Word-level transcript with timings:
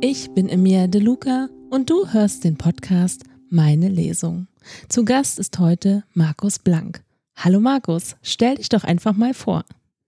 Ich 0.00 0.30
bin 0.30 0.48
Emilia 0.48 0.86
De 0.86 1.00
Luca 1.00 1.48
und 1.70 1.90
du 1.90 2.12
hörst 2.12 2.44
den 2.44 2.56
Podcast 2.56 3.24
Meine 3.50 3.88
Lesung. 3.88 4.46
Zu 4.88 5.04
Gast 5.04 5.40
ist 5.40 5.58
heute 5.58 6.04
Markus 6.14 6.60
Blank. 6.60 7.02
Hallo 7.34 7.58
Markus, 7.58 8.14
stell 8.22 8.54
dich 8.54 8.68
doch 8.68 8.84
einfach 8.84 9.16
mal 9.16 9.34
vor. 9.34 9.64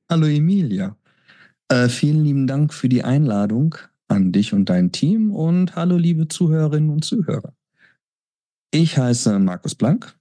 Hallo 0.08 0.28
Emilia. 0.28 0.96
Äh, 1.68 1.88
vielen 1.88 2.22
lieben 2.22 2.46
Dank 2.46 2.72
für 2.72 2.88
die 2.88 3.02
Einladung 3.02 3.74
an 4.06 4.30
dich 4.30 4.52
und 4.52 4.68
dein 4.68 4.92
Team 4.92 5.32
und 5.32 5.74
hallo 5.74 5.96
liebe 5.96 6.28
Zuhörerinnen 6.28 6.90
und 6.90 7.04
Zuhörer. 7.04 7.52
Ich 8.70 8.96
heiße 8.96 9.40
Markus 9.40 9.74
Blank, 9.74 10.16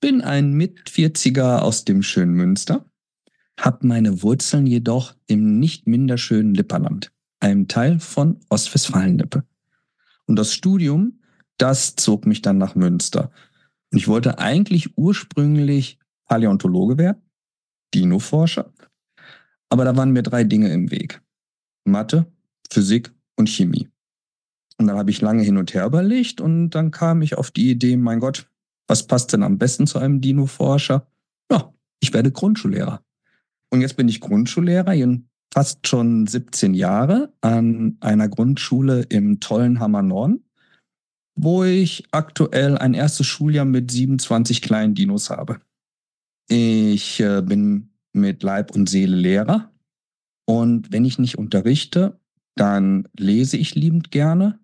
bin 0.00 0.22
ein 0.22 0.54
Mit-40er 0.54 1.58
aus 1.58 1.84
dem 1.84 2.02
schönen 2.02 2.32
Münster, 2.32 2.86
habe 3.60 3.86
meine 3.86 4.22
Wurzeln 4.22 4.66
jedoch 4.66 5.14
im 5.26 5.60
nicht 5.60 5.86
minder 5.86 6.16
schönen 6.16 6.54
Lipperland, 6.54 7.12
einem 7.44 7.68
Teil 7.68 8.00
von 8.00 8.40
Ostwestfalen-Lippe. 8.48 9.44
Und 10.26 10.36
das 10.36 10.54
Studium, 10.54 11.20
das 11.58 11.94
zog 11.94 12.26
mich 12.26 12.40
dann 12.40 12.56
nach 12.58 12.74
Münster. 12.74 13.30
Und 13.92 13.98
ich 13.98 14.08
wollte 14.08 14.38
eigentlich 14.38 14.96
ursprünglich 14.96 15.98
Paläontologe 16.24 16.96
werden, 16.96 17.22
Dino-Forscher, 17.94 18.72
aber 19.68 19.84
da 19.84 19.94
waren 19.96 20.12
mir 20.12 20.22
drei 20.22 20.44
Dinge 20.44 20.72
im 20.72 20.90
Weg. 20.90 21.20
Mathe, 21.84 22.26
Physik 22.70 23.12
und 23.36 23.48
Chemie. 23.48 23.88
Und 24.78 24.86
dann 24.86 24.96
habe 24.96 25.10
ich 25.10 25.20
lange 25.20 25.42
hin 25.42 25.58
und 25.58 25.74
her 25.74 25.84
überlegt 25.84 26.40
und 26.40 26.70
dann 26.70 26.90
kam 26.90 27.20
ich 27.20 27.36
auf 27.36 27.50
die 27.50 27.70
Idee, 27.70 27.96
mein 27.96 28.20
Gott, 28.20 28.48
was 28.86 29.06
passt 29.06 29.32
denn 29.32 29.42
am 29.42 29.58
besten 29.58 29.86
zu 29.86 29.98
einem 29.98 30.20
Dino-Forscher? 30.20 31.06
Ja, 31.50 31.74
ich 32.00 32.12
werde 32.14 32.32
Grundschullehrer. 32.32 33.04
Und 33.70 33.82
jetzt 33.82 33.96
bin 33.96 34.08
ich 34.08 34.20
Grundschullehrer, 34.20 34.94
fast 35.54 35.86
schon 35.86 36.26
17 36.26 36.74
Jahre 36.74 37.32
an 37.40 37.96
einer 38.00 38.28
Grundschule 38.28 39.02
im 39.02 39.38
tollen 39.38 39.78
Hammer 39.78 40.02
Norden, 40.02 40.44
wo 41.36 41.62
ich 41.62 42.08
aktuell 42.10 42.76
ein 42.76 42.92
erstes 42.92 43.28
Schuljahr 43.28 43.64
mit 43.64 43.92
27 43.92 44.62
kleinen 44.62 44.96
Dinos 44.96 45.30
habe. 45.30 45.60
Ich 46.48 47.20
äh, 47.20 47.40
bin 47.40 47.90
mit 48.12 48.42
Leib 48.42 48.74
und 48.74 48.88
Seele 48.88 49.16
Lehrer 49.16 49.72
und 50.44 50.92
wenn 50.92 51.04
ich 51.04 51.20
nicht 51.20 51.38
unterrichte, 51.38 52.18
dann 52.56 53.08
lese 53.16 53.56
ich 53.56 53.76
liebend 53.76 54.10
gerne 54.10 54.58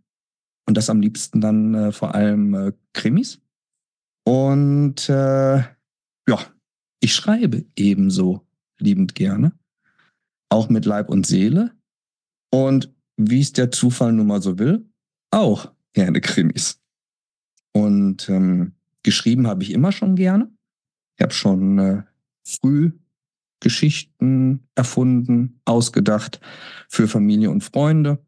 und 0.66 0.76
das 0.76 0.90
am 0.90 1.00
liebsten 1.00 1.40
dann 1.40 1.74
äh, 1.74 1.92
vor 1.92 2.16
allem 2.16 2.54
äh, 2.54 2.72
Krimis. 2.94 3.40
Und 4.24 5.08
äh, 5.08 5.58
ja, 5.58 6.38
ich 7.00 7.14
schreibe 7.14 7.64
ebenso 7.76 8.44
liebend 8.78 9.14
gerne, 9.14 9.52
auch 10.50 10.68
mit 10.68 10.84
Leib 10.84 11.08
und 11.08 11.26
Seele. 11.26 11.72
Und 12.50 12.92
wie 13.16 13.40
es 13.40 13.52
der 13.52 13.70
Zufall 13.70 14.12
nun 14.12 14.26
mal 14.26 14.42
so 14.42 14.58
will, 14.58 14.88
auch 15.30 15.72
gerne 15.92 16.20
Krimis. 16.20 16.80
Und 17.72 18.28
ähm, 18.28 18.72
geschrieben 19.02 19.46
habe 19.46 19.62
ich 19.62 19.72
immer 19.72 19.92
schon 19.92 20.16
gerne. 20.16 20.50
Ich 21.16 21.22
habe 21.22 21.32
schon 21.32 21.78
äh, 21.78 22.02
früh 22.44 22.92
Geschichten 23.60 24.66
erfunden, 24.74 25.60
ausgedacht 25.64 26.40
für 26.88 27.06
Familie 27.08 27.50
und 27.50 27.62
Freunde 27.62 28.24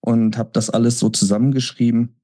und 0.00 0.36
habe 0.36 0.50
das 0.52 0.70
alles 0.70 0.98
so 0.98 1.08
zusammengeschrieben. 1.08 2.16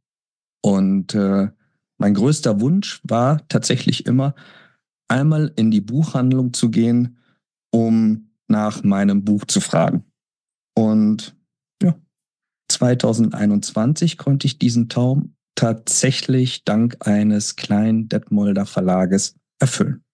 Und 0.62 1.14
äh, 1.14 1.48
mein 1.96 2.14
größter 2.14 2.60
Wunsch 2.60 3.00
war 3.02 3.46
tatsächlich 3.48 4.06
immer, 4.06 4.34
einmal 5.08 5.52
in 5.56 5.70
die 5.70 5.80
Buchhandlung 5.80 6.52
zu 6.52 6.70
gehen, 6.70 7.18
um 7.70 8.29
nach 8.50 8.82
meinem 8.82 9.24
Buch 9.24 9.44
zu 9.44 9.60
fragen. 9.60 10.04
Und 10.76 11.36
ja, 11.82 11.94
2021 12.68 14.18
konnte 14.18 14.46
ich 14.46 14.58
diesen 14.58 14.88
Traum 14.88 15.34
tatsächlich 15.54 16.64
dank 16.64 16.96
eines 17.06 17.56
kleinen 17.56 18.08
Detmolder 18.08 18.66
Verlages 18.66 19.36
erfüllen. 19.58 20.04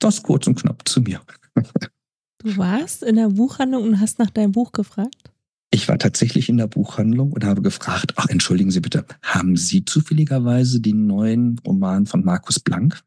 Das 0.00 0.22
kurz 0.22 0.46
und 0.46 0.60
knapp 0.60 0.88
zu 0.88 1.00
mir. 1.02 1.20
Du 2.38 2.56
warst 2.56 3.02
in 3.02 3.16
der 3.16 3.28
Buchhandlung 3.28 3.82
und 3.84 4.00
hast 4.00 4.18
nach 4.18 4.30
deinem 4.30 4.52
Buch 4.52 4.72
gefragt? 4.72 5.30
Ich 5.70 5.88
war 5.88 5.98
tatsächlich 5.98 6.48
in 6.48 6.56
der 6.56 6.66
Buchhandlung 6.66 7.32
und 7.32 7.44
habe 7.44 7.62
gefragt, 7.62 8.14
ach, 8.16 8.26
entschuldigen 8.28 8.70
Sie 8.70 8.80
bitte, 8.80 9.04
haben 9.22 9.56
Sie 9.56 9.84
zufälligerweise 9.84 10.80
den 10.80 11.06
neuen 11.06 11.58
Roman 11.60 12.06
von 12.06 12.24
Markus 12.24 12.58
Blank? 12.58 13.00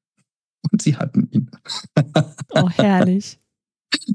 Und 0.71 0.81
sie 0.81 0.95
hatten 0.95 1.27
ihn. 1.31 1.51
Oh, 2.55 2.69
herrlich. 2.69 3.39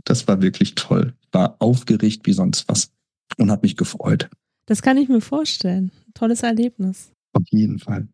Das 0.04 0.28
war 0.28 0.42
wirklich 0.42 0.74
toll. 0.74 1.14
War 1.32 1.56
aufgeregt 1.58 2.26
wie 2.26 2.32
sonst 2.32 2.68
was 2.68 2.90
und 3.36 3.50
hat 3.50 3.62
mich 3.62 3.76
gefreut. 3.76 4.28
Das 4.66 4.82
kann 4.82 4.96
ich 4.96 5.08
mir 5.08 5.20
vorstellen. 5.20 5.90
Tolles 6.14 6.42
Erlebnis. 6.42 7.12
Auf 7.32 7.44
jeden 7.50 7.78
Fall. 7.78 8.08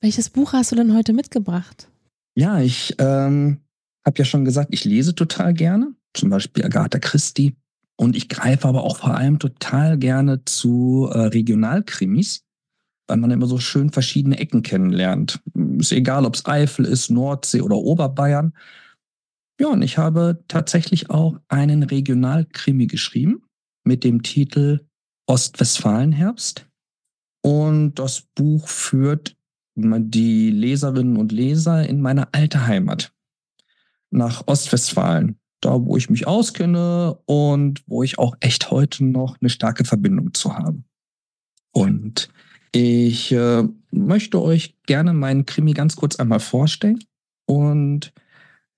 Welches 0.00 0.30
Buch 0.30 0.52
hast 0.52 0.72
du 0.72 0.76
denn 0.76 0.94
heute 0.94 1.12
mitgebracht? 1.12 1.88
Ja, 2.34 2.60
ich 2.60 2.94
ähm, 2.98 3.58
habe 4.04 4.18
ja 4.18 4.24
schon 4.24 4.44
gesagt, 4.44 4.68
ich 4.72 4.84
lese 4.84 5.14
total 5.14 5.54
gerne. 5.54 5.94
Zum 6.14 6.30
Beispiel 6.30 6.64
Agatha 6.64 6.98
Christie. 6.98 7.54
Und 7.96 8.16
ich 8.16 8.28
greife 8.28 8.66
aber 8.66 8.82
auch 8.82 8.96
vor 8.96 9.14
allem 9.14 9.38
total 9.38 9.98
gerne 9.98 10.44
zu 10.46 11.10
äh, 11.12 11.18
Regionalkrimis, 11.18 12.44
weil 13.06 13.18
man 13.18 13.30
immer 13.30 13.46
so 13.46 13.58
schön 13.58 13.90
verschiedene 13.90 14.38
Ecken 14.38 14.62
kennenlernt. 14.62 15.40
Ist 15.78 15.92
egal, 15.92 16.24
ob 16.24 16.34
es 16.34 16.46
Eifel 16.46 16.86
ist, 16.86 17.10
Nordsee 17.10 17.60
oder 17.60 17.76
Oberbayern. 17.76 18.54
Ja, 19.60 19.68
und 19.68 19.82
ich 19.82 19.98
habe 19.98 20.42
tatsächlich 20.48 21.10
auch 21.10 21.38
einen 21.48 21.82
Regionalkrimi 21.82 22.86
geschrieben 22.86 23.42
mit 23.84 24.04
dem 24.04 24.22
Titel 24.22 24.86
Ostwestfalenherbst. 25.26 26.66
Und 27.42 27.94
das 27.94 28.22
Buch 28.34 28.68
führt 28.68 29.36
die 29.76 30.50
Leserinnen 30.50 31.16
und 31.16 31.30
Leser 31.30 31.88
in 31.88 32.00
meine 32.00 32.32
alte 32.34 32.66
Heimat, 32.66 33.12
nach 34.10 34.46
Ostwestfalen 34.46 35.40
da 35.60 35.84
wo 35.84 35.96
ich 35.96 36.10
mich 36.10 36.26
auskenne 36.26 37.18
und 37.26 37.82
wo 37.86 38.02
ich 38.02 38.18
auch 38.18 38.34
echt 38.40 38.70
heute 38.70 39.04
noch 39.04 39.36
eine 39.40 39.50
starke 39.50 39.84
Verbindung 39.84 40.34
zu 40.34 40.56
habe. 40.56 40.82
Und 41.72 42.30
ich 42.72 43.32
äh, 43.32 43.64
möchte 43.90 44.40
euch 44.40 44.76
gerne 44.86 45.12
meinen 45.12 45.46
Krimi 45.46 45.72
ganz 45.72 45.96
kurz 45.96 46.16
einmal 46.16 46.40
vorstellen. 46.40 47.00
Und 47.46 48.12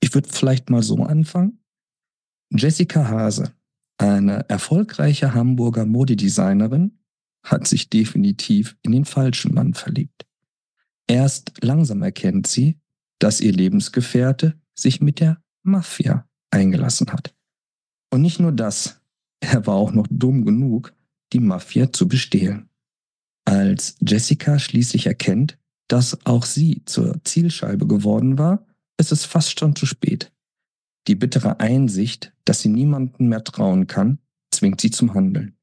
ich 0.03 0.13
würde 0.15 0.29
vielleicht 0.29 0.69
mal 0.69 0.83
so 0.83 0.97
anfangen. 0.97 1.61
Jessica 2.51 3.09
Hase, 3.09 3.55
eine 3.99 4.49
erfolgreiche 4.51 5.33
Hamburger 5.33 5.87
Modedesignerin, 5.87 6.99
hat 7.45 7.67
sich 7.67 7.89
definitiv 7.89 8.77
in 8.83 8.93
den 8.93 9.05
falschen 9.05 9.55
Mann 9.55 9.75
verliebt. 9.75 10.27
Erst 11.07 11.53
langsam 11.63 12.03
erkennt 12.03 12.47
sie, 12.47 12.81
dass 13.19 13.41
ihr 13.41 13.53
Lebensgefährte 13.53 14.61
sich 14.75 15.01
mit 15.01 15.21
der 15.21 15.43
Mafia 15.63 16.29
eingelassen 16.51 17.13
hat. 17.13 17.35
Und 18.11 18.23
nicht 18.23 18.41
nur 18.41 18.53
das, 18.53 19.01
er 19.41 19.67
war 19.67 19.75
auch 19.75 19.93
noch 19.93 20.07
dumm 20.11 20.45
genug, 20.45 20.95
die 21.33 21.41
Mafia 21.41 21.93
zu 21.93 22.09
bestehlen. 22.09 22.69
Als 23.45 23.97
Jessica 24.01 24.59
schließlich 24.59 25.07
erkennt, 25.07 25.59
dass 25.89 26.27
auch 26.27 26.45
sie 26.45 26.83
zur 26.87 27.23
Zielscheibe 27.25 27.87
geworden 27.87 28.39
war, 28.39 28.67
ist 28.99 29.13
es 29.13 29.25
fast 29.25 29.59
schon 29.59 29.77
zu 29.77 29.87
spät. 29.87 30.33
Die 31.09 31.15
bittere 31.15 31.61
Einsicht, 31.61 32.33
dass 32.45 32.61
sie 32.61 32.69
niemandem 32.69 33.29
mehr 33.29 33.45
trauen 33.45 33.87
kann, 33.87 34.19
zwingt 34.51 34.81
sie 34.81 34.91
zum 34.91 35.15
Handeln. 35.15 35.57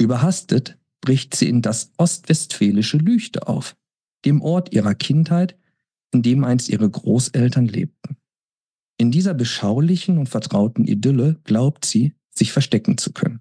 Überhastet 0.00 0.78
bricht 1.00 1.34
sie 1.34 1.48
in 1.48 1.62
das 1.62 1.92
ostwestfälische 1.96 2.96
Lüchte 2.96 3.46
auf, 3.46 3.76
dem 4.24 4.42
Ort 4.42 4.72
ihrer 4.72 4.94
Kindheit, 4.94 5.56
in 6.12 6.22
dem 6.22 6.44
einst 6.44 6.68
ihre 6.68 6.88
Großeltern 6.88 7.66
lebten. 7.66 8.16
In 8.96 9.10
dieser 9.10 9.34
beschaulichen 9.34 10.18
und 10.18 10.28
vertrauten 10.28 10.86
Idylle 10.86 11.40
glaubt 11.44 11.84
sie, 11.84 12.14
sich 12.30 12.52
verstecken 12.52 12.98
zu 12.98 13.12
können. 13.12 13.40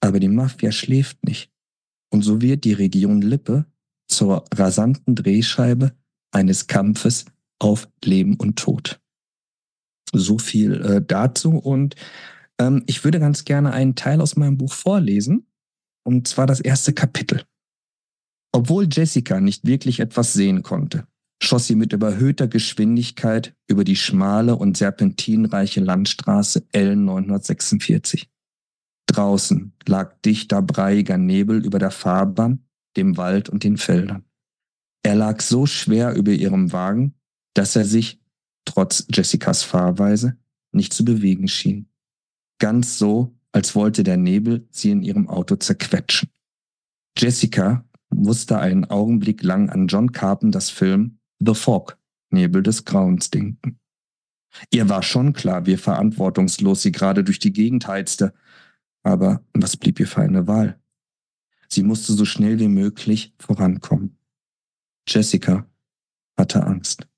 Aber 0.00 0.20
die 0.20 0.28
Mafia 0.28 0.72
schläft 0.72 1.24
nicht. 1.24 1.50
Und 2.10 2.22
so 2.22 2.40
wird 2.40 2.64
die 2.64 2.72
Region 2.72 3.22
Lippe 3.22 3.66
zur 4.08 4.44
rasanten 4.52 5.14
Drehscheibe 5.14 5.96
eines 6.32 6.66
Kampfes 6.66 7.24
auf 7.62 7.88
Leben 8.04 8.34
und 8.36 8.58
Tod. 8.58 9.00
So 10.12 10.38
viel 10.38 10.80
äh, 10.82 11.02
dazu. 11.06 11.56
Und 11.56 11.94
ähm, 12.58 12.82
ich 12.86 13.04
würde 13.04 13.20
ganz 13.20 13.44
gerne 13.44 13.72
einen 13.72 13.94
Teil 13.94 14.20
aus 14.20 14.36
meinem 14.36 14.58
Buch 14.58 14.72
vorlesen. 14.72 15.46
Und 16.04 16.26
zwar 16.26 16.46
das 16.46 16.60
erste 16.60 16.92
Kapitel. 16.92 17.44
Obwohl 18.52 18.88
Jessica 18.90 19.40
nicht 19.40 19.66
wirklich 19.66 20.00
etwas 20.00 20.32
sehen 20.32 20.62
konnte, 20.62 21.06
schoss 21.42 21.66
sie 21.66 21.76
mit 21.76 21.92
überhöhter 21.92 22.48
Geschwindigkeit 22.48 23.54
über 23.68 23.84
die 23.84 23.96
schmale 23.96 24.56
und 24.56 24.76
serpentinreiche 24.76 25.80
Landstraße 25.80 26.66
L 26.72 26.96
946. 26.96 28.28
Draußen 29.06 29.72
lag 29.86 30.20
dichter 30.22 30.60
breiiger 30.60 31.18
Nebel 31.18 31.64
über 31.64 31.78
der 31.78 31.90
Fahrbahn, 31.90 32.66
dem 32.96 33.16
Wald 33.16 33.48
und 33.48 33.64
den 33.64 33.76
Feldern. 33.76 34.24
Er 35.02 35.14
lag 35.14 35.40
so 35.40 35.66
schwer 35.66 36.14
über 36.14 36.32
ihrem 36.32 36.72
Wagen, 36.72 37.14
dass 37.54 37.76
er 37.76 37.84
sich, 37.84 38.20
trotz 38.64 39.06
Jessicas 39.12 39.62
Fahrweise, 39.62 40.36
nicht 40.72 40.92
zu 40.92 41.04
bewegen 41.04 41.48
schien. 41.48 41.88
Ganz 42.58 42.98
so, 42.98 43.34
als 43.52 43.74
wollte 43.74 44.02
der 44.02 44.16
Nebel 44.16 44.66
sie 44.70 44.90
in 44.90 45.02
ihrem 45.02 45.28
Auto 45.28 45.56
zerquetschen. 45.56 46.30
Jessica 47.16 47.84
musste 48.10 48.58
einen 48.58 48.86
Augenblick 48.86 49.42
lang 49.42 49.68
an 49.68 49.86
John 49.86 50.12
Carpenters 50.12 50.70
Film 50.70 51.18
The 51.40 51.54
Fog, 51.54 51.98
Nebel 52.30 52.62
des 52.62 52.84
Grauens 52.84 53.30
denken. 53.30 53.78
Ihr 54.70 54.88
war 54.88 55.02
schon 55.02 55.32
klar, 55.32 55.66
wie 55.66 55.76
verantwortungslos 55.76 56.82
sie 56.82 56.92
gerade 56.92 57.24
durch 57.24 57.38
die 57.38 57.52
Gegend 57.52 57.86
heizte, 57.86 58.34
aber 59.02 59.44
was 59.52 59.76
blieb 59.76 59.98
ihr 59.98 60.06
für 60.06 60.22
eine 60.22 60.46
Wahl? 60.46 60.78
Sie 61.68 61.82
musste 61.82 62.12
so 62.12 62.24
schnell 62.24 62.58
wie 62.58 62.68
möglich 62.68 63.34
vorankommen. 63.38 64.18
Jessica 65.08 65.66
hatte 66.36 66.64
Angst. 66.64 67.08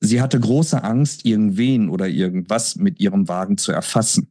Sie 0.00 0.20
hatte 0.20 0.38
große 0.38 0.82
Angst, 0.82 1.24
irgendwen 1.24 1.88
oder 1.88 2.08
irgendwas 2.08 2.76
mit 2.76 3.00
ihrem 3.00 3.28
Wagen 3.28 3.58
zu 3.58 3.72
erfassen. 3.72 4.30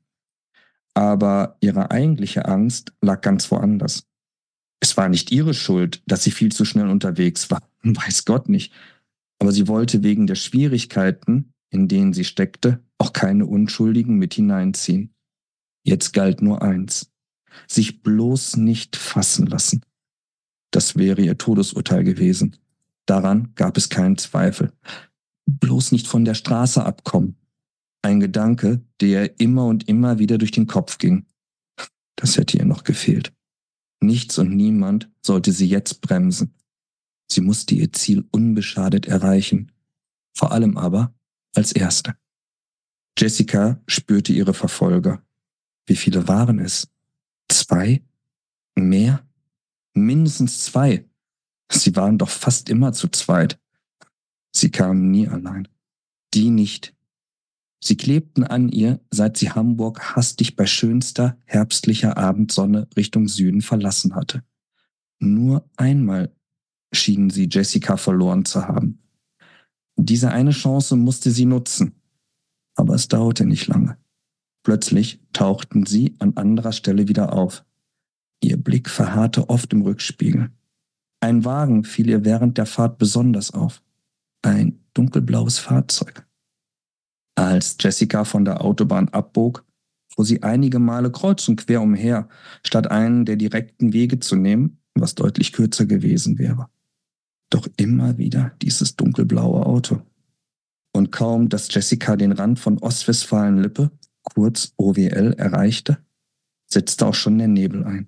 Aber 0.93 1.57
ihre 1.59 1.91
eigentliche 1.91 2.45
Angst 2.45 2.93
lag 3.01 3.21
ganz 3.21 3.51
woanders. 3.51 4.07
Es 4.79 4.95
war 4.97 5.09
nicht 5.09 5.31
ihre 5.31 5.53
Schuld, 5.53 6.01
dass 6.07 6.23
sie 6.23 6.31
viel 6.31 6.51
zu 6.51 6.65
schnell 6.65 6.89
unterwegs 6.89 7.51
war, 7.51 7.61
weiß 7.83 8.25
Gott 8.25 8.49
nicht. 8.49 8.73
Aber 9.39 9.51
sie 9.51 9.67
wollte 9.67 10.03
wegen 10.03 10.25
der 10.25 10.35
Schwierigkeiten, 10.35 11.53
in 11.69 11.87
denen 11.87 12.13
sie 12.13 12.23
steckte, 12.23 12.83
auch 12.97 13.13
keine 13.13 13.45
Unschuldigen 13.45 14.15
mit 14.15 14.33
hineinziehen. 14.33 15.13
Jetzt 15.83 16.13
galt 16.13 16.41
nur 16.41 16.61
eins. 16.61 17.11
Sich 17.67 18.01
bloß 18.01 18.57
nicht 18.57 18.95
fassen 18.95 19.47
lassen. 19.47 19.83
Das 20.71 20.95
wäre 20.95 21.21
ihr 21.21 21.37
Todesurteil 21.37 22.03
gewesen. 22.03 22.57
Daran 23.05 23.53
gab 23.55 23.77
es 23.77 23.89
keinen 23.89 24.17
Zweifel. 24.17 24.73
Bloß 25.47 25.91
nicht 25.91 26.07
von 26.07 26.25
der 26.25 26.33
Straße 26.33 26.85
abkommen. 26.85 27.37
Ein 28.01 28.19
Gedanke, 28.19 28.81
der 29.01 29.39
immer 29.39 29.65
und 29.65 29.87
immer 29.87 30.19
wieder 30.19 30.37
durch 30.37 30.51
den 30.51 30.67
Kopf 30.67 30.97
ging. 30.97 31.25
Das 32.15 32.37
hätte 32.37 32.57
ihr 32.57 32.65
noch 32.65 32.83
gefehlt. 32.83 33.33
Nichts 33.99 34.37
und 34.37 34.55
niemand 34.55 35.09
sollte 35.21 35.51
sie 35.51 35.67
jetzt 35.67 36.01
bremsen. 36.01 36.53
Sie 37.31 37.41
musste 37.41 37.75
ihr 37.75 37.91
Ziel 37.91 38.25
unbeschadet 38.31 39.07
erreichen. 39.07 39.71
Vor 40.35 40.51
allem 40.51 40.77
aber 40.77 41.13
als 41.55 41.71
Erste. 41.71 42.15
Jessica 43.17 43.81
spürte 43.87 44.33
ihre 44.33 44.53
Verfolger. 44.53 45.23
Wie 45.87 45.95
viele 45.95 46.27
waren 46.27 46.59
es? 46.59 46.87
Zwei? 47.49 48.03
Mehr? 48.75 49.25
Mindestens 49.93 50.65
zwei. 50.65 51.05
Sie 51.71 51.95
waren 51.95 52.17
doch 52.17 52.29
fast 52.29 52.69
immer 52.69 52.93
zu 52.93 53.07
zweit. 53.07 53.59
Sie 54.57 54.71
kamen 54.71 55.11
nie 55.11 55.27
allein. 55.27 55.67
Die 56.33 56.49
nicht. 56.49 56.95
Sie 57.79 57.95
klebten 57.95 58.43
an 58.43 58.69
ihr, 58.69 58.99
seit 59.11 59.37
sie 59.37 59.51
Hamburg 59.51 60.15
hastig 60.15 60.55
bei 60.55 60.65
schönster 60.65 61.37
herbstlicher 61.45 62.17
Abendsonne 62.17 62.87
Richtung 62.97 63.27
Süden 63.27 63.61
verlassen 63.61 64.15
hatte. 64.15 64.43
Nur 65.19 65.69
einmal 65.77 66.35
schienen 66.91 67.29
sie 67.29 67.47
Jessica 67.51 67.97
verloren 67.97 68.45
zu 68.45 68.67
haben. 68.67 68.99
Diese 69.95 70.31
eine 70.31 70.51
Chance 70.51 70.95
musste 70.95 71.31
sie 71.31 71.45
nutzen. 71.45 72.01
Aber 72.75 72.95
es 72.95 73.07
dauerte 73.07 73.45
nicht 73.45 73.67
lange. 73.67 73.97
Plötzlich 74.63 75.19
tauchten 75.33 75.85
sie 75.85 76.15
an 76.19 76.35
anderer 76.35 76.71
Stelle 76.71 77.07
wieder 77.07 77.33
auf. 77.33 77.63
Ihr 78.41 78.57
Blick 78.57 78.89
verharrte 78.89 79.49
oft 79.49 79.71
im 79.73 79.81
Rückspiegel. 79.81 80.51
Ein 81.19 81.45
Wagen 81.45 81.83
fiel 81.83 82.09
ihr 82.09 82.25
während 82.25 82.57
der 82.57 82.65
Fahrt 82.65 82.97
besonders 82.97 83.51
auf. 83.51 83.81
Ein 84.47 84.79
dunkelblaues 84.93 85.59
Fahrzeug. 85.59 86.25
Als 87.35 87.75
Jessica 87.81 88.23
von 88.23 88.45
der 88.45 88.63
Autobahn 88.63 89.09
abbog, 89.09 89.65
fuhr 90.07 90.23
sie 90.23 90.41
einige 90.41 90.79
Male 90.79 91.11
kreuz 91.11 91.49
und 91.49 91.57
quer 91.57 91.81
umher, 91.81 92.29
statt 92.65 92.89
einen 92.89 93.25
der 93.25 93.35
direkten 93.35 93.91
Wege 93.91 94.21
zu 94.21 94.37
nehmen, 94.37 94.79
was 94.95 95.15
deutlich 95.15 95.51
kürzer 95.51 95.85
gewesen 95.85 96.39
wäre. 96.39 96.69
Doch 97.49 97.67
immer 97.75 98.17
wieder 98.17 98.55
dieses 98.61 98.95
dunkelblaue 98.95 99.65
Auto. 99.65 100.01
Und 100.93 101.11
kaum, 101.11 101.49
dass 101.49 101.67
Jessica 101.69 102.15
den 102.15 102.31
Rand 102.31 102.57
von 102.57 102.77
Ostwestfalen-Lippe, 102.77 103.91
kurz 104.23 104.71
OWL, 104.77 105.35
erreichte, 105.37 105.97
setzte 106.71 107.05
auch 107.05 107.15
schon 107.15 107.37
der 107.37 107.49
Nebel 107.49 107.83
ein. 107.83 108.07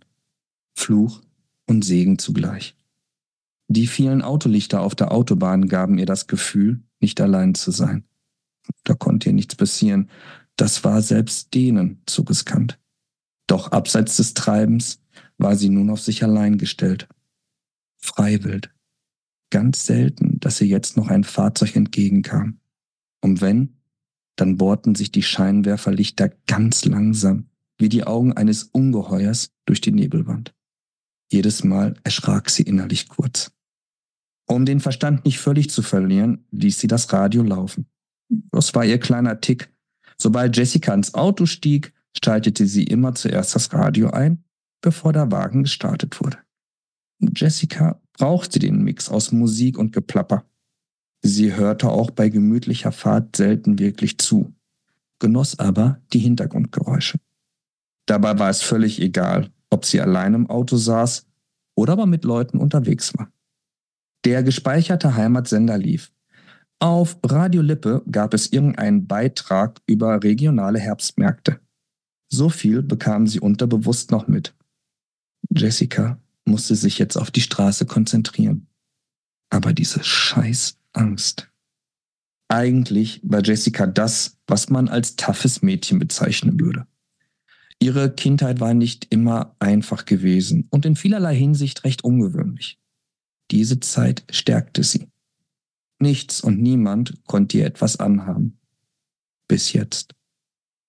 Fluch 0.73 1.21
und 1.67 1.83
Segen 1.83 2.17
zugleich. 2.17 2.78
Die 3.71 3.85
vielen 3.85 4.23
Autolichter 4.23 4.81
auf 4.81 4.95
der 4.95 5.11
Autobahn 5.11 5.67
gaben 5.67 5.99
ihr 5.99 6.07
das 6.07 6.25
Gefühl, 6.25 6.81
nicht 6.99 7.21
allein 7.21 7.53
zu 7.53 7.69
sein. 7.69 8.03
Da 8.83 8.95
konnte 8.95 9.29
ihr 9.29 9.33
nichts 9.33 9.55
passieren. 9.55 10.09
Das 10.55 10.83
war 10.83 11.03
selbst 11.03 11.53
denen 11.53 12.01
zu 12.07 12.23
riskant. 12.23 12.79
Doch 13.45 13.71
abseits 13.71 14.17
des 14.17 14.33
Treibens 14.33 15.01
war 15.37 15.55
sie 15.55 15.69
nun 15.69 15.91
auf 15.91 16.01
sich 16.01 16.23
allein 16.23 16.57
gestellt. 16.57 17.07
Freiwild. 17.97 18.73
Ganz 19.51 19.85
selten, 19.85 20.39
dass 20.39 20.59
ihr 20.61 20.67
jetzt 20.67 20.97
noch 20.97 21.09
ein 21.09 21.23
Fahrzeug 21.23 21.75
entgegenkam. 21.75 22.59
Und 23.21 23.39
wenn, 23.41 23.75
dann 24.35 24.57
bohrten 24.57 24.95
sich 24.95 25.11
die 25.11 25.23
Scheinwerferlichter 25.23 26.29
ganz 26.47 26.85
langsam, 26.85 27.49
wie 27.77 27.89
die 27.89 28.03
Augen 28.03 28.33
eines 28.33 28.63
Ungeheuers 28.63 29.51
durch 29.65 29.81
die 29.81 29.91
Nebelwand. 29.91 30.55
Jedes 31.31 31.63
Mal 31.63 31.95
erschrak 32.03 32.49
sie 32.49 32.63
innerlich 32.63 33.07
kurz. 33.07 33.51
Um 34.51 34.65
den 34.65 34.79
Verstand 34.79 35.25
nicht 35.25 35.39
völlig 35.39 35.69
zu 35.69 35.83
verlieren, 35.83 36.45
ließ 36.51 36.79
sie 36.79 36.87
das 36.87 37.13
Radio 37.13 37.43
laufen. 37.43 37.85
Das 38.51 38.73
war 38.73 38.83
ihr 38.83 38.99
kleiner 38.99 39.41
Tick. 39.41 39.71
Sobald 40.17 40.57
Jessica 40.57 40.93
ins 40.93 41.13
Auto 41.13 41.45
stieg, 41.45 41.93
schaltete 42.23 42.65
sie 42.65 42.83
immer 42.83 43.13
zuerst 43.13 43.55
das 43.55 43.71
Radio 43.73 44.09
ein, 44.09 44.43
bevor 44.81 45.13
der 45.13 45.31
Wagen 45.31 45.63
gestartet 45.63 46.19
wurde. 46.19 46.39
Jessica 47.19 48.01
brauchte 48.13 48.57
den 48.57 48.83
Mix 48.83 49.07
aus 49.09 49.31
Musik 49.31 49.77
und 49.77 49.93
Geplapper. 49.93 50.45
Sie 51.21 51.53
hörte 51.53 51.89
auch 51.89 52.09
bei 52.09 52.29
gemütlicher 52.29 52.91
Fahrt 52.91 53.35
selten 53.35 53.77
wirklich 53.77 54.17
zu, 54.17 54.55
genoss 55.19 55.59
aber 55.59 56.01
die 56.11 56.19
Hintergrundgeräusche. 56.19 57.19
Dabei 58.07 58.39
war 58.39 58.49
es 58.49 58.63
völlig 58.63 58.99
egal, 58.99 59.51
ob 59.69 59.85
sie 59.85 60.01
allein 60.01 60.33
im 60.33 60.49
Auto 60.49 60.77
saß 60.77 61.27
oder 61.75 61.93
aber 61.93 62.07
mit 62.07 62.23
Leuten 62.23 62.57
unterwegs 62.57 63.15
war. 63.15 63.31
Der 64.25 64.43
gespeicherte 64.43 65.15
Heimatsender 65.15 65.77
lief. 65.77 66.11
Auf 66.79 67.17
Radio 67.25 67.61
Lippe 67.61 68.03
gab 68.09 68.33
es 68.33 68.51
irgendeinen 68.51 69.07
Beitrag 69.07 69.81
über 69.85 70.23
regionale 70.23 70.79
Herbstmärkte. 70.79 71.59
So 72.31 72.49
viel 72.49 72.81
bekam 72.81 73.27
sie 73.27 73.39
unterbewusst 73.39 74.11
noch 74.11 74.27
mit. 74.27 74.55
Jessica 75.49 76.21
musste 76.45 76.75
sich 76.75 76.99
jetzt 76.99 77.17
auf 77.17 77.31
die 77.31 77.41
Straße 77.41 77.85
konzentrieren. 77.85 78.67
Aber 79.49 79.73
diese 79.73 80.03
Scheißangst. 80.03 81.49
Eigentlich 82.49 83.21
war 83.23 83.43
Jessica 83.43 83.87
das, 83.87 84.37
was 84.47 84.69
man 84.69 84.87
als 84.87 85.15
toughes 85.15 85.61
Mädchen 85.61 85.99
bezeichnen 85.99 86.59
würde. 86.59 86.87
Ihre 87.79 88.13
Kindheit 88.13 88.59
war 88.59 88.73
nicht 88.73 89.07
immer 89.09 89.55
einfach 89.59 90.05
gewesen 90.05 90.67
und 90.69 90.85
in 90.85 90.95
vielerlei 90.95 91.35
Hinsicht 91.35 91.83
recht 91.83 92.03
ungewöhnlich. 92.03 92.78
Diese 93.51 93.79
Zeit 93.79 94.23
stärkte 94.29 94.83
sie. 94.83 95.09
Nichts 95.99 96.41
und 96.41 96.61
niemand 96.61 97.25
konnte 97.25 97.57
ihr 97.57 97.65
etwas 97.65 97.99
anhaben. 97.99 98.59
Bis 99.47 99.73
jetzt. 99.73 100.13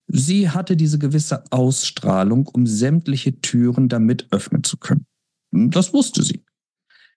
Sie 0.07 0.51
hatte 0.51 0.77
diese 0.77 0.99
gewisse 0.99 1.45
Ausstrahlung, 1.51 2.47
um 2.47 2.67
sämtliche 2.67 3.41
Türen 3.41 3.89
damit 3.89 4.29
öffnen 4.33 4.65
zu 4.65 4.77
können. 4.77 5.07
Das 5.53 5.93
wusste 5.93 6.23
sie. 6.23 6.45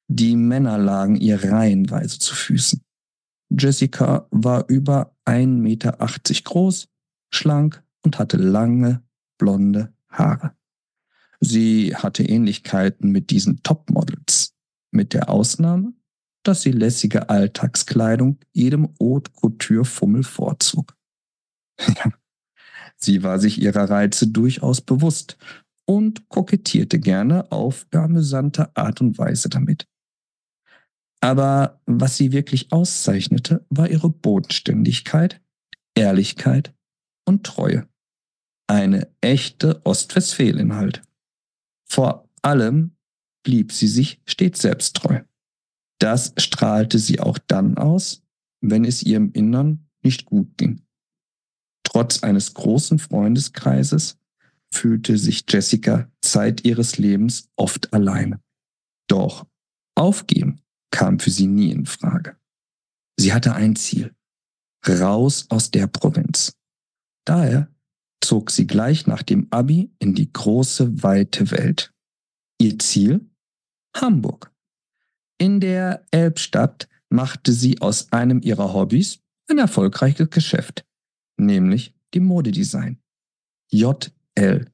Die 0.08 0.36
Männer 0.36 0.78
lagen 0.78 1.16
ihr 1.16 1.44
reihenweise 1.44 2.20
zu 2.20 2.36
Füßen. 2.36 2.82
Jessica 3.50 4.28
war 4.32 4.68
über 4.70 5.16
1,80 5.26 5.48
Meter 5.48 5.98
groß, 6.44 6.88
schlank 7.32 7.84
und 8.04 8.20
hatte 8.20 8.38
lange, 8.38 9.04
blonde 9.38 9.94
Haare. 10.10 10.56
Sie 11.40 11.96
hatte 11.96 12.24
Ähnlichkeiten 12.24 13.12
mit 13.12 13.30
diesen 13.30 13.62
Topmodels 13.64 14.53
mit 14.94 15.14
der 15.14 15.30
Ausnahme, 15.30 15.94
dass 16.44 16.62
sie 16.62 16.72
lässige 16.72 17.30
Alltagskleidung 17.30 18.40
jedem 18.52 18.94
Haute 19.02 19.32
Couture 19.32 19.86
Fummel 19.86 20.24
vorzog. 20.24 20.96
sie 22.96 23.24
war 23.24 23.40
sich 23.40 23.62
ihrer 23.62 23.90
Reize 23.90 24.28
durchaus 24.28 24.82
bewusst 24.82 25.38
und 25.86 26.30
kokettierte 26.30 27.00
gerne 27.00 27.52
auf 27.52 27.88
amüsante 27.94 28.76
Art 28.76 29.02
und 29.02 29.18
Weise 29.18 29.50
damit. 29.50 29.88
Aber 31.22 31.82
was 31.86 32.18
sie 32.18 32.34
wirklich 32.34 32.72
auszeichnete, 32.72 33.66
war 33.70 33.90
ihre 33.90 34.10
Bodenständigkeit, 34.10 35.42
Ehrlichkeit 35.96 36.74
und 37.26 37.46
Treue. 37.46 37.88
Eine 38.68 39.10
echte 39.22 39.86
Ostwestfälin 39.86 40.76
halt. 40.76 41.02
Vor 41.86 42.30
allem 42.42 42.93
blieb 43.44 43.72
sie 43.72 43.88
sich 43.88 44.22
stets 44.26 44.62
selbsttreu. 44.62 45.22
Das 46.00 46.34
strahlte 46.38 47.00
sie 47.00 47.20
auch 47.20 47.38
dann 47.38 47.78
aus, 47.78 48.24
wenn 48.62 48.86
es 48.86 49.04
ihr 49.04 49.18
im 49.18 49.32
Innern 49.34 49.88
nicht 50.02 50.26
gut 50.26 50.58
ging. 50.58 50.82
Trotz 51.84 52.24
eines 52.24 52.54
großen 52.54 53.00
Freundeskreises 53.00 54.18
fühlte 54.72 55.18
sich 55.18 55.46
Jessica 55.48 56.10
Zeit 56.22 56.66
ihres 56.66 56.98
Lebens 56.98 57.50
oft 57.56 57.94
alleine. 57.94 58.42
Doch 59.08 59.46
aufgeben 59.96 60.62
kam 60.92 61.20
für 61.20 61.30
sie 61.30 61.48
nie 61.48 61.72
in 61.72 61.86
Frage. 61.86 62.36
Sie 63.18 63.34
hatte 63.34 63.54
ein 63.54 63.76
Ziel. 63.76 64.16
Raus 64.88 65.46
aus 65.50 65.72
der 65.72 65.88
Provinz. 65.88 66.58
Daher 67.26 67.74
zog 68.22 68.52
sie 68.52 68.68
gleich 68.68 69.08
nach 69.08 69.24
dem 69.24 69.48
Abi 69.52 69.92
in 70.00 70.14
die 70.14 70.32
große, 70.32 71.04
weite 71.04 71.52
Welt. 71.52 71.94
Ihr 72.60 72.80
Ziel? 72.80 73.30
Hamburg. 73.96 74.52
In 75.38 75.60
der 75.60 76.06
Elbstadt 76.12 76.88
machte 77.10 77.52
sie 77.52 77.82
aus 77.82 78.12
einem 78.12 78.42
ihrer 78.42 78.74
Hobbys 78.74 79.20
ein 79.50 79.58
erfolgreiches 79.58 80.30
Geschäft, 80.30 80.86
nämlich 81.38 81.94
dem 82.14 82.26
Modedesign. 82.26 83.00
JL, 83.72 84.66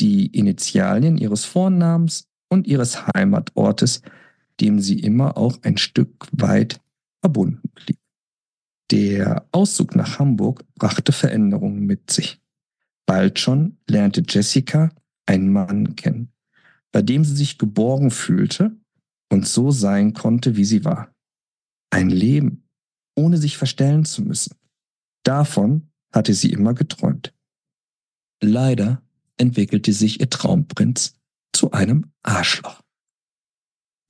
die 0.00 0.26
Initialien 0.26 1.18
ihres 1.18 1.44
Vornamens 1.44 2.28
und 2.48 2.66
ihres 2.66 3.06
Heimatortes, 3.06 4.02
dem 4.60 4.80
sie 4.80 4.98
immer 5.00 5.36
auch 5.36 5.58
ein 5.62 5.76
Stück 5.76 6.26
weit 6.32 6.80
verbunden 7.20 7.68
blieb. 7.74 7.98
Der 8.90 9.46
Auszug 9.52 9.94
nach 9.96 10.18
Hamburg 10.18 10.64
brachte 10.74 11.12
Veränderungen 11.12 11.84
mit 11.84 12.10
sich. 12.10 12.40
Bald 13.06 13.38
schon 13.38 13.78
lernte 13.86 14.22
Jessica 14.26 14.90
einen 15.26 15.52
Mann 15.52 15.94
kennen, 15.96 16.32
bei 16.92 17.02
dem 17.02 17.24
sie 17.24 17.36
sich 17.36 17.58
geborgen 17.58 18.10
fühlte 18.10 18.76
und 19.30 19.46
so 19.46 19.70
sein 19.70 20.14
konnte, 20.14 20.56
wie 20.56 20.64
sie 20.64 20.84
war. 20.84 21.14
Ein 21.90 22.10
Leben, 22.10 22.68
ohne 23.16 23.36
sich 23.38 23.56
verstellen 23.56 24.04
zu 24.04 24.22
müssen. 24.22 24.56
Davon 25.24 25.90
hatte 26.12 26.34
sie 26.34 26.50
immer 26.52 26.74
geträumt. 26.74 27.34
Leider 28.42 29.02
entwickelte 29.36 29.92
sich 29.92 30.20
ihr 30.20 30.30
Traumprinz 30.30 31.14
zu 31.52 31.72
einem 31.72 32.12
Arschloch. 32.22 32.82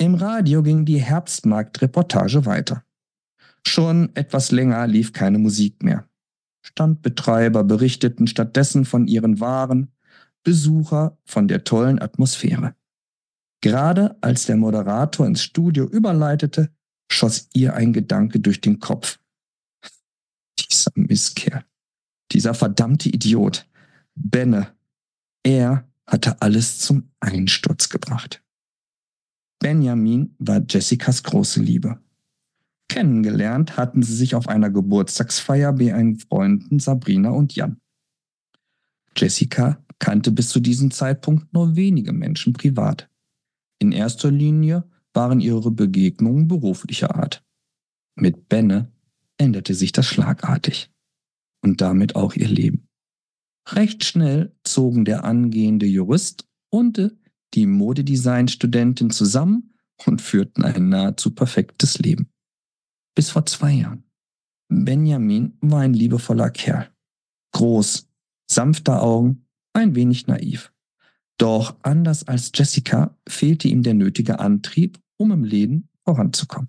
Im 0.00 0.14
Radio 0.14 0.62
ging 0.62 0.84
die 0.84 1.00
Herbstmarktreportage 1.00 2.46
weiter. 2.46 2.84
Schon 3.66 4.14
etwas 4.14 4.52
länger 4.52 4.86
lief 4.86 5.12
keine 5.12 5.38
Musik 5.38 5.82
mehr. 5.82 6.08
Standbetreiber 6.62 7.64
berichteten 7.64 8.26
stattdessen 8.26 8.84
von 8.84 9.08
ihren 9.08 9.40
Waren, 9.40 9.92
Besucher 10.48 11.18
von 11.26 11.46
der 11.46 11.62
tollen 11.62 12.00
Atmosphäre. 12.00 12.74
Gerade 13.60 14.16
als 14.22 14.46
der 14.46 14.56
Moderator 14.56 15.26
ins 15.26 15.42
Studio 15.42 15.84
überleitete, 15.84 16.72
schoss 17.12 17.50
ihr 17.52 17.74
ein 17.74 17.92
Gedanke 17.92 18.40
durch 18.40 18.62
den 18.62 18.78
Kopf. 18.78 19.18
Dieser 20.58 20.90
Misskerl, 20.94 21.66
dieser 22.32 22.54
verdammte 22.54 23.10
Idiot, 23.10 23.68
Benne, 24.14 24.74
er 25.42 25.86
hatte 26.06 26.40
alles 26.40 26.78
zum 26.78 27.10
Einsturz 27.20 27.90
gebracht. 27.90 28.42
Benjamin 29.58 30.34
war 30.38 30.62
Jessicas 30.66 31.24
große 31.24 31.60
Liebe. 31.60 32.00
Kennengelernt 32.88 33.76
hatten 33.76 34.02
sie 34.02 34.16
sich 34.16 34.34
auf 34.34 34.48
einer 34.48 34.70
Geburtstagsfeier 34.70 35.74
bei 35.74 35.84
ihren 35.84 36.18
Freunden 36.18 36.78
Sabrina 36.78 37.28
und 37.32 37.54
Jan. 37.54 37.82
Jessica 39.14 39.84
kannte 39.98 40.30
bis 40.30 40.48
zu 40.48 40.60
diesem 40.60 40.90
Zeitpunkt 40.90 41.52
nur 41.52 41.76
wenige 41.76 42.12
Menschen 42.12 42.52
privat. 42.52 43.08
In 43.78 43.92
erster 43.92 44.30
Linie 44.30 44.88
waren 45.12 45.40
ihre 45.40 45.70
Begegnungen 45.70 46.48
beruflicher 46.48 47.16
Art. 47.16 47.44
Mit 48.16 48.48
Benne 48.48 48.92
änderte 49.36 49.74
sich 49.74 49.92
das 49.92 50.06
schlagartig 50.06 50.90
und 51.62 51.80
damit 51.80 52.16
auch 52.16 52.34
ihr 52.34 52.48
Leben. 52.48 52.88
Recht 53.68 54.04
schnell 54.04 54.56
zogen 54.64 55.04
der 55.04 55.24
angehende 55.24 55.86
Jurist 55.86 56.46
und 56.70 57.16
die 57.54 57.66
Modedesign-Studentin 57.66 59.10
zusammen 59.10 59.74
und 60.06 60.22
führten 60.22 60.64
ein 60.64 60.88
nahezu 60.88 61.34
perfektes 61.34 61.98
Leben. 61.98 62.30
Bis 63.14 63.30
vor 63.30 63.46
zwei 63.46 63.72
Jahren. 63.72 64.04
Benjamin 64.68 65.56
war 65.60 65.80
ein 65.80 65.94
liebevoller 65.94 66.50
Kerl. 66.50 66.90
Groß, 67.52 68.08
sanfter 68.50 69.02
Augen, 69.02 69.47
ein 69.78 69.94
wenig 69.94 70.26
naiv. 70.26 70.72
Doch 71.38 71.76
anders 71.82 72.26
als 72.26 72.50
Jessica 72.54 73.16
fehlte 73.28 73.68
ihm 73.68 73.82
der 73.82 73.94
nötige 73.94 74.40
Antrieb, 74.40 74.98
um 75.16 75.30
im 75.30 75.44
Leben 75.44 75.88
voranzukommen. 76.04 76.68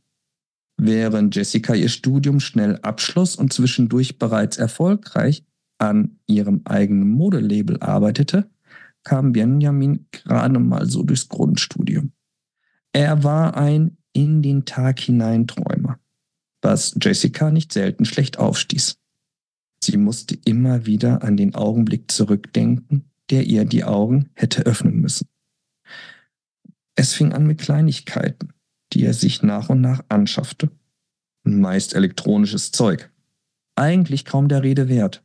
Während 0.77 1.35
Jessica 1.35 1.73
ihr 1.73 1.89
Studium 1.89 2.39
schnell 2.39 2.77
abschloss 2.77 3.35
und 3.35 3.51
zwischendurch 3.51 4.17
bereits 4.17 4.57
erfolgreich 4.57 5.43
an 5.77 6.19
ihrem 6.27 6.61
eigenen 6.65 7.09
Modelabel 7.09 7.81
arbeitete, 7.81 8.49
kam 9.03 9.31
Benjamin 9.31 10.07
gerade 10.11 10.59
mal 10.59 10.85
so 10.85 11.03
durchs 11.03 11.27
Grundstudium. 11.27 12.11
Er 12.93 13.23
war 13.23 13.57
ein 13.57 13.97
in 14.13 14.41
den 14.41 14.65
Tag 14.65 14.99
hinein 14.99 15.47
Träumer, 15.47 15.99
was 16.61 16.95
Jessica 17.01 17.51
nicht 17.51 17.73
selten 17.73 18.05
schlecht 18.05 18.37
aufstieß. 18.39 18.98
Sie 19.81 19.97
musste 19.97 20.37
immer 20.45 20.85
wieder 20.85 21.23
an 21.23 21.37
den 21.37 21.55
Augenblick 21.55 22.11
zurückdenken, 22.11 23.05
der 23.29 23.45
ihr 23.45 23.65
die 23.65 23.83
Augen 23.83 24.29
hätte 24.33 24.65
öffnen 24.65 24.99
müssen. 24.99 25.27
Es 26.95 27.13
fing 27.13 27.31
an 27.31 27.47
mit 27.47 27.59
Kleinigkeiten, 27.59 28.53
die 28.93 29.05
er 29.05 29.13
sich 29.13 29.41
nach 29.41 29.69
und 29.69 29.81
nach 29.81 30.03
anschaffte. 30.09 30.69
Meist 31.43 31.95
elektronisches 31.95 32.71
Zeug. 32.71 33.09
Eigentlich 33.75 34.25
kaum 34.25 34.49
der 34.49 34.63
Rede 34.63 34.89
wert. 34.89 35.23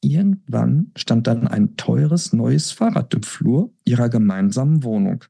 Irgendwann 0.00 0.90
stand 0.96 1.26
dann 1.26 1.46
ein 1.46 1.76
teures 1.76 2.32
neues 2.32 2.72
Fahrrad 2.72 3.14
im 3.14 3.22
Flur 3.22 3.72
ihrer 3.84 4.08
gemeinsamen 4.08 4.82
Wohnung. 4.82 5.24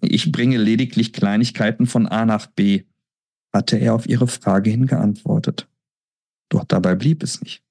Ich 0.00 0.32
bringe 0.32 0.56
lediglich 0.56 1.12
Kleinigkeiten 1.12 1.86
von 1.86 2.06
A 2.06 2.24
nach 2.24 2.46
B, 2.46 2.84
hatte 3.52 3.76
er 3.76 3.94
auf 3.94 4.06
ihre 4.06 4.28
Frage 4.28 4.70
hin 4.70 4.86
geantwortet. 4.86 5.68
Doch 6.48 6.64
dabei 6.64 6.94
blieb 6.94 7.22
es 7.22 7.40
nicht. 7.40 7.62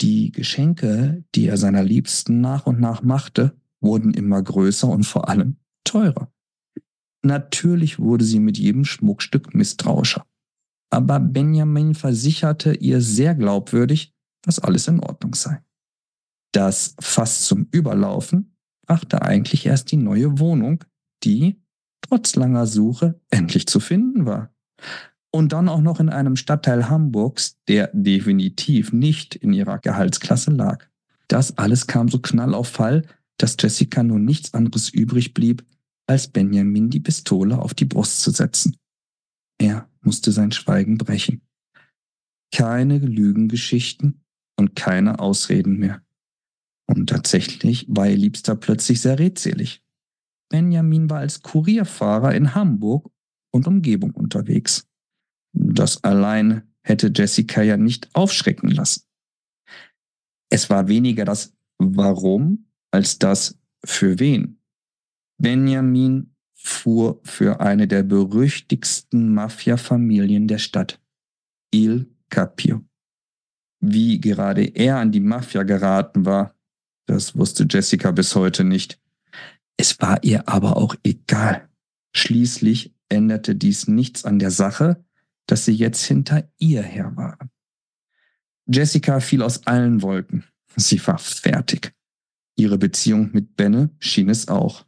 Die 0.00 0.30
Geschenke, 0.30 1.24
die 1.34 1.46
er 1.46 1.56
seiner 1.56 1.82
Liebsten 1.82 2.40
nach 2.40 2.66
und 2.66 2.80
nach 2.80 3.02
machte, 3.02 3.56
wurden 3.80 4.14
immer 4.14 4.40
größer 4.42 4.88
und 4.88 5.04
vor 5.04 5.28
allem 5.28 5.56
teurer. 5.84 6.32
Natürlich 7.22 7.98
wurde 7.98 8.24
sie 8.24 8.38
mit 8.38 8.58
jedem 8.58 8.84
Schmuckstück 8.84 9.54
misstrauischer. 9.54 10.24
Aber 10.90 11.20
Benjamin 11.20 11.94
versicherte 11.94 12.74
ihr 12.74 13.00
sehr 13.00 13.34
glaubwürdig, 13.34 14.14
dass 14.42 14.58
alles 14.58 14.88
in 14.88 15.00
Ordnung 15.00 15.34
sei. 15.34 15.62
Das 16.52 16.94
Fass 17.00 17.44
zum 17.44 17.68
Überlaufen 17.72 18.56
brachte 18.86 19.20
eigentlich 19.22 19.66
erst 19.66 19.90
die 19.90 19.96
neue 19.96 20.38
Wohnung, 20.38 20.84
die, 21.24 21.60
trotz 22.00 22.36
langer 22.36 22.66
Suche, 22.66 23.20
endlich 23.28 23.66
zu 23.66 23.80
finden 23.80 24.24
war. 24.24 24.54
Und 25.30 25.52
dann 25.52 25.68
auch 25.68 25.80
noch 25.80 26.00
in 26.00 26.08
einem 26.08 26.36
Stadtteil 26.36 26.88
Hamburgs, 26.88 27.58
der 27.68 27.90
definitiv 27.92 28.92
nicht 28.92 29.34
in 29.34 29.52
ihrer 29.52 29.78
Gehaltsklasse 29.78 30.50
lag. 30.50 30.86
Das 31.28 31.58
alles 31.58 31.86
kam 31.86 32.08
so 32.08 32.18
knall 32.18 32.54
auf 32.54 32.68
Fall, 32.68 33.06
dass 33.36 33.56
Jessica 33.58 34.02
nun 34.02 34.24
nichts 34.24 34.54
anderes 34.54 34.88
übrig 34.88 35.34
blieb, 35.34 35.64
als 36.06 36.28
Benjamin 36.28 36.88
die 36.88 37.00
Pistole 37.00 37.58
auf 37.58 37.74
die 37.74 37.84
Brust 37.84 38.22
zu 38.22 38.30
setzen. 38.30 38.76
Er 39.58 39.88
musste 40.00 40.32
sein 40.32 40.52
Schweigen 40.52 40.96
brechen. 40.96 41.42
Keine 42.50 42.98
Lügengeschichten 42.98 44.24
und 44.56 44.74
keine 44.74 45.18
Ausreden 45.18 45.78
mehr. 45.78 46.02
Und 46.86 47.10
tatsächlich 47.10 47.86
war 47.88 48.08
ihr 48.08 48.16
Liebster 48.16 48.56
plötzlich 48.56 49.02
sehr 49.02 49.18
redselig. 49.18 49.84
Benjamin 50.48 51.10
war 51.10 51.18
als 51.18 51.42
Kurierfahrer 51.42 52.34
in 52.34 52.54
Hamburg 52.54 53.10
und 53.50 53.66
Umgebung 53.66 54.12
unterwegs. 54.12 54.87
Das 55.60 56.04
allein 56.04 56.62
hätte 56.82 57.10
Jessica 57.14 57.62
ja 57.62 57.76
nicht 57.76 58.14
aufschrecken 58.14 58.70
lassen. 58.70 59.02
Es 60.50 60.70
war 60.70 60.88
weniger 60.88 61.24
das 61.24 61.52
Warum 61.78 62.66
als 62.90 63.18
das 63.18 63.58
Für 63.84 64.18
wen. 64.18 64.60
Benjamin 65.40 66.34
fuhr 66.54 67.20
für 67.22 67.60
eine 67.60 67.86
der 67.86 68.02
berüchtigsten 68.02 69.32
Mafia-Familien 69.34 70.48
der 70.48 70.58
Stadt, 70.58 71.00
Il 71.72 72.08
Capio. 72.28 72.84
Wie 73.80 74.20
gerade 74.20 74.64
er 74.64 74.98
an 74.98 75.12
die 75.12 75.20
Mafia 75.20 75.62
geraten 75.62 76.24
war, 76.24 76.56
das 77.06 77.36
wusste 77.36 77.66
Jessica 77.68 78.10
bis 78.10 78.34
heute 78.34 78.64
nicht. 78.64 79.00
Es 79.76 80.00
war 80.00 80.22
ihr 80.24 80.48
aber 80.48 80.76
auch 80.76 80.96
egal. 81.04 81.68
Schließlich 82.12 82.94
änderte 83.08 83.54
dies 83.54 83.86
nichts 83.86 84.24
an 84.24 84.38
der 84.40 84.50
Sache, 84.50 85.04
dass 85.48 85.64
sie 85.64 85.72
jetzt 85.72 86.04
hinter 86.04 86.48
ihr 86.58 86.82
her 86.82 87.16
waren. 87.16 87.50
Jessica 88.66 89.18
fiel 89.18 89.42
aus 89.42 89.66
allen 89.66 90.02
Wolken. 90.02 90.44
Sie 90.76 91.04
war 91.06 91.18
fertig. 91.18 91.94
Ihre 92.54 92.78
Beziehung 92.78 93.30
mit 93.32 93.56
Benne 93.56 93.90
schien 93.98 94.28
es 94.28 94.48
auch. 94.48 94.84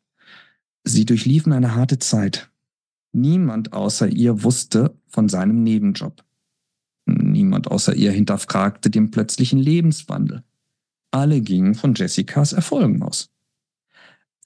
Sie 0.84 1.06
durchliefen 1.06 1.52
eine 1.52 1.74
harte 1.74 1.98
Zeit. 1.98 2.50
Niemand 3.12 3.72
außer 3.72 4.08
ihr 4.08 4.44
wusste 4.44 4.96
von 5.08 5.28
seinem 5.28 5.62
Nebenjob. 5.62 6.22
Niemand 7.06 7.68
außer 7.68 7.94
ihr 7.94 8.12
hinterfragte 8.12 8.90
den 8.90 9.10
plötzlichen 9.10 9.58
Lebenswandel. 9.58 10.44
alle 11.10 11.40
gingen 11.40 11.74
von 11.74 11.94
Jessicas 11.94 12.52
Erfolgen 12.52 13.02
aus. 13.02 13.30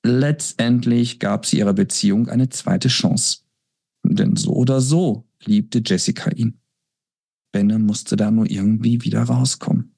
Letztendlich 0.03 1.19
gab 1.19 1.45
sie 1.45 1.59
ihrer 1.59 1.75
Beziehung 1.75 2.29
eine 2.29 2.49
zweite 2.49 2.89
Chance. 2.89 3.41
Denn 4.03 4.37
so 4.37 4.53
oder 4.55 4.81
so 4.81 5.27
liebte 5.47 5.83
Jessica 5.85 6.31
ihn. 6.31 6.61
Benne 7.53 7.79
musste 7.79 8.17
da 8.17 8.31
nur 8.31 8.51
irgendwie 8.51 9.03
wieder 9.03 9.23
rauskommen. 9.23 9.95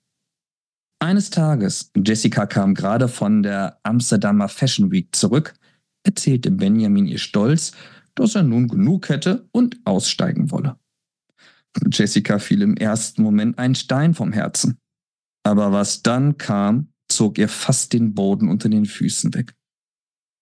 Eines 0.99 1.31
Tages, 1.31 1.91
Jessica 1.97 2.47
kam 2.47 2.75
gerade 2.75 3.09
von 3.09 3.43
der 3.43 3.81
Amsterdamer 3.83 4.49
Fashion 4.49 4.91
Week 4.91 5.15
zurück, 5.15 5.55
erzählte 6.05 6.51
Benjamin 6.51 7.07
ihr 7.07 7.19
stolz, 7.19 7.73
dass 8.15 8.35
er 8.35 8.43
nun 8.43 8.69
genug 8.69 9.09
hätte 9.09 9.49
und 9.53 9.79
aussteigen 9.85 10.51
wolle. 10.51 10.79
Jessica 11.91 12.39
fiel 12.39 12.63
im 12.63 12.77
ersten 12.77 13.23
Moment 13.23 13.59
ein 13.59 13.75
Stein 13.75 14.15
vom 14.15 14.33
Herzen. 14.33 14.79
Aber 15.43 15.73
was 15.73 16.03
dann 16.03 16.39
kam, 16.39 16.93
zog 17.09 17.39
ihr 17.39 17.49
fast 17.49 17.93
den 17.93 18.15
Boden 18.15 18.49
unter 18.49 18.69
den 18.69 18.87
Füßen 18.87 19.35
weg. 19.35 19.55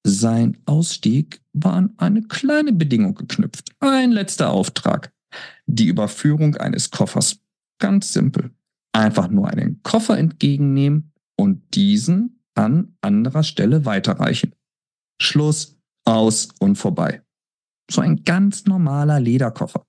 Sein 0.07 0.59
Ausstieg 0.67 1.41
war 1.55 1.73
an 1.75 1.95
eine 1.97 2.23
kleine 2.23 2.73
Bedingung 2.73 3.15
geknüpft. 3.15 3.75
Ein 3.81 4.13
letzter 4.13 4.51
Auftrag. 4.51 5.13
Die 5.67 5.87
Überführung 5.87 6.57
eines 6.57 6.91
Koffers. 6.91 7.41
Ganz 7.79 8.13
simpel. 8.13 8.51
Einfach 8.93 9.29
nur 9.29 9.49
einen 9.49 9.83
Koffer 9.83 10.19
entgegennehmen 10.19 11.13
und 11.37 11.75
diesen 11.75 12.43
an 12.55 12.97
anderer 13.01 13.43
Stelle 13.43 13.85
weiterreichen. 13.87 14.55
Schluss, 15.21 15.77
aus 16.05 16.49
und 16.59 16.77
vorbei. 16.77 17.23
So 17.91 18.03
ein 18.03 18.25
ganz 18.25 18.67
normaler 18.67 19.21
Lederkoffer. 19.21 19.87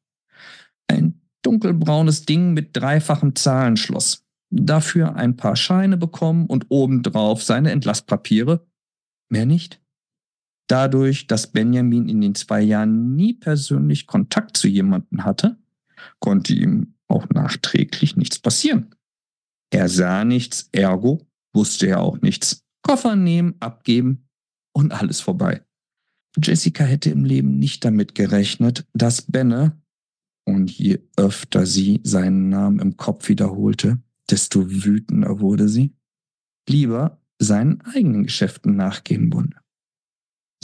Ein 0.87 1.21
dunkelbraunes 1.41 2.25
Ding 2.25 2.53
mit 2.53 2.75
dreifachem 2.75 3.35
Zahlenschloss. 3.35 4.25
Dafür 4.49 5.15
ein 5.15 5.35
paar 5.35 5.55
Scheine 5.55 5.97
bekommen 5.97 6.45
und 6.45 6.67
obendrauf 6.69 7.43
seine 7.43 7.71
Entlasspapiere. 7.71 8.65
Mehr 9.29 9.45
nicht. 9.45 9.81
Dadurch, 10.67 11.27
dass 11.27 11.51
Benjamin 11.51 12.09
in 12.09 12.21
den 12.21 12.35
zwei 12.35 12.61
Jahren 12.61 13.15
nie 13.15 13.33
persönlich 13.33 14.07
Kontakt 14.07 14.57
zu 14.57 14.67
jemandem 14.67 15.23
hatte, 15.23 15.57
konnte 16.19 16.53
ihm 16.53 16.95
auch 17.07 17.29
nachträglich 17.29 18.15
nichts 18.15 18.39
passieren. 18.39 18.95
Er 19.71 19.89
sah 19.89 20.25
nichts, 20.25 20.69
ergo 20.71 21.27
wusste 21.55 21.87
er 21.87 22.01
auch 22.01 22.21
nichts. 22.21 22.63
Koffer 22.83 23.15
nehmen, 23.15 23.55
abgeben 23.59 24.27
und 24.73 24.91
alles 24.91 25.21
vorbei. 25.21 25.65
Jessica 26.37 26.83
hätte 26.83 27.09
im 27.09 27.23
Leben 27.23 27.57
nicht 27.57 27.85
damit 27.85 28.13
gerechnet, 28.13 28.85
dass 28.93 29.21
Benne, 29.23 29.81
und 30.47 30.69
je 30.69 30.99
öfter 31.17 31.65
sie 31.65 32.01
seinen 32.03 32.49
Namen 32.49 32.79
im 32.79 32.97
Kopf 32.97 33.29
wiederholte, 33.29 34.03
desto 34.29 34.69
wütender 34.69 35.39
wurde 35.39 35.67
sie, 35.69 35.95
lieber 36.69 37.19
seinen 37.39 37.81
eigenen 37.81 38.23
Geschäften 38.23 38.75
nachgehen 38.75 39.33
wollte. 39.33 39.57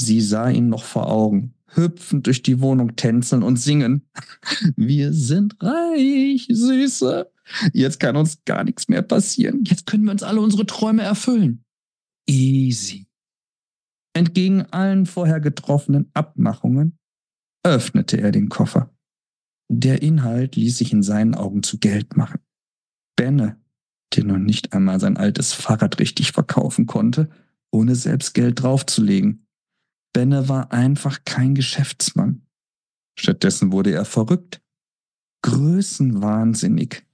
Sie 0.06 0.22
sah 0.22 0.50
ihn 0.50 0.70
noch 0.70 0.84
vor 0.84 1.10
Augen, 1.12 1.54
hüpfend 1.68 2.28
durch 2.28 2.42
die 2.42 2.60
Wohnung 2.60 2.96
tänzeln 2.96 3.44
und 3.44 3.58
singen. 3.58 4.08
Wir 4.76 5.14
sind 5.14 5.56
reich, 5.62 6.48
Süße. 6.50 7.32
Jetzt 7.74 8.00
kann 8.00 8.16
uns 8.16 8.44
gar 8.46 8.64
nichts 8.64 8.88
mehr 8.88 9.02
passieren. 9.02 9.64
Jetzt 9.66 9.86
können 9.86 10.06
wir 10.06 10.12
uns 10.12 10.24
alle 10.24 10.40
unsere 10.40 10.66
Träume 10.66 11.04
erfüllen. 11.04 11.66
Easy. 12.28 13.08
Entgegen 14.14 14.64
allen 14.72 15.06
vorher 15.06 15.40
getroffenen 15.40 16.10
Abmachungen 16.14 16.98
öffnete 17.64 18.20
er 18.20 18.32
den 18.32 18.50
Koffer. 18.50 18.94
Der 19.70 20.02
Inhalt 20.02 20.56
ließ 20.56 20.78
sich 20.78 20.92
in 20.92 21.04
seinen 21.04 21.36
Augen 21.36 21.64
zu 21.64 21.78
Geld 21.78 22.18
machen. 22.18 22.40
Benne, 23.16 23.58
der 24.16 24.26
noch 24.26 24.38
nicht 24.38 24.74
einmal 24.74 25.00
sein 25.00 25.18
altes 25.18 25.54
Fahrrad 25.54 26.00
richtig 26.00 26.32
verkaufen 26.32 26.88
konnte, 26.88 27.30
ohne 27.72 27.96
selbst 27.96 28.34
Geld 28.34 28.62
draufzulegen. 28.62 29.46
Benne 30.14 30.50
war 30.50 30.72
einfach 30.72 31.24
kein 31.26 31.56
Geschäftsmann. 31.56 32.42
Stattdessen 33.18 33.72
wurde 33.72 33.92
er 33.92 34.06
verrückt, 34.06 34.62
größenwahnsinnig. 35.44 37.06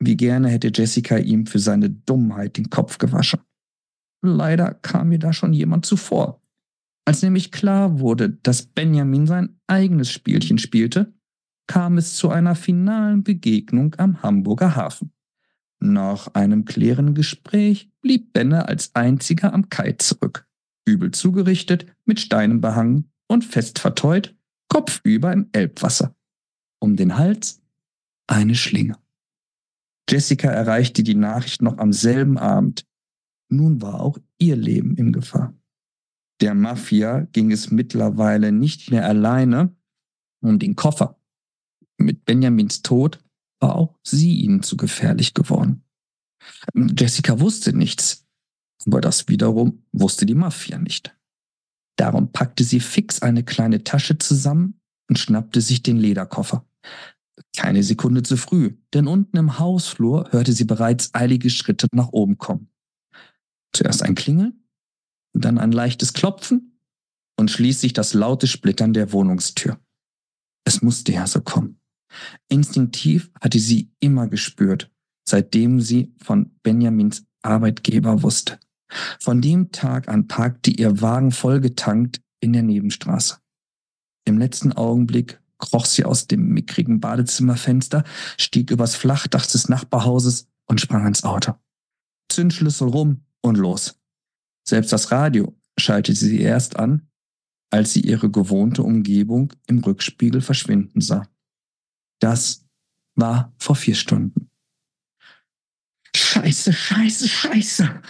Wie 0.00 0.16
gerne 0.16 0.48
hätte 0.48 0.70
Jessica 0.72 1.18
ihm 1.18 1.46
für 1.46 1.58
seine 1.58 1.90
Dummheit 1.90 2.56
den 2.56 2.70
Kopf 2.70 2.98
gewaschen. 2.98 3.40
Leider 4.22 4.74
kam 4.74 5.10
mir 5.10 5.18
da 5.18 5.32
schon 5.32 5.52
jemand 5.52 5.86
zuvor. 5.86 6.40
Als 7.04 7.22
nämlich 7.22 7.52
klar 7.52 8.00
wurde, 8.00 8.30
dass 8.30 8.66
Benjamin 8.66 9.26
sein 9.26 9.58
eigenes 9.66 10.10
Spielchen 10.10 10.58
spielte, 10.58 11.14
kam 11.66 11.98
es 11.98 12.14
zu 12.14 12.30
einer 12.30 12.54
finalen 12.54 13.22
Begegnung 13.22 13.94
am 13.96 14.22
Hamburger 14.22 14.76
Hafen. 14.76 15.12
Nach 15.80 16.28
einem 16.34 16.64
klärenden 16.64 17.14
Gespräch 17.14 17.90
blieb 18.00 18.32
Benne 18.32 18.66
als 18.68 18.94
einziger 18.94 19.52
am 19.52 19.68
Kai 19.68 19.92
zurück 19.92 20.47
übel 20.88 21.10
zugerichtet, 21.10 21.86
mit 22.04 22.20
Steinen 22.20 22.60
behangen 22.60 23.10
und 23.26 23.44
fest 23.44 23.78
verteut, 23.78 24.34
kopfüber 24.68 25.32
im 25.32 25.48
Elbwasser. 25.52 26.14
Um 26.80 26.96
den 26.96 27.16
Hals 27.16 27.60
eine 28.26 28.54
Schlinge. 28.54 28.96
Jessica 30.08 30.48
erreichte 30.50 31.02
die 31.02 31.14
Nachricht 31.14 31.60
noch 31.62 31.78
am 31.78 31.92
selben 31.92 32.38
Abend. 32.38 32.86
Nun 33.50 33.82
war 33.82 34.00
auch 34.00 34.18
ihr 34.38 34.56
Leben 34.56 34.96
in 34.96 35.12
Gefahr. 35.12 35.54
Der 36.40 36.54
Mafia 36.54 37.26
ging 37.32 37.50
es 37.50 37.70
mittlerweile 37.70 38.52
nicht 38.52 38.90
mehr 38.90 39.06
alleine 39.06 39.74
um 40.40 40.58
den 40.58 40.76
Koffer. 40.76 41.18
Mit 41.96 42.24
Benjamins 42.24 42.82
Tod 42.82 43.18
war 43.60 43.74
auch 43.74 43.98
sie 44.02 44.40
ihnen 44.40 44.62
zu 44.62 44.76
gefährlich 44.76 45.34
geworden. 45.34 45.82
Jessica 46.74 47.40
wusste 47.40 47.76
nichts. 47.76 48.27
Aber 48.86 49.00
das 49.00 49.28
wiederum 49.28 49.84
wusste 49.92 50.26
die 50.26 50.34
Mafia 50.34 50.78
nicht. 50.78 51.16
Darum 51.96 52.30
packte 52.30 52.62
sie 52.62 52.80
fix 52.80 53.22
eine 53.22 53.42
kleine 53.42 53.82
Tasche 53.82 54.18
zusammen 54.18 54.80
und 55.08 55.18
schnappte 55.18 55.60
sich 55.60 55.82
den 55.82 55.96
Lederkoffer. 55.96 56.64
Keine 57.56 57.82
Sekunde 57.82 58.22
zu 58.22 58.36
früh, 58.36 58.76
denn 58.94 59.06
unten 59.06 59.36
im 59.36 59.58
Hausflur 59.58 60.28
hörte 60.30 60.52
sie 60.52 60.64
bereits 60.64 61.14
eilige 61.14 61.50
Schritte 61.50 61.88
nach 61.92 62.08
oben 62.08 62.38
kommen. 62.38 62.70
Zuerst 63.72 64.02
ein 64.02 64.14
Klingeln, 64.14 64.64
dann 65.34 65.58
ein 65.58 65.72
leichtes 65.72 66.12
Klopfen 66.12 66.80
und 67.38 67.50
schließlich 67.50 67.92
das 67.92 68.14
laute 68.14 68.46
Splittern 68.46 68.92
der 68.92 69.12
Wohnungstür. 69.12 69.80
Es 70.64 70.82
musste 70.82 71.12
ja 71.12 71.26
so 71.26 71.40
kommen. 71.40 71.80
Instinktiv 72.48 73.30
hatte 73.40 73.58
sie 73.58 73.92
immer 74.00 74.28
gespürt, 74.28 74.90
seitdem 75.28 75.80
sie 75.80 76.14
von 76.22 76.58
Benjamins 76.62 77.24
Arbeitgeber 77.42 78.22
wusste. 78.22 78.58
Von 79.20 79.40
dem 79.40 79.72
Tag 79.72 80.08
an 80.08 80.28
parkte 80.28 80.70
ihr 80.70 81.00
Wagen 81.00 81.32
vollgetankt 81.32 82.20
in 82.40 82.52
der 82.52 82.62
Nebenstraße. 82.62 83.38
Im 84.24 84.38
letzten 84.38 84.72
Augenblick 84.72 85.40
kroch 85.58 85.86
sie 85.86 86.04
aus 86.04 86.26
dem 86.26 86.48
mickrigen 86.48 87.00
Badezimmerfenster, 87.00 88.04
stieg 88.38 88.70
übers 88.70 88.94
Flachdach 88.94 89.46
des 89.46 89.68
Nachbarhauses 89.68 90.46
und 90.66 90.80
sprang 90.80 91.06
ins 91.06 91.24
Auto. 91.24 91.54
Zündschlüssel 92.28 92.88
rum 92.88 93.24
und 93.40 93.56
los. 93.56 93.98
Selbst 94.66 94.92
das 94.92 95.10
Radio 95.10 95.56
schaltete 95.78 96.18
sie 96.18 96.40
erst 96.40 96.76
an, 96.78 97.08
als 97.70 97.92
sie 97.92 98.00
ihre 98.00 98.30
gewohnte 98.30 98.82
Umgebung 98.82 99.52
im 99.66 99.78
Rückspiegel 99.78 100.40
verschwinden 100.40 101.00
sah. 101.00 101.26
Das 102.20 102.64
war 103.14 103.52
vor 103.58 103.76
vier 103.76 103.94
Stunden. 103.94 104.50
Scheiße, 106.14 106.72
scheiße, 106.72 107.28
scheiße, 107.28 108.02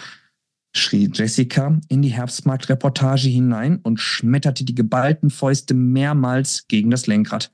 schrie 0.73 1.09
Jessica 1.11 1.79
in 1.87 2.01
die 2.01 2.09
Herbstmarktreportage 2.09 3.27
hinein 3.27 3.79
und 3.81 3.99
schmetterte 3.99 4.63
die 4.63 4.75
geballten 4.75 5.29
Fäuste 5.29 5.73
mehrmals 5.73 6.67
gegen 6.67 6.91
das 6.91 7.07
Lenkrad. 7.07 7.51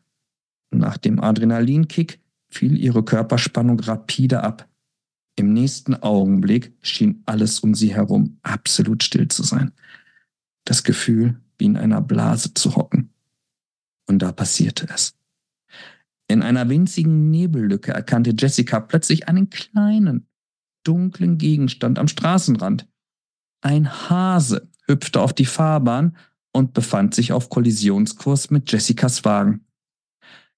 Nach 0.71 0.97
dem 0.97 1.19
Adrenalinkick 1.19 2.19
fiel 2.49 2.77
ihre 2.77 3.03
Körperspannung 3.03 3.79
rapide 3.79 4.43
ab. 4.43 4.69
Im 5.37 5.53
nächsten 5.53 5.95
Augenblick 5.95 6.73
schien 6.81 7.23
alles 7.25 7.59
um 7.59 7.75
sie 7.75 7.93
herum 7.93 8.37
absolut 8.41 9.03
still 9.03 9.27
zu 9.27 9.43
sein. 9.43 9.71
Das 10.63 10.83
Gefühl, 10.83 11.39
wie 11.57 11.65
in 11.65 11.77
einer 11.77 12.01
Blase 12.01 12.53
zu 12.53 12.75
hocken. 12.75 13.13
Und 14.07 14.19
da 14.19 14.31
passierte 14.31 14.87
es. 14.93 15.15
In 16.27 16.41
einer 16.41 16.69
winzigen 16.69 17.29
Nebellücke 17.29 17.91
erkannte 17.91 18.33
Jessica 18.37 18.79
plötzlich 18.79 19.27
einen 19.27 19.49
kleinen, 19.49 20.27
dunklen 20.83 21.37
Gegenstand 21.37 21.99
am 21.99 22.07
Straßenrand. 22.07 22.87
Ein 23.65 23.89
Hase 23.89 24.69
hüpfte 24.85 25.19
auf 25.19 25.33
die 25.33 25.47
Fahrbahn 25.47 26.15
und 26.51 26.75
befand 26.75 27.15
sich 27.15 27.31
auf 27.31 27.49
Kollisionskurs 27.49 28.51
mit 28.51 28.71
Jessicas 28.71 29.25
Wagen. 29.25 29.65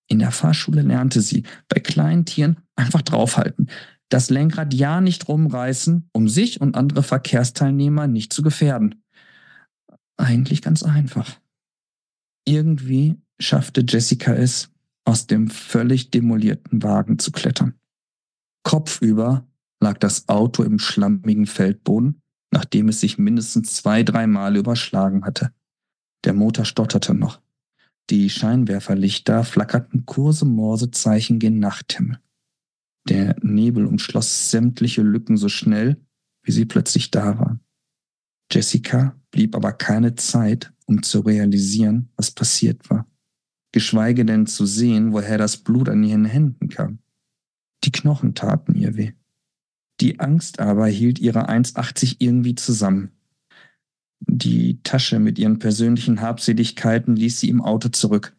In 0.07 0.19
der 0.19 0.31
Fahrschule 0.31 0.81
lernte 0.81 1.21
sie, 1.21 1.43
bei 1.69 1.79
kleinen 1.79 2.25
Tieren 2.25 2.57
einfach 2.75 3.01
draufhalten, 3.01 3.69
das 4.09 4.29
Lenkrad 4.29 4.73
ja 4.73 4.99
nicht 4.99 5.29
rumreißen, 5.29 6.09
um 6.11 6.27
sich 6.27 6.59
und 6.59 6.75
andere 6.75 7.01
Verkehrsteilnehmer 7.01 8.07
nicht 8.07 8.33
zu 8.33 8.41
gefährden. 8.41 9.01
Eigentlich 10.17 10.61
ganz 10.61 10.83
einfach. 10.83 11.39
Irgendwie 12.43 13.15
schaffte 13.39 13.85
Jessica 13.87 14.33
es, 14.33 14.69
aus 15.05 15.27
dem 15.27 15.49
völlig 15.49 16.11
demolierten 16.11 16.83
Wagen 16.83 17.19
zu 17.19 17.31
klettern. 17.31 17.75
Kopfüber 18.63 19.47
lag 19.79 19.97
das 19.97 20.27
Auto 20.27 20.63
im 20.63 20.77
schlammigen 20.77 21.45
Feldboden, 21.45 22.21
nachdem 22.51 22.89
es 22.89 22.99
sich 22.99 23.17
mindestens 23.17 23.75
zwei, 23.75 24.03
drei 24.03 24.27
Male 24.27 24.59
überschlagen 24.59 25.25
hatte. 25.25 25.51
Der 26.23 26.33
Motor 26.33 26.65
stotterte 26.65 27.13
noch. 27.13 27.41
Die 28.09 28.29
Scheinwerferlichter 28.29 29.43
flackerten 29.43 30.05
kurse 30.05 30.45
Morsezeichen 30.45 31.39
gen 31.39 31.59
Nachthimmel. 31.59 32.19
Der 33.07 33.35
Nebel 33.41 33.85
umschloss 33.85 34.51
sämtliche 34.51 35.01
Lücken 35.01 35.37
so 35.37 35.49
schnell, 35.49 35.97
wie 36.43 36.51
sie 36.51 36.65
plötzlich 36.65 37.11
da 37.11 37.37
waren. 37.39 37.59
Jessica 38.51 39.19
blieb 39.31 39.55
aber 39.55 39.73
keine 39.73 40.15
Zeit, 40.15 40.73
um 40.85 41.03
zu 41.03 41.19
realisieren, 41.19 42.09
was 42.15 42.31
passiert 42.31 42.89
war. 42.89 43.05
Geschweige 43.73 44.25
denn 44.25 44.47
zu 44.47 44.65
sehen, 44.65 45.11
woher 45.11 45.37
das 45.37 45.57
Blut 45.57 45.89
an 45.89 46.03
ihren 46.03 46.25
Händen 46.25 46.69
kam. 46.69 46.99
Die 47.83 47.91
Knochen 47.91 48.33
taten 48.33 48.75
ihr 48.75 48.95
weh. 48.95 49.13
Die 49.99 50.19
Angst 50.19 50.59
aber 50.59 50.87
hielt 50.87 51.19
ihre 51.19 51.49
1,80 51.49 52.17
irgendwie 52.19 52.55
zusammen. 52.55 53.11
Die 54.19 54.81
Tasche 54.83 55.19
mit 55.19 55.39
ihren 55.39 55.59
persönlichen 55.59 56.21
Habseligkeiten 56.21 57.15
ließ 57.15 57.39
sie 57.39 57.49
im 57.49 57.61
Auto 57.61 57.89
zurück. 57.89 58.35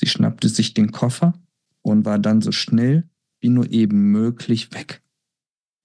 Sie 0.00 0.06
schnappte 0.06 0.48
sich 0.48 0.74
den 0.74 0.92
Koffer 0.92 1.34
und 1.82 2.04
war 2.04 2.18
dann 2.18 2.40
so 2.40 2.52
schnell 2.52 3.08
wie 3.40 3.48
nur 3.48 3.70
eben 3.70 4.10
möglich 4.10 4.72
weg. 4.72 5.02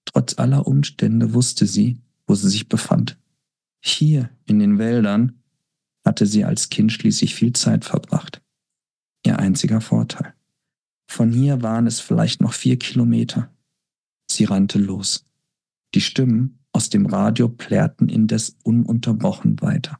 Trotz 0.04 0.38
aller 0.38 0.66
Umstände 0.66 1.34
wusste 1.34 1.66
sie, 1.66 2.00
wo 2.26 2.34
sie 2.34 2.48
sich 2.48 2.68
befand. 2.68 3.18
Hier 3.82 4.30
in 4.44 4.58
den 4.58 4.78
Wäldern 4.78 5.42
hatte 6.04 6.26
sie 6.26 6.44
als 6.44 6.70
Kind 6.70 6.92
schließlich 6.92 7.34
viel 7.34 7.52
Zeit 7.52 7.84
verbracht. 7.84 8.42
Ihr 9.24 9.38
einziger 9.38 9.80
Vorteil. 9.80 10.34
Von 11.08 11.32
hier 11.32 11.62
waren 11.62 11.86
es 11.86 12.00
vielleicht 12.00 12.40
noch 12.40 12.52
vier 12.52 12.78
Kilometer. 12.78 13.52
Sie 14.30 14.44
rannte 14.44 14.78
los. 14.78 15.26
Die 15.94 16.00
Stimmen 16.00 16.58
aus 16.72 16.90
dem 16.90 17.06
Radio 17.06 17.48
plärrten 17.48 18.08
indes 18.08 18.56
ununterbrochen 18.62 19.60
weiter. 19.62 19.98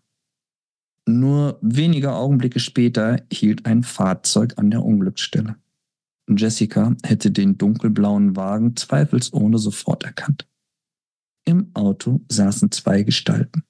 Nur 1.08 1.58
wenige 1.62 2.12
Augenblicke 2.12 2.60
später 2.60 3.24
hielt 3.32 3.64
ein 3.64 3.82
Fahrzeug 3.82 4.54
an 4.56 4.70
der 4.70 4.84
Unglücksstelle. 4.84 5.56
Jessica 6.28 6.94
hätte 7.04 7.30
den 7.30 7.56
dunkelblauen 7.56 8.34
Wagen 8.34 8.74
zweifelsohne 8.74 9.58
sofort 9.58 10.02
erkannt. 10.02 10.48
Im 11.44 11.70
Auto 11.74 12.20
saßen 12.28 12.72
zwei 12.72 13.04
Gestalten. 13.04 13.62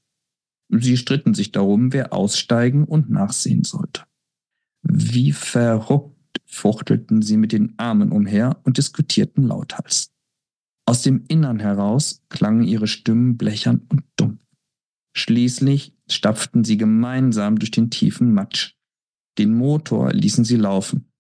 Sie 0.71 0.97
stritten 0.97 1.35
sich 1.35 1.53
darum, 1.53 1.93
wer 1.93 2.13
aussteigen 2.13 2.85
und 2.85 3.11
nachsehen 3.11 3.65
sollte. 3.65 4.05
Wie 4.83 5.33
verrückt 5.33 6.41
fuchtelten 6.47 7.23
sie 7.23 7.37
mit 7.37 7.53
den 7.53 7.75
Armen 7.79 8.11
umher 8.11 8.59
und 8.65 8.79
diskutierten 8.79 9.45
lauthals. 9.45 10.11
Aus 10.89 11.03
dem 11.03 11.25
Innern 11.29 11.59
heraus 11.59 12.23
klangen 12.29 12.63
ihre 12.63 12.87
Stimmen 12.87 13.37
blechern 13.37 13.83
und 13.89 14.05
dumm. 14.17 14.39
Schließlich 15.17 15.93
stapften 16.09 16.63
sie 16.63 16.77
gemeinsam 16.77 17.59
durch 17.59 17.73
den 17.73 17.91
tiefen 17.91 18.33
Matsch. 18.33 18.75
Den 19.39 19.55
Motor 19.55 20.13
ließen 20.13 20.45
sie 20.45 20.57
laufen. 20.57 21.11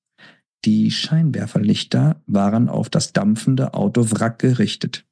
Die 0.64 0.90
Scheinwerferlichter 0.90 2.22
waren 2.26 2.68
auf 2.68 2.88
das 2.90 3.12
dampfende 3.12 3.74
Autowrack 3.74 4.38
gerichtet. 4.38 5.04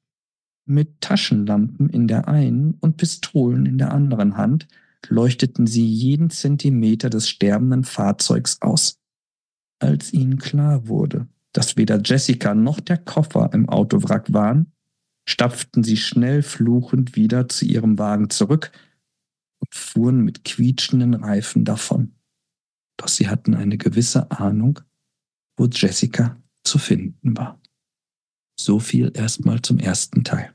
Mit 0.66 1.00
Taschenlampen 1.00 1.90
in 1.90 2.08
der 2.08 2.28
einen 2.28 2.74
und 2.74 2.96
Pistolen 2.96 3.66
in 3.66 3.78
der 3.78 3.92
anderen 3.92 4.36
Hand 4.36 4.66
leuchteten 5.08 5.66
sie 5.66 5.86
jeden 5.86 6.30
Zentimeter 6.30 7.10
des 7.10 7.28
sterbenden 7.28 7.84
Fahrzeugs 7.84 8.62
aus. 8.62 9.00
Als 9.80 10.12
ihnen 10.12 10.38
klar 10.38 10.88
wurde, 10.88 11.28
dass 11.54 11.76
weder 11.76 12.00
Jessica 12.04 12.54
noch 12.54 12.80
der 12.80 12.98
Koffer 12.98 13.50
im 13.54 13.68
Autowrack 13.68 14.32
waren, 14.32 14.72
stapften 15.26 15.82
sie 15.82 15.96
schnell 15.96 16.42
fluchend 16.42 17.16
wieder 17.16 17.48
zu 17.48 17.64
ihrem 17.64 17.98
Wagen 17.98 18.28
zurück 18.28 18.72
und 19.60 19.74
fuhren 19.74 20.20
mit 20.20 20.44
quietschenden 20.44 21.14
Reifen 21.14 21.64
davon. 21.64 22.12
Doch 22.98 23.08
sie 23.08 23.28
hatten 23.28 23.54
eine 23.54 23.78
gewisse 23.78 24.30
Ahnung, 24.30 24.80
wo 25.56 25.66
Jessica 25.66 26.36
zu 26.64 26.78
finden 26.78 27.36
war. 27.36 27.60
So 28.58 28.78
viel 28.78 29.12
erstmal 29.14 29.62
zum 29.62 29.78
ersten 29.78 30.24
Teil. 30.24 30.52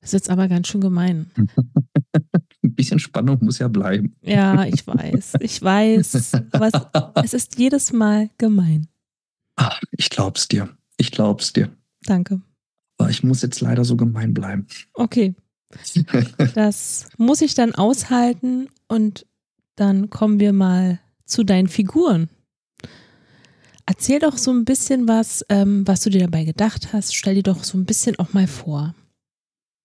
Das 0.00 0.10
ist 0.10 0.12
jetzt 0.12 0.30
aber 0.30 0.48
ganz 0.48 0.68
schön 0.68 0.80
gemein. 0.80 1.30
Ein 2.64 2.74
bisschen 2.74 2.98
Spannung 2.98 3.38
muss 3.42 3.58
ja 3.58 3.68
bleiben. 3.68 4.14
Ja, 4.22 4.64
ich 4.64 4.86
weiß. 4.86 5.34
Ich 5.40 5.60
weiß. 5.60 6.34
Aber 6.52 6.68
es, 6.68 7.24
es 7.24 7.34
ist 7.34 7.58
jedes 7.58 7.92
Mal 7.92 8.30
gemein. 8.38 8.88
Ach, 9.56 9.80
ich 9.92 10.10
glaub's 10.10 10.48
dir. 10.48 10.68
Ich 10.96 11.10
glaub's 11.10 11.52
dir. 11.52 11.70
Danke. 12.04 12.40
Aber 12.98 13.10
ich 13.10 13.22
muss 13.22 13.42
jetzt 13.42 13.60
leider 13.60 13.84
so 13.84 13.96
gemein 13.96 14.34
bleiben. 14.34 14.66
Okay. 14.94 15.34
Das 16.54 17.08
muss 17.16 17.40
ich 17.40 17.54
dann 17.54 17.74
aushalten 17.74 18.68
und 18.88 19.26
dann 19.74 20.10
kommen 20.10 20.38
wir 20.38 20.52
mal 20.52 21.00
zu 21.24 21.44
deinen 21.44 21.68
Figuren. 21.68 22.28
Erzähl 23.86 24.18
doch 24.18 24.36
so 24.36 24.52
ein 24.52 24.64
bisschen 24.64 25.08
was, 25.08 25.44
ähm, 25.48 25.86
was 25.86 26.02
du 26.02 26.10
dir 26.10 26.20
dabei 26.20 26.44
gedacht 26.44 26.92
hast. 26.92 27.14
Stell 27.14 27.36
dir 27.36 27.42
doch 27.42 27.64
so 27.64 27.78
ein 27.78 27.86
bisschen 27.86 28.18
auch 28.18 28.32
mal 28.32 28.46
vor. 28.46 28.94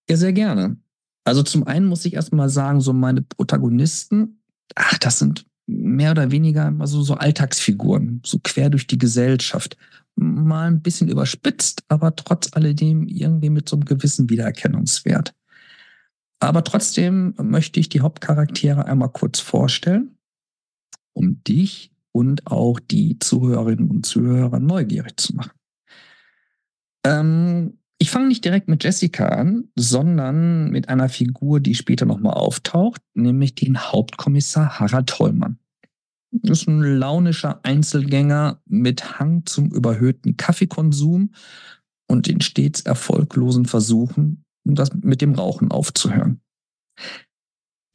Ja, 0.08 0.16
sehr 0.16 0.32
gerne. 0.32 0.76
Also 1.24 1.42
zum 1.42 1.66
einen 1.66 1.86
muss 1.86 2.04
ich 2.04 2.14
erstmal 2.14 2.48
sagen, 2.48 2.80
so 2.80 2.92
meine 2.92 3.22
Protagonisten, 3.22 4.40
ach, 4.74 4.98
das 4.98 5.18
sind 5.18 5.46
mehr 5.68 6.12
oder 6.12 6.30
weniger 6.30 6.66
immer 6.66 6.86
so, 6.86 7.02
so 7.02 7.14
Alltagsfiguren, 7.14 8.22
so 8.24 8.40
quer 8.42 8.70
durch 8.70 8.86
die 8.86 8.98
Gesellschaft. 8.98 9.76
Mal 10.16 10.66
ein 10.66 10.82
bisschen 10.82 11.08
überspitzt, 11.08 11.84
aber 11.88 12.16
trotz 12.16 12.52
alledem 12.54 13.06
irgendwie 13.06 13.50
mit 13.50 13.68
so 13.68 13.76
einem 13.76 13.84
gewissen 13.84 14.28
Wiedererkennungswert. 14.30 15.34
Aber 16.40 16.64
trotzdem 16.64 17.34
möchte 17.40 17.78
ich 17.80 17.88
die 17.88 18.00
Hauptcharaktere 18.00 18.86
einmal 18.86 19.10
kurz 19.10 19.40
vorstellen, 19.40 20.16
um 21.12 21.42
dich 21.44 21.92
und 22.12 22.46
auch 22.46 22.80
die 22.80 23.18
Zuhörerinnen 23.18 23.90
und 23.90 24.06
Zuhörer 24.06 24.58
neugierig 24.60 25.20
zu 25.20 25.34
machen. 25.34 25.52
Ähm, 27.04 27.77
ich 27.98 28.10
fange 28.10 28.28
nicht 28.28 28.44
direkt 28.44 28.68
mit 28.68 28.84
Jessica 28.84 29.26
an, 29.26 29.68
sondern 29.74 30.70
mit 30.70 30.88
einer 30.88 31.08
Figur, 31.08 31.60
die 31.60 31.74
später 31.74 32.06
nochmal 32.06 32.34
auftaucht, 32.34 33.02
nämlich 33.14 33.54
den 33.56 33.78
Hauptkommissar 33.78 34.78
Harald 34.78 35.18
Hollmann. 35.18 35.58
Das 36.30 36.60
ist 36.60 36.68
ein 36.68 36.82
launischer 36.82 37.60
Einzelgänger 37.64 38.62
mit 38.66 39.18
Hang 39.18 39.46
zum 39.46 39.70
überhöhten 39.72 40.36
Kaffeekonsum 40.36 41.32
und 42.06 42.26
den 42.26 42.40
stets 42.40 42.82
erfolglosen 42.82 43.64
Versuchen, 43.64 44.44
das 44.64 44.92
mit 44.94 45.20
dem 45.20 45.34
Rauchen 45.34 45.70
aufzuhören. 45.70 46.40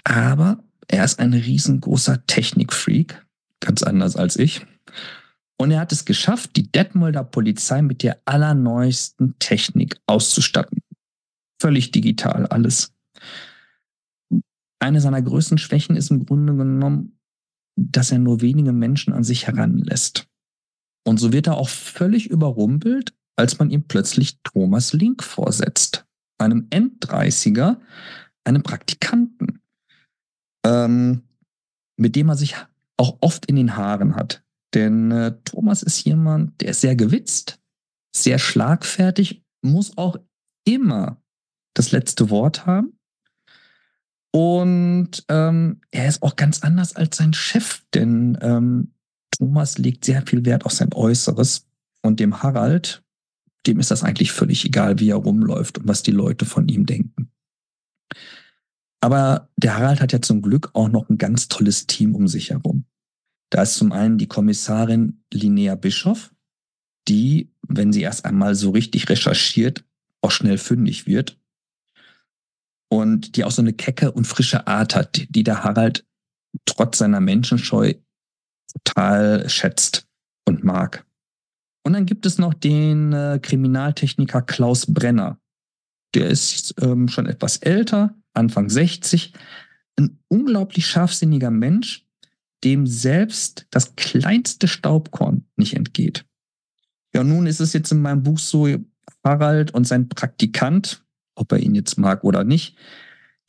Aber 0.03 0.63
er 0.87 1.05
ist 1.05 1.19
ein 1.19 1.33
riesengroßer 1.33 2.25
Technikfreak, 2.25 3.25
ganz 3.59 3.83
anders 3.83 4.15
als 4.15 4.35
ich. 4.35 4.65
Und 5.57 5.71
er 5.71 5.79
hat 5.79 5.91
es 5.91 6.05
geschafft, 6.05 6.55
die 6.55 6.71
Detmolder 6.71 7.23
Polizei 7.23 7.81
mit 7.81 8.03
der 8.03 8.21
allerneuesten 8.25 9.35
Technik 9.39 9.97
auszustatten. 10.07 10.79
Völlig 11.61 11.91
digital 11.91 12.47
alles. 12.47 12.93
Eine 14.79 14.99
seiner 14.99 15.21
größten 15.21 15.57
Schwächen 15.57 15.95
ist 15.95 16.11
im 16.11 16.25
Grunde 16.25 16.55
genommen, 16.55 17.17
dass 17.75 18.11
er 18.11 18.19
nur 18.19 18.41
wenige 18.41 18.73
Menschen 18.73 19.13
an 19.13 19.23
sich 19.23 19.47
heranlässt. 19.47 20.27
Und 21.05 21.17
so 21.17 21.31
wird 21.31 21.47
er 21.47 21.57
auch 21.57 21.69
völlig 21.69 22.29
überrumpelt, 22.29 23.13
als 23.35 23.59
man 23.59 23.69
ihm 23.69 23.83
plötzlich 23.83 24.39
Thomas 24.43 24.93
Link 24.93 25.23
vorsetzt, 25.23 26.05
einem 26.37 26.67
End-30er, 26.69 27.79
einem 28.43 28.63
Praktikanten, 28.63 29.61
ähm, 30.65 31.23
mit 31.97 32.15
dem 32.15 32.29
er 32.29 32.35
sich 32.35 32.55
auch 32.97 33.17
oft 33.21 33.45
in 33.45 33.55
den 33.55 33.75
Haaren 33.75 34.15
hat. 34.15 34.43
Denn 34.73 35.11
äh, 35.11 35.35
Thomas 35.45 35.83
ist 35.83 36.03
jemand, 36.03 36.61
der 36.61 36.69
ist 36.69 36.81
sehr 36.81 36.95
gewitzt, 36.95 37.59
sehr 38.15 38.39
schlagfertig, 38.39 39.43
muss 39.61 39.97
auch 39.97 40.17
immer 40.65 41.21
das 41.73 41.91
letzte 41.91 42.29
Wort 42.29 42.65
haben. 42.65 42.97
Und 44.31 45.23
ähm, 45.29 45.81
er 45.91 46.07
ist 46.07 46.23
auch 46.23 46.35
ganz 46.35 46.63
anders 46.63 46.95
als 46.95 47.17
sein 47.17 47.33
Chef, 47.33 47.83
denn 47.93 48.37
ähm, 48.41 48.93
Thomas 49.31 49.77
legt 49.77 50.05
sehr 50.05 50.25
viel 50.25 50.43
Wert 50.45 50.65
auf 50.65 50.71
sein 50.71 50.91
Äußeres. 50.93 51.67
Und 52.01 52.19
dem 52.19 52.41
Harald, 52.41 53.03
dem 53.67 53.79
ist 53.79 53.91
das 53.91 54.03
eigentlich 54.03 54.31
völlig 54.31 54.65
egal, 54.65 54.99
wie 54.99 55.09
er 55.09 55.17
rumläuft 55.17 55.77
und 55.77 55.87
was 55.87 56.03
die 56.03 56.11
Leute 56.11 56.45
von 56.45 56.67
ihm 56.67 56.85
denken. 56.85 57.31
Aber 59.01 59.49
der 59.57 59.77
Harald 59.77 60.01
hat 60.01 60.13
ja 60.13 60.21
zum 60.21 60.41
Glück 60.41 60.71
auch 60.73 60.89
noch 60.89 61.09
ein 61.09 61.17
ganz 61.17 61.47
tolles 61.47 61.87
Team 61.87 62.15
um 62.15 62.27
sich 62.27 62.49
herum. 62.49 62.85
Da 63.53 63.61
ist 63.61 63.75
zum 63.75 63.91
einen 63.91 64.17
die 64.17 64.25
Kommissarin 64.25 65.23
Linnea 65.31 65.75
Bischoff, 65.75 66.33
die, 67.07 67.53
wenn 67.67 67.93
sie 67.93 68.01
erst 68.01 68.25
einmal 68.25 68.55
so 68.55 68.71
richtig 68.71 69.09
recherchiert, 69.09 69.85
auch 70.21 70.31
schnell 70.31 70.57
fündig 70.57 71.05
wird. 71.05 71.39
Und 72.89 73.35
die 73.35 73.43
auch 73.43 73.51
so 73.51 73.61
eine 73.61 73.73
kecke 73.73 74.11
und 74.11 74.25
frische 74.25 74.65
Art 74.65 74.95
hat, 74.95 75.27
die 75.29 75.43
der 75.43 75.63
Harald 75.63 76.03
trotz 76.65 76.97
seiner 76.97 77.19
Menschenscheu 77.19 77.93
total 78.73 79.47
schätzt 79.49 80.07
und 80.47 80.63
mag. 80.63 81.05
Und 81.85 81.93
dann 81.93 82.07
gibt 82.07 82.25
es 82.25 82.39
noch 82.39 82.55
den 82.55 83.13
äh, 83.13 83.39
Kriminaltechniker 83.39 84.41
Klaus 84.41 84.91
Brenner. 84.91 85.39
der 86.15 86.27
ist 86.27 86.73
ähm, 86.81 87.07
schon 87.07 87.27
etwas 87.27 87.57
älter, 87.57 88.15
Anfang 88.33 88.71
60, 88.71 89.33
ein 89.99 90.17
unglaublich 90.27 90.87
scharfsinniger 90.87 91.51
Mensch, 91.51 92.03
dem 92.63 92.87
selbst 92.87 93.67
das 93.69 93.95
kleinste 93.95 94.67
Staubkorn 94.67 95.45
nicht 95.55 95.75
entgeht. 95.75 96.25
Ja, 97.13 97.23
nun 97.23 97.45
ist 97.45 97.59
es 97.59 97.73
jetzt 97.73 97.91
in 97.91 98.01
meinem 98.01 98.23
Buch 98.23 98.39
so, 98.39 98.67
Harald 99.23 99.73
und 99.73 99.85
sein 99.85 100.09
Praktikant, 100.09 101.05
ob 101.35 101.51
er 101.51 101.59
ihn 101.59 101.75
jetzt 101.75 101.97
mag 101.97 102.23
oder 102.23 102.43
nicht, 102.43 102.77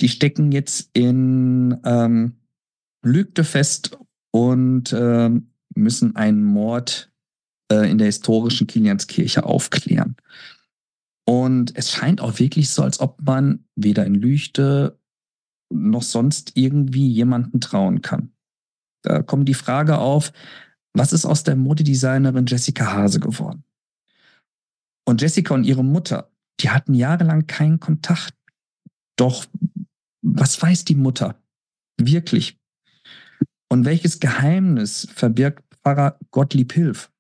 die 0.01 0.09
stecken 0.09 0.53
jetzt 0.53 0.91
in 0.93 1.79
ähm, 1.85 2.35
Lügde 3.03 3.45
fest 3.45 3.99
und 4.33 4.93
äh, 4.93 5.31
müssen 5.75 6.17
einen 6.17 6.43
Mord 6.43 7.13
äh, 7.71 7.91
in 7.91 7.99
der 7.99 8.07
historischen 8.07 8.67
Kilianskirche 8.67 9.45
aufklären. 9.45 10.17
Und 11.27 11.77
es 11.77 11.91
scheint 11.91 12.21
auch 12.21 12.39
wirklich 12.39 12.71
so, 12.71 12.83
als 12.83 13.01
ob 13.01 13.23
man 13.23 13.65
weder 13.77 14.05
in 14.05 14.15
Lüchte 14.15 14.99
noch 15.71 16.03
sonst 16.03 16.53
irgendwie 16.55 17.09
jemanden 17.09 17.61
trauen 17.61 18.03
kann. 18.03 18.33
Da 19.05 19.23
kommt 19.23 19.49
die 19.49 19.55
Frage 19.55 19.99
auf, 19.99 20.33
was 20.95 21.13
ist 21.13 21.27
aus 21.27 21.45
der 21.45 21.57
Modedesignerin 21.57 22.47
Jessica 22.47 22.93
Hase 22.93 23.21
geworden? 23.21 23.65
Und 25.07 25.21
Jessica 25.21 25.55
und 25.55 25.65
ihre 25.65 25.85
Mutter, 25.85 26.31
die 26.61 26.71
hatten 26.71 26.95
jahrelang 26.95 27.47
keinen 27.47 27.79
Kontakt. 27.81 28.35
Doch 29.17 29.45
was 30.23 30.61
weiß 30.61 30.85
die 30.87 30.95
Mutter 30.95 31.39
wirklich? 32.01 32.59
Und 33.71 33.85
welches 33.85 34.21
Geheimnis 34.21 35.07
verbirgt 35.15 35.63
Pfarrer 35.83 36.19
Gottlieb 36.31 36.73
Hilf? 36.73 37.13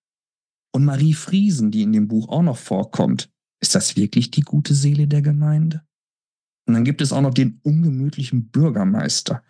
Und 0.73 0.85
Marie 0.85 1.13
Friesen, 1.13 1.71
die 1.71 1.83
in 1.83 1.93
dem 1.93 2.09
Buch 2.09 2.29
auch 2.31 2.43
noch 2.43 2.57
vorkommt, 2.57 3.31
ist 3.61 3.75
das 3.75 3.97
wirklich 3.97 4.31
die 4.31 4.41
gute 4.41 4.75
Seele 4.75 5.07
der 5.07 5.23
Gemeinde? 5.23 5.85
Und 6.67 6.75
dann 6.75 6.85
gibt 6.85 7.03
es 7.03 7.13
auch 7.13 7.21
noch 7.21 7.35
den 7.35 7.61
ungemütlichen 7.63 8.49
Bürgermeister. 8.49 9.43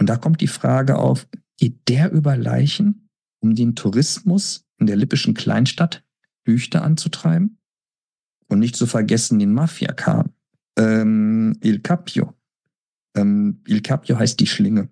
Und 0.00 0.08
da 0.08 0.16
kommt 0.16 0.40
die 0.40 0.48
Frage 0.48 0.98
auf, 0.98 1.28
geht 1.60 1.88
der 1.88 2.10
über 2.10 2.36
Leichen, 2.36 3.08
um 3.40 3.54
den 3.54 3.76
Tourismus 3.76 4.66
in 4.78 4.86
der 4.86 4.96
lippischen 4.96 5.34
Kleinstadt 5.34 6.02
Lüchte 6.46 6.82
anzutreiben? 6.82 7.58
Und 8.48 8.58
nicht 8.58 8.74
zu 8.74 8.86
vergessen 8.86 9.38
den 9.38 9.52
Mafia-Kahn, 9.52 10.32
ähm, 10.76 11.56
Il 11.62 11.80
Capio. 11.80 12.34
Ähm, 13.14 13.62
Il 13.68 13.82
Capio 13.82 14.18
heißt 14.18 14.40
die 14.40 14.46
Schlinge. 14.46 14.88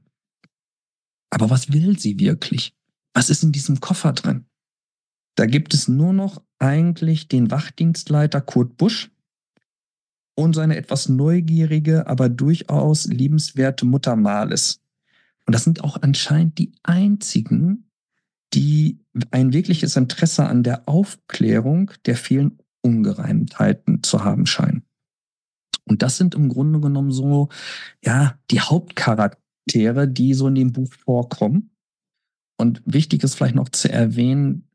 Aber 1.31 1.51
was 1.51 1.73
will 1.73 1.99
sie 1.99 2.21
wirklich? 2.21 2.77
Was 3.15 3.31
ist 3.31 3.43
in 3.43 3.51
diesem 3.51 3.81
Koffer 3.81 4.13
drin? 4.13 4.45
Da 5.37 5.47
gibt 5.47 5.75
es 5.75 5.89
nur 5.89 6.13
noch 6.13 6.43
eigentlich 6.59 7.29
den 7.29 7.51
Wachdienstleiter 7.51 8.41
Kurt 8.41 8.77
Busch 8.77 9.11
und 10.37 10.55
seine 10.55 10.77
etwas 10.77 11.09
neugierige, 11.09 12.07
aber 12.07 12.29
durchaus 12.29 13.07
liebenswerte 13.07 13.87
Mutter 13.87 14.15
Males. 14.17 14.81
Und 15.49 15.55
das 15.55 15.65
sind 15.65 15.83
auch 15.83 16.03
anscheinend 16.03 16.59
die 16.59 16.75
einzigen, 16.83 17.91
die 18.53 19.01
ein 19.31 19.55
wirkliches 19.55 19.97
Interesse 19.97 20.47
an 20.47 20.63
der 20.63 20.87
Aufklärung 20.87 21.91
der 22.05 22.17
vielen 22.17 22.59
Ungereimtheiten 22.83 24.03
zu 24.03 24.25
haben 24.25 24.45
scheinen. 24.45 24.83
Und 25.87 26.03
das 26.03 26.19
sind 26.19 26.35
im 26.35 26.51
Grunde 26.51 26.81
genommen 26.81 27.13
so, 27.13 27.49
ja, 28.05 28.39
die 28.51 28.61
Hauptcharaktere, 28.61 30.07
die 30.07 30.35
so 30.35 30.49
in 30.49 30.55
dem 30.55 30.73
Buch 30.75 30.93
vorkommen. 30.93 31.71
Und 32.59 32.83
wichtig 32.85 33.25
ist 33.25 33.35
vielleicht 33.35 33.55
noch 33.55 33.71
zu 33.71 33.91
erwähnen, 33.91 34.69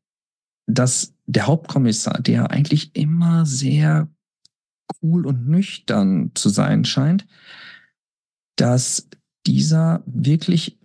dass 0.65 1.13
der 1.27 1.45
Hauptkommissar, 1.45 2.19
der 2.19 2.49
eigentlich 2.49 2.95
immer 2.95 3.45
sehr 3.45 4.09
cool 5.03 5.27
und 5.27 5.47
nüchtern 5.47 6.31
zu 6.33 6.49
sein 6.49 6.83
scheint, 6.83 7.27
dass 8.55 9.07
dieser 9.45 10.03
wirklich 10.05 10.79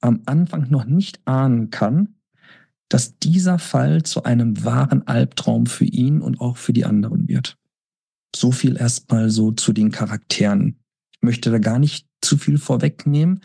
am 0.00 0.22
Anfang 0.26 0.70
noch 0.70 0.84
nicht 0.84 1.20
ahnen 1.26 1.70
kann, 1.70 2.14
dass 2.88 3.18
dieser 3.18 3.58
Fall 3.58 4.02
zu 4.02 4.22
einem 4.22 4.64
wahren 4.64 5.06
Albtraum 5.06 5.66
für 5.66 5.84
ihn 5.84 6.20
und 6.20 6.40
auch 6.40 6.56
für 6.56 6.72
die 6.72 6.84
anderen 6.84 7.28
wird. 7.28 7.58
So 8.34 8.52
viel 8.52 8.76
erstmal 8.76 9.30
so 9.30 9.52
zu 9.52 9.72
den 9.72 9.90
Charakteren. 9.90 10.78
Ich 11.12 11.22
möchte 11.22 11.50
da 11.50 11.58
gar 11.58 11.78
nicht 11.78 12.06
zu 12.20 12.36
viel 12.36 12.58
vorwegnehmen. 12.58 13.40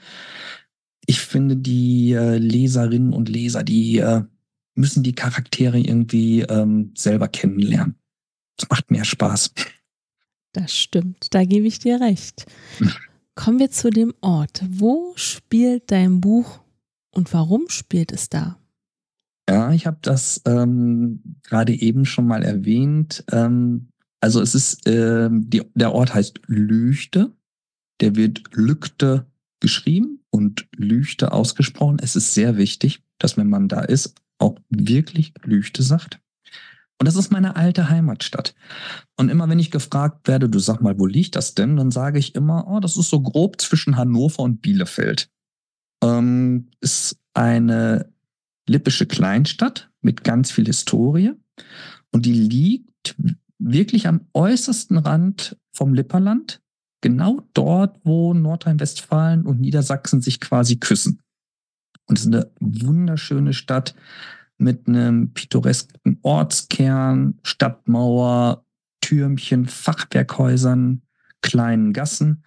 Ich 1.05 1.19
finde, 1.21 1.55
die 1.55 2.13
äh, 2.13 2.37
Leserinnen 2.37 3.13
und 3.13 3.29
Leser, 3.29 3.63
die 3.63 3.97
äh, 3.97 4.23
müssen 4.75 5.03
die 5.03 5.15
Charaktere 5.15 5.79
irgendwie 5.79 6.41
ähm, 6.41 6.91
selber 6.95 7.27
kennenlernen. 7.27 7.95
Das 8.57 8.69
macht 8.69 8.91
mehr 8.91 9.05
Spaß. 9.05 9.53
Das 10.53 10.75
stimmt, 10.75 11.33
da 11.33 11.45
gebe 11.45 11.67
ich 11.67 11.79
dir 11.79 11.99
recht. 12.01 12.45
Kommen 13.39 13.59
wir 13.59 13.71
zu 13.71 13.89
dem 13.89 14.13
Ort. 14.19 14.65
Wo 14.69 15.13
spielt 15.15 15.93
dein 15.93 16.19
Buch 16.19 16.59
und 17.11 17.31
warum 17.31 17.69
spielt 17.69 18.11
es 18.11 18.27
da? 18.27 18.59
Ja, 19.49 19.71
ich 19.71 19.87
habe 19.87 19.97
das 20.01 20.41
ähm, 20.43 21.37
gerade 21.43 21.71
eben 21.71 22.03
schon 22.03 22.27
mal 22.27 22.43
erwähnt. 22.43 23.23
Ähm, 23.31 23.93
also 24.19 24.41
es 24.41 24.55
ist, 24.55 24.81
ähm, 24.89 25.49
die, 25.49 25.61
der 25.73 25.93
Ort 25.93 26.13
heißt 26.13 26.41
Lüchte. 26.47 27.31
Der 28.01 28.17
wird 28.17 28.43
Lügte 28.51 29.25
geschrieben 29.61 30.19
und 30.31 30.67
Lüchte 30.75 31.31
ausgesprochen. 31.31 31.99
Es 32.01 32.17
ist 32.17 32.33
sehr 32.33 32.57
wichtig, 32.57 33.01
dass 33.19 33.37
wenn 33.37 33.47
man 33.47 33.69
da 33.69 33.79
ist, 33.79 34.15
auch 34.37 34.59
wirklich 34.69 35.33
Lüchte 35.45 35.81
sagt. 35.81 36.19
Und 36.99 37.07
das 37.07 37.15
ist 37.15 37.31
meine 37.31 37.55
alte 37.55 37.89
Heimatstadt. 37.89 38.53
Und 39.17 39.29
immer 39.29 39.47
wenn 39.47 39.59
ich 39.59 39.71
gefragt 39.71 40.27
werde, 40.27 40.49
du 40.49 40.59
sag 40.59 40.81
mal, 40.81 40.99
wo 40.99 41.05
liegt 41.05 41.37
das 41.37 41.55
denn? 41.55 41.77
Dann 41.77 41.91
sage 41.91 42.19
ich 42.19 42.35
immer, 42.35 42.67
oh, 42.67 42.81
das 42.81 42.97
ist 42.97 43.09
so 43.09 43.21
grob 43.21 43.61
zwischen 43.61 43.95
Hannover 43.95 44.43
und 44.43 44.61
Bielefeld. 44.61 45.29
Ähm, 46.03 46.69
ist 46.81 47.17
eine 47.33 48.11
lippische 48.67 49.05
Kleinstadt 49.05 49.89
mit 50.01 50.25
ganz 50.25 50.51
viel 50.51 50.65
Historie. 50.65 51.31
Und 52.11 52.25
die 52.25 52.33
liegt 52.33 53.15
wirklich 53.59 54.07
am 54.07 54.27
äußersten 54.33 54.97
Rand 54.97 55.57
vom 55.73 55.93
Lipperland, 55.93 56.61
genau 57.01 57.41
dort, 57.53 57.99
wo 58.03 58.33
Nordrhein-Westfalen 58.33 59.45
und 59.45 59.61
Niedersachsen 59.61 60.21
sich 60.21 60.41
quasi 60.41 60.77
küssen. 60.77 61.21
Und 62.07 62.17
es 62.17 62.25
ist 62.25 62.33
eine 62.33 62.51
wunderschöne 62.59 63.53
Stadt 63.53 63.95
mit 64.59 64.87
einem 64.87 65.33
pittoresken 65.33 66.19
Ortskern, 66.21 67.39
Stadtmauer, 67.43 68.65
Türmchen, 69.01 69.65
Fachwerkhäusern, 69.65 71.01
kleinen 71.41 71.93
Gassen. 71.93 72.43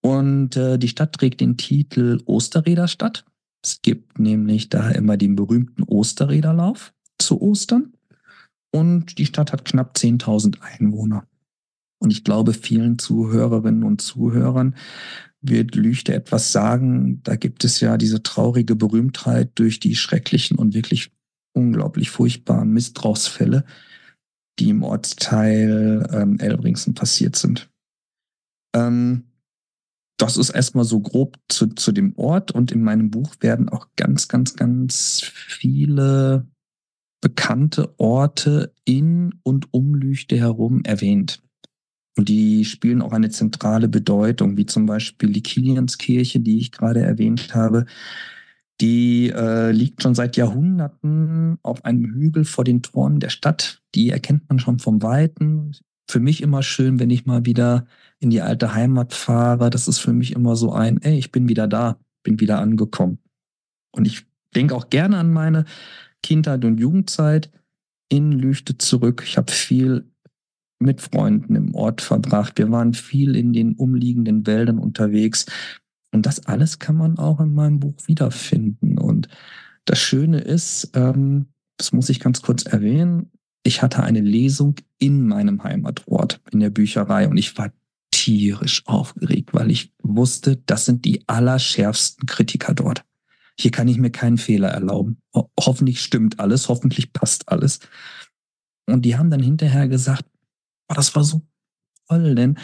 Und 0.00 0.56
äh, 0.56 0.78
die 0.78 0.88
Stadt 0.88 1.12
trägt 1.12 1.40
den 1.40 1.56
Titel 1.56 2.20
Osterräderstadt. 2.24 3.24
Es 3.62 3.80
gibt 3.82 4.18
nämlich 4.18 4.68
da 4.68 4.90
immer 4.90 5.16
den 5.16 5.36
berühmten 5.36 5.84
Osterräderlauf 5.84 6.92
zu 7.18 7.40
Ostern. 7.40 7.92
Und 8.72 9.18
die 9.18 9.26
Stadt 9.26 9.52
hat 9.52 9.64
knapp 9.64 9.96
10.000 9.96 10.60
Einwohner. 10.60 11.26
Und 11.98 12.10
ich 12.10 12.24
glaube, 12.24 12.52
vielen 12.52 12.98
Zuhörerinnen 12.98 13.84
und 13.84 14.00
Zuhörern 14.00 14.74
wird 15.42 15.74
Lüchte 15.74 16.14
etwas 16.14 16.52
sagen. 16.52 17.20
Da 17.24 17.36
gibt 17.36 17.64
es 17.64 17.80
ja 17.80 17.96
diese 17.96 18.22
traurige 18.22 18.76
Berühmtheit 18.76 19.50
durch 19.56 19.80
die 19.80 19.96
schrecklichen 19.96 20.56
und 20.56 20.74
wirklich 20.74 21.12
unglaublich 21.52 22.10
furchtbaren 22.10 22.70
Missbrauchsfälle, 22.70 23.64
die 24.58 24.70
im 24.70 24.82
Ortsteil 24.82 26.08
ähm, 26.12 26.38
Elbringsen 26.38 26.94
passiert 26.94 27.36
sind. 27.36 27.70
Ähm, 28.74 29.24
das 30.18 30.36
ist 30.36 30.50
erstmal 30.50 30.84
so 30.84 31.00
grob 31.00 31.36
zu, 31.48 31.66
zu 31.68 31.90
dem 31.90 32.16
Ort 32.16 32.52
und 32.52 32.70
in 32.70 32.82
meinem 32.82 33.10
Buch 33.10 33.34
werden 33.40 33.68
auch 33.68 33.88
ganz, 33.96 34.28
ganz, 34.28 34.54
ganz 34.54 35.20
viele 35.24 36.46
bekannte 37.20 37.98
Orte 37.98 38.74
in 38.84 39.34
und 39.42 39.72
um 39.72 39.94
Lüchte 39.94 40.36
herum 40.36 40.82
erwähnt. 40.84 41.42
Und 42.16 42.28
die 42.28 42.64
spielen 42.64 43.00
auch 43.00 43.12
eine 43.12 43.30
zentrale 43.30 43.88
Bedeutung, 43.88 44.56
wie 44.56 44.66
zum 44.66 44.86
Beispiel 44.86 45.32
die 45.32 45.42
Kilianskirche, 45.42 46.40
die 46.40 46.58
ich 46.58 46.72
gerade 46.72 47.00
erwähnt 47.00 47.54
habe. 47.54 47.86
Die 48.80 49.30
äh, 49.30 49.70
liegt 49.70 50.02
schon 50.02 50.14
seit 50.14 50.36
Jahrhunderten 50.36 51.58
auf 51.62 51.84
einem 51.84 52.04
Hügel 52.04 52.44
vor 52.44 52.64
den 52.64 52.82
Toren 52.82 53.20
der 53.20 53.30
Stadt. 53.30 53.80
Die 53.94 54.10
erkennt 54.10 54.48
man 54.48 54.58
schon 54.58 54.78
vom 54.78 55.02
Weiten. 55.02 55.72
Für 56.10 56.20
mich 56.20 56.42
immer 56.42 56.62
schön, 56.62 56.98
wenn 56.98 57.10
ich 57.10 57.24
mal 57.24 57.46
wieder 57.46 57.86
in 58.18 58.30
die 58.30 58.42
alte 58.42 58.74
Heimat 58.74 59.14
fahre. 59.14 59.70
Das 59.70 59.88
ist 59.88 59.98
für 59.98 60.12
mich 60.12 60.32
immer 60.32 60.56
so 60.56 60.72
ein, 60.72 61.00
ey, 61.00 61.16
ich 61.16 61.32
bin 61.32 61.48
wieder 61.48 61.68
da, 61.68 61.98
bin 62.22 62.40
wieder 62.40 62.58
angekommen. 62.58 63.18
Und 63.92 64.06
ich 64.06 64.26
denke 64.54 64.74
auch 64.74 64.90
gerne 64.90 65.16
an 65.18 65.32
meine 65.32 65.64
Kindheit 66.22 66.64
und 66.64 66.78
Jugendzeit 66.78 67.50
in 68.08 68.32
Lüchte 68.32 68.76
zurück. 68.76 69.22
Ich 69.26 69.38
habe 69.38 69.50
viel 69.50 70.11
mit 70.82 71.00
Freunden 71.00 71.54
im 71.54 71.74
Ort 71.74 72.00
verbracht. 72.00 72.58
Wir 72.58 72.70
waren 72.70 72.94
viel 72.94 73.36
in 73.36 73.52
den 73.52 73.74
umliegenden 73.74 74.46
Wäldern 74.46 74.78
unterwegs. 74.78 75.46
Und 76.12 76.26
das 76.26 76.46
alles 76.46 76.78
kann 76.78 76.96
man 76.96 77.18
auch 77.18 77.40
in 77.40 77.54
meinem 77.54 77.80
Buch 77.80 77.96
wiederfinden. 78.06 78.98
Und 78.98 79.28
das 79.84 79.98
Schöne 79.98 80.40
ist, 80.40 80.90
ähm, 80.94 81.46
das 81.78 81.92
muss 81.92 82.10
ich 82.10 82.20
ganz 82.20 82.42
kurz 82.42 82.64
erwähnen, 82.64 83.30
ich 83.64 83.82
hatte 83.82 84.02
eine 84.02 84.20
Lesung 84.20 84.74
in 84.98 85.26
meinem 85.26 85.62
Heimatort, 85.62 86.40
in 86.50 86.60
der 86.60 86.70
Bücherei 86.70 87.28
und 87.28 87.36
ich 87.36 87.56
war 87.56 87.72
tierisch 88.10 88.82
aufgeregt, 88.86 89.54
weil 89.54 89.70
ich 89.70 89.92
wusste, 90.02 90.56
das 90.66 90.84
sind 90.84 91.04
die 91.04 91.26
allerschärfsten 91.28 92.26
Kritiker 92.26 92.74
dort. 92.74 93.04
Hier 93.58 93.70
kann 93.70 93.88
ich 93.88 93.98
mir 93.98 94.10
keinen 94.10 94.38
Fehler 94.38 94.68
erlauben. 94.68 95.18
Ho 95.34 95.50
hoffentlich 95.58 96.00
stimmt 96.00 96.40
alles, 96.40 96.68
hoffentlich 96.68 97.12
passt 97.12 97.48
alles. 97.48 97.80
Und 98.86 99.04
die 99.04 99.16
haben 99.16 99.30
dann 99.30 99.42
hinterher 99.42 99.88
gesagt, 99.88 100.24
oh, 100.92 100.94
das 100.94 101.14
war 101.16 101.24
so 101.24 101.42
toll, 102.08 102.34
denn 102.34 102.58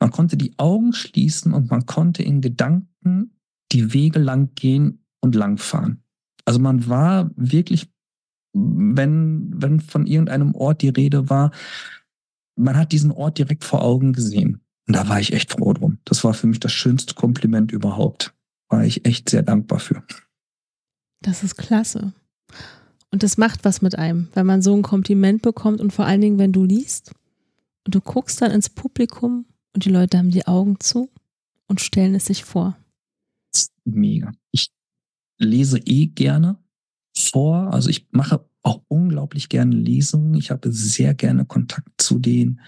man 0.00 0.10
konnte 0.10 0.36
die 0.36 0.58
Augen 0.58 0.92
schließen 0.92 1.52
und 1.52 1.70
man 1.70 1.86
konnte 1.86 2.22
in 2.22 2.40
Gedanken 2.40 3.38
die 3.72 3.92
Wege 3.92 4.18
lang 4.18 4.54
gehen 4.54 5.04
und 5.20 5.34
langfahren. 5.34 6.02
Also 6.44 6.60
man 6.60 6.88
war 6.88 7.30
wirklich, 7.36 7.90
wenn, 8.54 9.50
wenn 9.54 9.80
von 9.80 10.06
irgendeinem 10.06 10.54
Ort 10.54 10.82
die 10.82 10.88
Rede 10.88 11.28
war, 11.28 11.50
man 12.56 12.76
hat 12.76 12.92
diesen 12.92 13.10
Ort 13.10 13.38
direkt 13.38 13.64
vor 13.64 13.82
Augen 13.82 14.12
gesehen. 14.12 14.60
Und 14.86 14.96
da 14.96 15.08
war 15.08 15.20
ich 15.20 15.32
echt 15.32 15.52
froh 15.52 15.72
drum. 15.74 15.98
Das 16.04 16.24
war 16.24 16.32
für 16.32 16.46
mich 16.46 16.60
das 16.60 16.72
schönste 16.72 17.14
Kompliment 17.14 17.72
überhaupt. 17.72 18.34
War 18.68 18.84
ich 18.84 19.04
echt 19.04 19.28
sehr 19.28 19.42
dankbar 19.42 19.80
für. 19.80 20.02
Das 21.20 21.42
ist 21.42 21.56
klasse. 21.56 22.12
Und 23.10 23.22
das 23.22 23.36
macht 23.36 23.64
was 23.64 23.82
mit 23.82 23.98
einem, 23.98 24.28
wenn 24.34 24.46
man 24.46 24.62
so 24.62 24.74
ein 24.74 24.82
Kompliment 24.82 25.42
bekommt 25.42 25.80
und 25.80 25.92
vor 25.92 26.06
allen 26.06 26.20
Dingen, 26.20 26.38
wenn 26.38 26.52
du 26.52 26.64
liest 26.64 27.12
und 27.88 27.94
du 27.94 28.02
guckst 28.02 28.42
dann 28.42 28.50
ins 28.50 28.68
Publikum 28.68 29.46
und 29.72 29.86
die 29.86 29.88
Leute 29.88 30.18
haben 30.18 30.28
die 30.28 30.46
Augen 30.46 30.78
zu 30.78 31.10
und 31.68 31.80
stellen 31.80 32.14
es 32.14 32.26
sich 32.26 32.44
vor. 32.44 32.76
Mega. 33.86 34.30
Ich 34.50 34.70
lese 35.38 35.78
eh 35.78 36.08
gerne 36.08 36.58
vor. 37.16 37.72
Also 37.72 37.88
ich 37.88 38.06
mache 38.10 38.46
auch 38.60 38.82
unglaublich 38.88 39.48
gerne 39.48 39.74
Lesungen. 39.74 40.34
Ich 40.34 40.50
habe 40.50 40.70
sehr 40.70 41.14
gerne 41.14 41.46
Kontakt 41.46 41.88
zu 41.96 42.18
den 42.18 42.60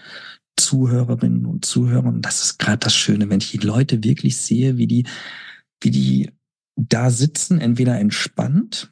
Zuhörerinnen 0.57 1.45
und 1.45 1.65
Zuhörern. 1.65 2.23
Das 2.23 2.43
ist 2.43 2.57
gerade 2.57 2.79
das 2.79 2.95
Schöne, 2.95 3.29
wenn 3.29 3.41
ich 3.41 3.51
die 3.51 3.57
Leute 3.59 4.03
wirklich 4.03 4.37
sehe, 4.37 4.77
wie 4.77 4.87
die, 4.87 5.05
wie 5.83 5.91
die 5.91 6.31
da 6.75 7.11
sitzen, 7.11 7.61
entweder 7.61 7.99
entspannt 7.99 8.91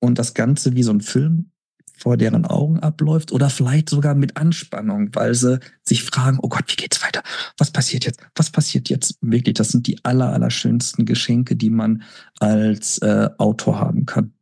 und 0.00 0.18
das 0.18 0.32
Ganze 0.32 0.76
wie 0.76 0.82
so 0.82 0.92
ein 0.92 1.02
Film 1.02 1.50
vor 1.98 2.16
deren 2.16 2.44
Augen 2.44 2.78
abläuft 2.80 3.32
oder 3.32 3.50
vielleicht 3.50 3.90
sogar 3.90 4.14
mit 4.14 4.36
Anspannung, 4.36 5.10
weil 5.14 5.34
sie 5.34 5.58
sich 5.82 6.02
fragen, 6.02 6.38
oh 6.40 6.48
Gott, 6.48 6.64
wie 6.68 6.76
geht's 6.76 7.02
weiter? 7.02 7.22
Was 7.56 7.70
passiert 7.70 8.04
jetzt? 8.04 8.20
Was 8.34 8.50
passiert 8.50 8.88
jetzt? 8.88 9.18
Wirklich, 9.20 9.54
das 9.54 9.68
sind 9.68 9.86
die 9.86 10.04
aller, 10.04 10.32
aller 10.32 10.50
schönsten 10.50 11.04
Geschenke, 11.04 11.56
die 11.56 11.70
man 11.70 12.02
als 12.38 12.98
äh, 12.98 13.28
Autor 13.38 13.80
haben 13.80 14.06
kann. 14.06 14.32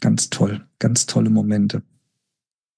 Ganz 0.00 0.30
toll, 0.30 0.66
ganz 0.78 1.06
tolle 1.06 1.30
Momente. 1.30 1.82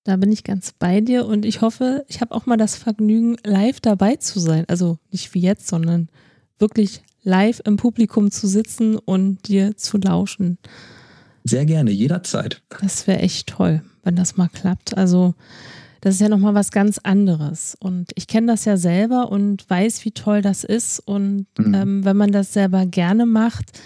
Da 0.05 0.17
bin 0.17 0.33
ich 0.33 0.45
ganz 0.45 0.73
bei 0.79 1.01
dir 1.01 1.27
und 1.27 1.45
ich 1.45 1.61
hoffe, 1.61 2.05
ich 2.09 2.21
habe 2.21 2.35
auch 2.35 2.47
mal 2.47 2.57
das 2.57 2.75
Vergnügen, 2.75 3.37
live 3.45 3.81
dabei 3.81 4.17
zu 4.17 4.41
sein. 4.41 4.65
Also 4.69 4.99
nicht 5.11 5.35
wie 5.35 5.41
jetzt, 5.41 5.69
sondern 5.69 6.09
wirklich 6.59 7.03
live 7.23 7.61
im 7.65 7.77
Publikum 7.77 8.31
zu 8.31 8.47
sitzen 8.47 8.97
und 8.97 9.47
dir 9.49 9.77
zu 9.77 9.99
lauschen. 9.99 10.59
Sehr 11.45 11.65
gerne, 11.67 11.91
jederzeit. 11.91 12.63
Das 12.81 13.07
wäre 13.07 13.21
echt 13.21 13.49
toll, 13.49 13.83
wenn 14.03 14.17
das 14.17 14.37
mal 14.37 14.49
klappt. 14.49 14.97
Also 14.97 15.35
das 16.01 16.15
ist 16.15 16.21
ja 16.21 16.29
nochmal 16.29 16.55
was 16.55 16.71
ganz 16.71 16.99
anderes. 16.99 17.77
Und 17.79 18.11
ich 18.15 18.27
kenne 18.27 18.47
das 18.47 18.65
ja 18.65 18.77
selber 18.77 19.31
und 19.31 19.69
weiß, 19.69 20.05
wie 20.05 20.13
toll 20.13 20.41
das 20.41 20.65
ist. 20.65 21.01
Und 21.01 21.47
mhm. 21.59 21.75
ähm, 21.75 22.05
wenn 22.05 22.17
man 22.17 22.33
das 22.33 22.53
selber 22.53 22.87
gerne 22.87 23.27
macht, 23.27 23.79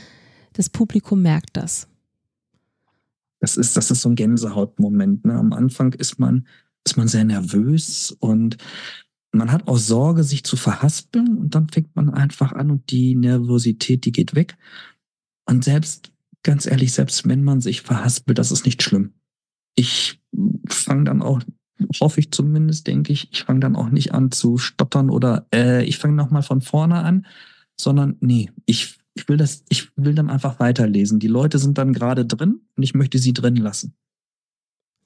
das 0.53 0.70
Publikum 0.70 1.22
merkt 1.22 1.57
das. 1.57 1.88
Das 3.40 3.57
ist, 3.57 3.77
das 3.77 3.90
ist 3.90 4.03
so 4.03 4.09
ein 4.09 4.14
Gänsehautmoment. 4.14 5.24
Ne? 5.24 5.35
Am 5.35 5.53
Anfang 5.53 5.92
ist 5.92 6.18
man, 6.18 6.46
ist 6.87 6.96
man 6.96 7.09
sehr 7.09 7.24
nervös 7.24 8.16
und 8.20 8.57
man 9.33 9.50
hat 9.50 9.66
auch 9.66 9.77
Sorge, 9.77 10.22
sich 10.22 10.44
zu 10.44 10.57
verhaspeln 10.57 11.37
und 11.37 11.57
dann 11.57 11.68
fängt 11.68 11.94
man 11.96 12.09
einfach 12.11 12.53
an 12.53 12.70
und 12.70 12.90
die 12.90 13.16
Nervosität, 13.16 14.05
die 14.05 14.12
geht 14.12 14.37
weg. 14.37 14.57
Und 15.44 15.64
selbst 15.64 16.12
ganz 16.44 16.66
ehrlich, 16.66 16.92
selbst 16.92 17.29
wenn 17.29 17.42
man 17.42 17.61
sich 17.61 17.83
verhaspelt, 17.83 18.38
das 18.38 18.53
ist 18.53 18.64
nicht 18.64 18.83
schlimm. 18.83 19.12
Ich 19.74 20.20
fange 20.68 21.04
dann 21.04 21.22
auch, 21.22 21.40
hoffe 22.00 22.20
ich 22.20 22.30
zumindest, 22.30 22.87
denke 22.87 23.12
ich, 23.12 23.32
ich 23.32 23.44
fange 23.44 23.60
dann 23.60 23.76
auch 23.76 23.90
nicht 23.90 24.12
an 24.12 24.30
zu 24.30 24.58
stottern 24.58 25.10
oder 25.10 25.46
äh, 25.52 25.84
ich 25.84 25.98
fange 25.98 26.14
nochmal 26.14 26.42
von 26.42 26.60
vorne 26.60 26.96
an, 26.96 27.26
sondern 27.78 28.16
nee, 28.20 28.50
ich, 28.66 28.98
ich 29.14 29.28
will 29.28 29.37
das, 29.37 29.64
ich 29.68 29.90
will 29.96 30.14
dann 30.14 30.30
einfach 30.30 30.60
weiterlesen. 30.60 31.18
Die 31.18 31.28
Leute 31.28 31.58
sind 31.58 31.78
dann 31.78 31.92
gerade 31.92 32.24
drin 32.24 32.60
und 32.76 32.82
ich 32.82 32.94
möchte 32.94 33.18
sie 33.18 33.32
drin 33.32 33.56
lassen. 33.56 33.94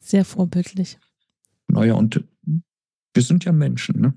Sehr 0.01 0.25
vorbildlich. 0.25 0.99
Naja, 1.67 1.95
und 1.95 2.25
wir 3.15 3.23
sind 3.23 3.45
ja 3.45 3.53
Menschen, 3.53 4.01
ne? 4.01 4.15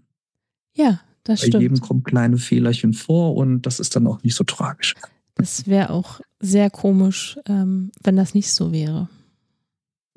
Ja, 0.74 1.02
das 1.24 1.42
Bei 1.42 1.48
stimmt. 1.48 1.54
Bei 1.54 1.60
jedem 1.62 1.80
kommen 1.80 2.04
kleine 2.04 2.38
Fehlerchen 2.38 2.94
vor 2.94 3.36
und 3.36 3.64
das 3.64 3.80
ist 3.80 3.96
dann 3.96 4.08
auch 4.08 4.24
nicht 4.24 4.36
so 4.36 4.44
tragisch. 4.44 4.96
Das 5.36 5.68
wäre 5.68 5.90
auch 5.90 6.22
sehr 6.40 6.70
komisch, 6.70 7.40
ähm, 7.46 7.92
wenn 8.04 8.16
das 8.16 8.34
nicht 8.34 8.52
so 8.54 8.72
wäre. 8.72 9.10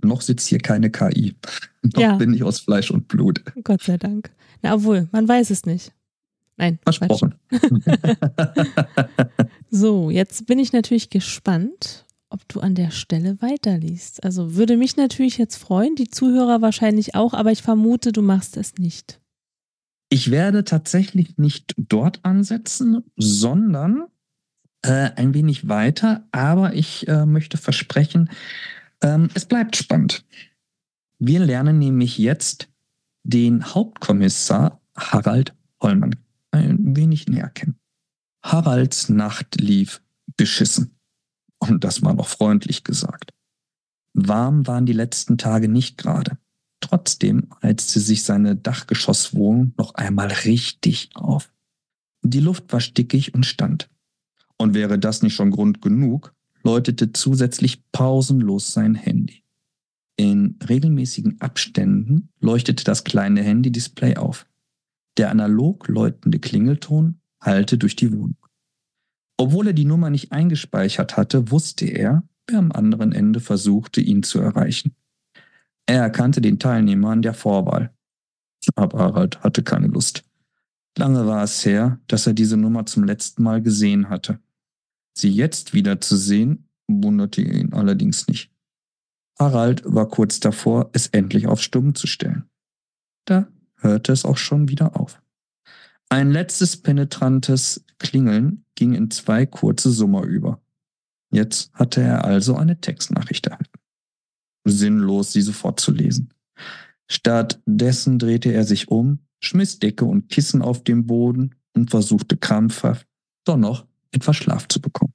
Noch 0.04 0.20
sitzt 0.20 0.48
hier 0.48 0.58
keine 0.58 0.90
KI. 0.90 1.34
Noch 1.82 2.00
ja. 2.00 2.16
bin 2.16 2.34
ich 2.34 2.42
aus 2.42 2.60
Fleisch 2.60 2.90
und 2.90 3.08
Blut. 3.08 3.42
Gott 3.62 3.82
sei 3.82 3.96
Dank. 3.96 4.30
Na, 4.62 4.74
obwohl, 4.74 5.08
man 5.12 5.28
weiß 5.28 5.50
es 5.50 5.66
nicht. 5.66 5.92
Nein. 6.56 6.78
Versprochen. 6.84 7.34
so, 9.70 10.10
jetzt 10.10 10.46
bin 10.46 10.58
ich 10.58 10.72
natürlich 10.72 11.10
gespannt, 11.10 12.04
ob 12.28 12.46
du 12.48 12.60
an 12.60 12.74
der 12.74 12.90
Stelle 12.90 13.40
weiterliest. 13.40 14.22
Also 14.24 14.54
würde 14.54 14.76
mich 14.76 14.96
natürlich 14.96 15.38
jetzt 15.38 15.56
freuen, 15.56 15.96
die 15.96 16.08
Zuhörer 16.08 16.62
wahrscheinlich 16.62 17.14
auch, 17.14 17.34
aber 17.34 17.52
ich 17.52 17.62
vermute, 17.62 18.12
du 18.12 18.22
machst 18.22 18.56
es 18.56 18.76
nicht. 18.76 19.20
Ich 20.10 20.30
werde 20.30 20.64
tatsächlich 20.64 21.38
nicht 21.38 21.74
dort 21.76 22.24
ansetzen, 22.24 23.02
sondern 23.16 24.04
äh, 24.82 25.10
ein 25.16 25.34
wenig 25.34 25.68
weiter, 25.68 26.26
aber 26.30 26.74
ich 26.74 27.08
äh, 27.08 27.24
möchte 27.24 27.56
versprechen, 27.56 28.30
ähm, 29.04 29.28
es 29.34 29.44
bleibt 29.44 29.76
spannend. 29.76 30.24
Wir 31.18 31.40
lernen 31.40 31.78
nämlich 31.78 32.18
jetzt 32.18 32.68
den 33.22 33.64
Hauptkommissar 33.64 34.80
Harald 34.96 35.54
Hollmann 35.80 36.16
ein 36.50 36.96
wenig 36.96 37.28
näher 37.28 37.50
kennen. 37.50 37.78
Haralds 38.42 39.08
Nacht 39.08 39.60
lief 39.60 40.02
beschissen. 40.36 40.98
Und 41.58 41.84
das 41.84 42.02
war 42.02 42.14
noch 42.14 42.28
freundlich 42.28 42.84
gesagt. 42.84 43.32
Warm 44.14 44.66
waren 44.66 44.86
die 44.86 44.92
letzten 44.92 45.38
Tage 45.38 45.68
nicht 45.68 45.98
gerade. 45.98 46.38
Trotzdem 46.80 47.48
heizte 47.62 48.00
sich 48.00 48.22
seine 48.22 48.56
Dachgeschosswohnung 48.56 49.74
noch 49.78 49.94
einmal 49.94 50.28
richtig 50.28 51.10
auf. 51.14 51.52
Die 52.22 52.40
Luft 52.40 52.72
war 52.72 52.80
stickig 52.80 53.34
und 53.34 53.44
stand. 53.44 53.90
Und 54.56 54.74
wäre 54.74 54.98
das 54.98 55.22
nicht 55.22 55.34
schon 55.34 55.50
Grund 55.50 55.82
genug, 55.82 56.33
läutete 56.64 57.12
zusätzlich 57.12 57.82
pausenlos 57.92 58.72
sein 58.72 58.94
Handy. 58.94 59.44
In 60.16 60.58
regelmäßigen 60.68 61.40
Abständen 61.40 62.30
leuchtete 62.40 62.84
das 62.84 63.04
kleine 63.04 63.42
Handy-Display 63.42 64.16
auf. 64.16 64.46
Der 65.16 65.30
analog 65.30 65.88
läutende 65.88 66.38
Klingelton 66.38 67.20
hallte 67.40 67.78
durch 67.78 67.96
die 67.96 68.12
Wohnung. 68.12 68.36
Obwohl 69.36 69.68
er 69.68 69.72
die 69.72 69.84
Nummer 69.84 70.10
nicht 70.10 70.32
eingespeichert 70.32 71.16
hatte, 71.16 71.50
wusste 71.50 71.86
er, 71.86 72.22
wer 72.46 72.58
am 72.58 72.72
anderen 72.72 73.12
Ende 73.12 73.40
versuchte, 73.40 74.00
ihn 74.00 74.22
zu 74.22 74.38
erreichen. 74.38 74.94
Er 75.86 76.00
erkannte 76.00 76.40
den 76.40 76.58
Teilnehmer 76.58 77.10
an 77.10 77.22
der 77.22 77.34
Vorwahl. 77.34 77.92
Aber 78.76 78.98
Harald 78.98 79.42
hatte 79.42 79.62
keine 79.62 79.88
Lust. 79.88 80.24
Lange 80.96 81.26
war 81.26 81.42
es 81.42 81.66
her, 81.66 82.00
dass 82.06 82.26
er 82.26 82.32
diese 82.32 82.56
Nummer 82.56 82.86
zum 82.86 83.04
letzten 83.04 83.42
Mal 83.42 83.60
gesehen 83.60 84.08
hatte. 84.08 84.38
Sie 85.16 85.30
jetzt 85.30 85.74
wieder 85.74 86.00
zu 86.00 86.16
sehen, 86.16 86.68
wunderte 86.88 87.42
ihn 87.42 87.72
allerdings 87.72 88.26
nicht. 88.26 88.50
Harald 89.38 89.82
war 89.84 90.08
kurz 90.08 90.40
davor, 90.40 90.90
es 90.92 91.08
endlich 91.08 91.46
auf 91.46 91.60
Stumm 91.60 91.94
zu 91.94 92.06
stellen. 92.06 92.48
Da 93.24 93.48
hörte 93.78 94.12
es 94.12 94.24
auch 94.24 94.36
schon 94.36 94.68
wieder 94.68 94.98
auf. 95.00 95.20
Ein 96.08 96.30
letztes 96.30 96.76
penetrantes 96.76 97.84
Klingeln 97.98 98.64
ging 98.74 98.94
in 98.94 99.10
zwei 99.10 99.46
kurze 99.46 99.90
Summer 99.90 100.22
über. 100.22 100.60
Jetzt 101.32 101.72
hatte 101.72 102.00
er 102.00 102.24
also 102.24 102.56
eine 102.56 102.80
Textnachricht 102.80 103.46
erhalten. 103.46 103.80
Sinnlos, 104.64 105.32
sie 105.32 105.42
sofort 105.42 105.80
zu 105.80 105.90
lesen. 105.90 106.32
Stattdessen 107.10 108.18
drehte 108.18 108.52
er 108.52 108.64
sich 108.64 108.88
um, 108.88 109.20
schmiss 109.40 109.78
Decke 109.78 110.04
und 110.04 110.28
Kissen 110.28 110.62
auf 110.62 110.84
den 110.84 111.06
Boden 111.06 111.54
und 111.74 111.90
versuchte 111.90 112.36
krampfhaft, 112.36 113.06
doch 113.44 113.56
noch 113.56 113.86
etwas 114.14 114.36
Schlaf 114.36 114.68
zu 114.68 114.80
bekommen. 114.80 115.12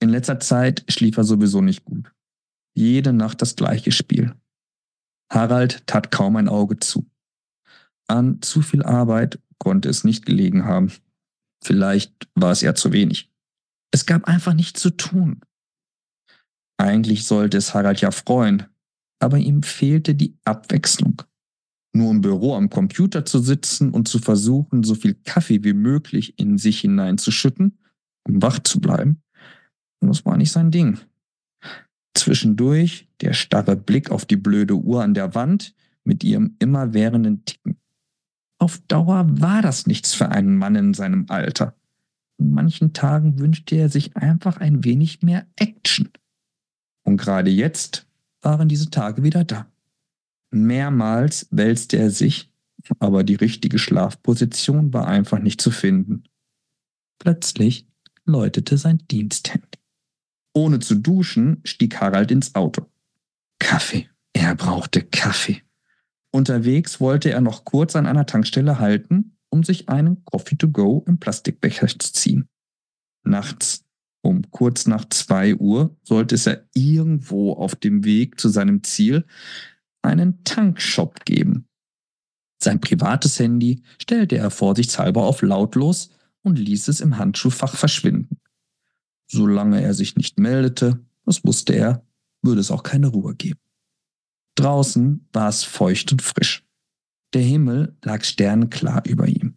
In 0.00 0.08
letzter 0.08 0.40
Zeit 0.40 0.84
schlief 0.88 1.16
er 1.16 1.24
sowieso 1.24 1.60
nicht 1.60 1.84
gut. 1.84 2.12
Jede 2.74 3.12
Nacht 3.12 3.40
das 3.42 3.56
gleiche 3.56 3.92
Spiel. 3.92 4.34
Harald 5.32 5.86
tat 5.86 6.10
kaum 6.10 6.36
ein 6.36 6.48
Auge 6.48 6.78
zu. 6.78 7.08
An 8.06 8.42
zu 8.42 8.60
viel 8.60 8.82
Arbeit 8.82 9.40
konnte 9.58 9.88
es 9.88 10.04
nicht 10.04 10.26
gelegen 10.26 10.64
haben. 10.64 10.92
Vielleicht 11.62 12.28
war 12.34 12.52
es 12.52 12.60
ja 12.60 12.74
zu 12.74 12.92
wenig. 12.92 13.30
Es 13.90 14.06
gab 14.06 14.24
einfach 14.24 14.54
nichts 14.54 14.80
zu 14.80 14.90
tun. 14.90 15.40
Eigentlich 16.76 17.24
sollte 17.24 17.56
es 17.56 17.72
Harald 17.72 18.00
ja 18.00 18.10
freuen, 18.10 18.66
aber 19.20 19.38
ihm 19.38 19.62
fehlte 19.62 20.14
die 20.14 20.36
Abwechslung. 20.44 21.22
Nur 21.94 22.10
im 22.10 22.20
Büro 22.20 22.56
am 22.56 22.70
Computer 22.70 23.24
zu 23.24 23.38
sitzen 23.38 23.90
und 23.90 24.08
zu 24.08 24.18
versuchen, 24.18 24.82
so 24.82 24.96
viel 24.96 25.14
Kaffee 25.14 25.62
wie 25.62 25.72
möglich 25.72 26.38
in 26.38 26.58
sich 26.58 26.80
hineinzuschütten, 26.80 27.78
um 28.24 28.42
wach 28.42 28.58
zu 28.58 28.80
bleiben, 28.80 29.22
das 30.00 30.24
war 30.24 30.36
nicht 30.36 30.52
sein 30.52 30.70
Ding. 30.70 30.98
Zwischendurch 32.14 33.08
der 33.20 33.32
starre 33.32 33.76
Blick 33.76 34.10
auf 34.10 34.24
die 34.24 34.36
blöde 34.36 34.74
Uhr 34.74 35.02
an 35.02 35.14
der 35.14 35.34
Wand 35.34 35.74
mit 36.04 36.22
ihrem 36.22 36.56
immerwährenden 36.58 37.44
Ticken. 37.44 37.78
Auf 38.58 38.78
Dauer 38.88 39.26
war 39.40 39.62
das 39.62 39.86
nichts 39.86 40.14
für 40.14 40.28
einen 40.28 40.56
Mann 40.56 40.76
in 40.76 40.94
seinem 40.94 41.26
Alter. 41.28 41.74
In 42.38 42.52
manchen 42.52 42.92
Tagen 42.92 43.38
wünschte 43.38 43.76
er 43.76 43.88
sich 43.88 44.16
einfach 44.16 44.58
ein 44.58 44.84
wenig 44.84 45.22
mehr 45.22 45.46
Action. 45.56 46.10
Und 47.04 47.16
gerade 47.16 47.50
jetzt 47.50 48.06
waren 48.42 48.68
diese 48.68 48.90
Tage 48.90 49.22
wieder 49.22 49.44
da. 49.44 49.70
Mehrmals 50.50 51.48
wälzte 51.50 51.96
er 51.96 52.10
sich, 52.10 52.50
aber 52.98 53.24
die 53.24 53.34
richtige 53.34 53.78
Schlafposition 53.78 54.92
war 54.92 55.06
einfach 55.06 55.40
nicht 55.40 55.60
zu 55.60 55.70
finden. 55.70 56.24
Plötzlich 57.18 57.88
läutete 58.24 58.78
sein 58.78 59.02
Diensthandy. 59.10 59.78
Ohne 60.54 60.78
zu 60.78 60.94
duschen 60.94 61.60
stieg 61.64 62.00
Harald 62.00 62.30
ins 62.30 62.54
Auto. 62.54 62.86
Kaffee. 63.58 64.08
Er 64.32 64.54
brauchte 64.54 65.02
Kaffee. 65.02 65.62
Unterwegs 66.30 67.00
wollte 67.00 67.30
er 67.30 67.40
noch 67.40 67.64
kurz 67.64 67.96
an 67.96 68.06
einer 68.06 68.26
Tankstelle 68.26 68.78
halten, 68.78 69.36
um 69.50 69.62
sich 69.62 69.88
einen 69.88 70.24
Coffee 70.24 70.56
to 70.56 70.68
go 70.68 71.04
im 71.06 71.18
Plastikbecher 71.18 71.86
zu 71.86 72.12
ziehen. 72.12 72.48
Nachts 73.22 73.84
um 74.24 74.50
kurz 74.50 74.86
nach 74.86 75.04
zwei 75.10 75.54
Uhr 75.54 75.96
sollte 76.02 76.34
es 76.34 76.46
ja 76.46 76.56
irgendwo 76.72 77.52
auf 77.52 77.76
dem 77.76 78.04
Weg 78.04 78.40
zu 78.40 78.48
seinem 78.48 78.82
Ziel 78.82 79.26
einen 80.02 80.42
Tankshop 80.44 81.24
geben. 81.24 81.68
Sein 82.62 82.80
privates 82.80 83.38
Handy 83.38 83.82
stellte 84.00 84.38
er 84.38 84.50
vorsichtshalber 84.50 85.24
auf 85.24 85.42
lautlos 85.42 86.10
und 86.44 86.58
ließ 86.58 86.88
es 86.88 87.00
im 87.00 87.18
Handschuhfach 87.18 87.74
verschwinden. 87.74 88.38
Solange 89.26 89.82
er 89.82 89.94
sich 89.94 90.14
nicht 90.16 90.38
meldete, 90.38 91.04
das 91.24 91.44
wusste 91.44 91.72
er, 91.72 92.06
würde 92.42 92.60
es 92.60 92.70
auch 92.70 92.82
keine 92.82 93.08
Ruhe 93.08 93.34
geben. 93.34 93.58
Draußen 94.54 95.26
war 95.32 95.48
es 95.48 95.64
feucht 95.64 96.12
und 96.12 96.22
frisch. 96.22 96.64
Der 97.32 97.42
Himmel 97.42 97.96
lag 98.04 98.22
sternenklar 98.22 99.02
über 99.06 99.26
ihm. 99.26 99.56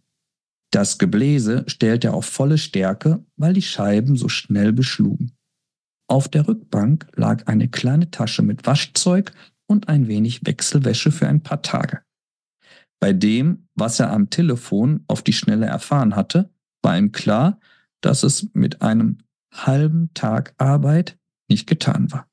Das 0.72 0.98
Gebläse 0.98 1.64
stellte 1.68 2.08
er 2.08 2.14
auf 2.14 2.26
volle 2.26 2.58
Stärke, 2.58 3.24
weil 3.36 3.54
die 3.54 3.62
Scheiben 3.62 4.16
so 4.16 4.30
schnell 4.30 4.74
beschlugen. 4.74 5.34
Auf 6.10 6.28
der 6.30 6.48
Rückbank 6.48 7.08
lag 7.16 7.48
eine 7.48 7.68
kleine 7.68 8.10
Tasche 8.10 8.42
mit 8.42 8.66
Waschzeug 8.66 9.32
und 9.68 9.90
ein 9.90 10.08
wenig 10.08 10.46
Wechselwäsche 10.46 11.12
für 11.12 11.28
ein 11.28 11.44
paar 11.44 11.62
Tage. 11.62 12.02
Bei 13.00 13.14
dem, 13.14 13.68
was 13.76 14.00
er 14.00 14.12
am 14.12 14.30
Telefon 14.30 15.04
auf 15.08 15.22
die 15.22 15.34
Schnelle 15.34 15.68
erfahren 15.68 16.16
hatte, 16.16 16.50
war 16.88 16.98
ihm 16.98 17.12
klar, 17.12 17.60
dass 18.00 18.24
es 18.24 18.48
mit 18.54 18.82
einem 18.82 19.18
halben 19.52 20.14
Tag 20.14 20.54
Arbeit 20.58 21.20
nicht 21.50 21.68
getan 21.68 22.14
war. 22.14 22.30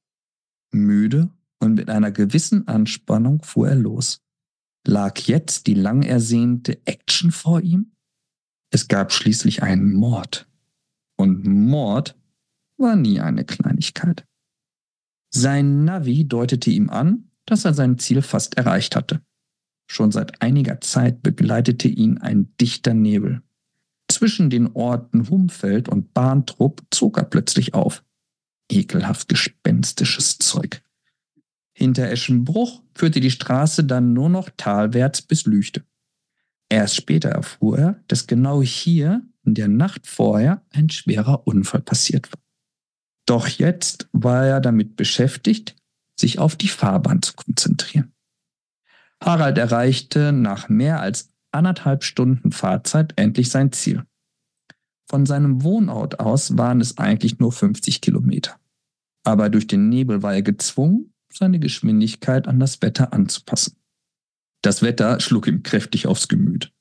Müde 0.71 1.29
und 1.59 1.75
mit 1.75 1.91
einer 1.91 2.13
gewissen 2.13 2.69
Anspannung 2.69 3.43
fuhr 3.43 3.71
er 3.71 3.75
los. 3.75 4.23
Lag 4.87 5.19
jetzt 5.23 5.67
die 5.67 5.75
lang 5.75 6.05
ersehnte 6.05 6.81
Action 6.87 7.33
vor 7.33 7.63
ihm? 7.63 7.97
Es 8.71 8.87
gab 8.87 9.13
schließlich 9.13 9.65
einen 9.65 9.93
Mord. 9.93 10.49
Und 11.17 11.45
Mord 11.45 12.17
war 12.77 12.95
nie 12.95 13.19
eine 13.19 13.45
Kleinigkeit. 13.45 14.25
Sein 15.35 15.85
Navi 15.85 16.29
deutete 16.29 16.71
ihm 16.71 16.91
an, 16.91 17.29
dass 17.45 17.65
er 17.65 17.75
sein 17.75 17.99
Ziel 17.99 18.23
fast 18.23 18.57
erreicht 18.57 18.95
hatte. 18.95 19.21
Schon 19.91 20.13
seit 20.13 20.43
einiger 20.43 20.81
Zeit 20.81 21.25
begleitete 21.25 21.89
ihn 21.89 22.19
ein 22.19 22.57
dichter 22.61 22.95
Nebel. 22.95 23.43
Zwischen 24.15 24.49
den 24.49 24.77
Orten 24.77 25.29
Humfeld 25.29 25.89
und 25.89 26.15
Bahntrupp 26.15 26.85
zog 26.93 27.19
er 27.19 27.25
plötzlich 27.25 27.75
auf. 27.75 28.05
Ekelhaft 28.71 29.29
gespenstisches 29.29 30.39
Zeug. 30.39 30.83
Hinter 31.73 32.09
Eschenbruch 32.09 32.81
führte 32.95 33.19
die 33.19 33.33
Straße 33.33 33.83
dann 33.83 34.13
nur 34.13 34.29
noch 34.29 34.51
talwärts 34.57 35.21
bis 35.21 35.47
Lüchte. 35.47 35.85
Erst 36.69 36.95
später 36.95 37.31
erfuhr 37.31 37.77
er, 37.77 38.05
dass 38.07 38.29
genau 38.29 38.63
hier 38.63 39.27
in 39.45 39.55
der 39.55 39.67
Nacht 39.67 40.07
vorher 40.07 40.63
ein 40.71 40.91
schwerer 40.91 41.49
Unfall 41.49 41.83
passiert 41.83 42.33
war. 42.33 42.41
Doch 43.27 43.49
jetzt 43.49 44.09
war 44.13 44.47
er 44.47 44.61
damit 44.61 44.95
beschäftigt, 44.95 45.75
sich 46.15 46.39
auf 46.39 46.55
die 46.55 46.69
Fahrbahn 46.69 47.21
zu 47.21 47.33
konzentrieren. 47.33 48.13
Harald 49.21 49.59
erreichte 49.59 50.31
nach 50.31 50.69
mehr 50.69 51.01
als 51.01 51.34
anderthalb 51.55 52.05
Stunden 52.05 52.53
Fahrzeit 52.53 53.13
endlich 53.17 53.51
sein 53.51 53.73
Ziel. 53.73 54.05
Von 55.09 55.27
seinem 55.27 55.63
Wohnort 55.63 56.21
aus 56.21 56.57
waren 56.59 56.81
es 56.81 56.99
eigentlich 56.99 57.39
nur 57.39 57.53
50 57.53 58.01
Kilometer. 58.01 58.59
Aber 59.25 59.49
durch 59.49 59.67
den 59.67 59.89
Nebel 59.89 60.23
war 60.23 60.35
er 60.35 60.43
gezwungen, 60.43 61.13
seine 61.33 61.59
Geschwindigkeit 61.59 62.47
an 62.49 62.61
das 62.61 62.83
Wetter 62.83 63.13
anzupassen. 63.13 63.77
Das 64.63 64.83
Wetter 64.83 65.21
schlug 65.21 65.47
ihm 65.47 65.63
kräftig 65.63 66.07
aufs 66.07 66.29
Gemüt. 66.29 66.73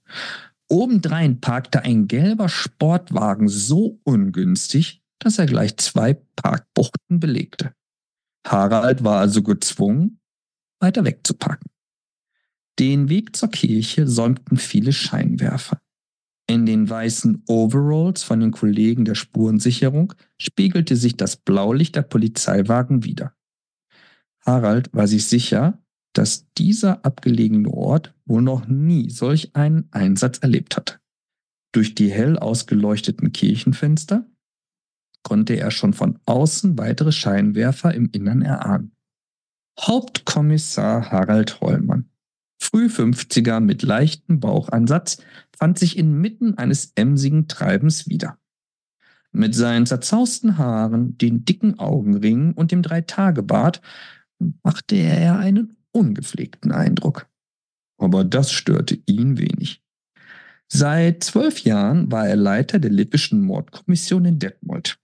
Obendrein 0.70 1.42
parkte 1.42 1.84
ein 1.84 2.08
gelber 2.08 2.50
Sportwagen 2.50 3.48
so 3.48 4.00
ungünstig, 4.04 5.04
dass 5.20 5.38
er 5.38 5.46
gleich 5.46 5.78
zwei 5.78 6.14
Parkbuchten 6.36 7.20
belegte. 7.20 7.74
Harald 8.48 9.04
war 9.04 9.20
also 9.20 9.44
gezwungen, 9.44 10.20
weiter 10.80 11.06
wegzuparken. 11.06 11.73
Den 12.80 13.10
Weg 13.10 13.36
zur 13.36 13.50
Kirche 13.50 14.08
säumten 14.08 14.58
viele 14.58 14.94
Scheinwerfer. 14.94 15.80
In 16.48 16.66
den 16.66 16.90
weißen 16.90 17.44
Overalls 17.48 18.24
von 18.24 18.40
den 18.40 18.52
Kollegen 18.52 19.06
der 19.06 19.16
Spurensicherung 19.16 20.14
spiegelte 20.38 20.96
sich 20.96 21.16
das 21.16 21.38
Blaulicht 21.38 21.96
der 21.96 22.02
Polizeiwagen 22.02 23.04
wider. 23.04 23.34
Harald 24.46 24.94
war 24.94 25.08
sich 25.08 25.26
sicher, 25.26 25.82
dass 26.14 26.52
dieser 26.54 27.06
abgelegene 27.06 27.70
Ort 27.70 28.14
wohl 28.26 28.42
noch 28.42 28.68
nie 28.68 29.10
solch 29.10 29.56
einen 29.56 29.88
Einsatz 29.92 30.40
erlebt 30.40 30.76
hatte. 30.76 31.00
Durch 31.72 31.96
die 31.96 32.12
hell 32.12 32.38
ausgeleuchteten 32.38 33.32
Kirchenfenster 33.32 34.28
konnte 35.24 35.56
er 35.56 35.72
schon 35.72 35.94
von 35.94 36.20
außen 36.26 36.78
weitere 36.78 37.12
Scheinwerfer 37.12 37.94
im 37.94 38.10
Innern 38.12 38.42
erahnen. 38.42 38.92
Hauptkommissar 39.80 41.10
Harald 41.10 41.62
Hollmann, 41.62 42.10
früh 42.64 42.88
50er 42.88 43.60
mit 43.60 43.84
leichtem 43.84 44.40
Bauchansatz, 44.40 45.18
fand 45.56 45.78
sich 45.78 45.98
inmitten 45.98 46.58
eines 46.58 46.92
emsigen 46.96 47.48
Treibens 47.48 48.08
wieder. 48.08 48.38
Mit 49.32 49.56
seinen 49.56 49.86
zerzausten 49.86 50.58
Haaren, 50.58 51.18
den 51.18 51.44
dicken 51.44 51.80
Augenringen 51.80 52.54
und 52.54 52.72
dem 52.72 52.84
Dreitagebart 52.84 53.82
machte 54.64 54.96
er 54.96 55.40
einen 55.40 55.76
ungepflegten 55.92 56.72
Eindruck. 56.72 57.28
Aber 57.98 58.24
das 58.24 58.52
störte 58.52 59.00
ihn 59.06 59.38
wenig. 59.38 59.82
Seit 60.68 61.24
zwölf 61.24 61.60
Jahren 61.60 62.12
war 62.12 62.28
er 62.28 62.36
Leiter 62.36 62.80
der 62.80 62.92
Lippischen 62.92 63.42
Mordkommission 63.42 64.26
in 64.26 64.40
Detmold. 64.40 64.98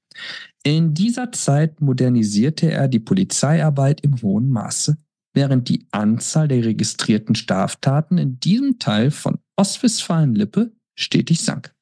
In 0.63 0.93
dieser 0.93 1.31
Zeit 1.31 1.81
modernisierte 1.81 2.71
er 2.71 2.87
die 2.87 2.99
Polizeiarbeit 2.99 4.01
im 4.01 4.21
hohen 4.21 4.49
Maße, 4.49 4.97
während 5.33 5.69
die 5.69 5.87
Anzahl 5.91 6.47
der 6.47 6.63
registrierten 6.63 7.35
Straftaten 7.35 8.17
in 8.17 8.39
diesem 8.39 8.79
Teil 8.79 9.11
von 9.11 9.39
Ostwestfalen-Lippe 9.55 10.73
stetig 10.95 11.41
sank. 11.41 11.73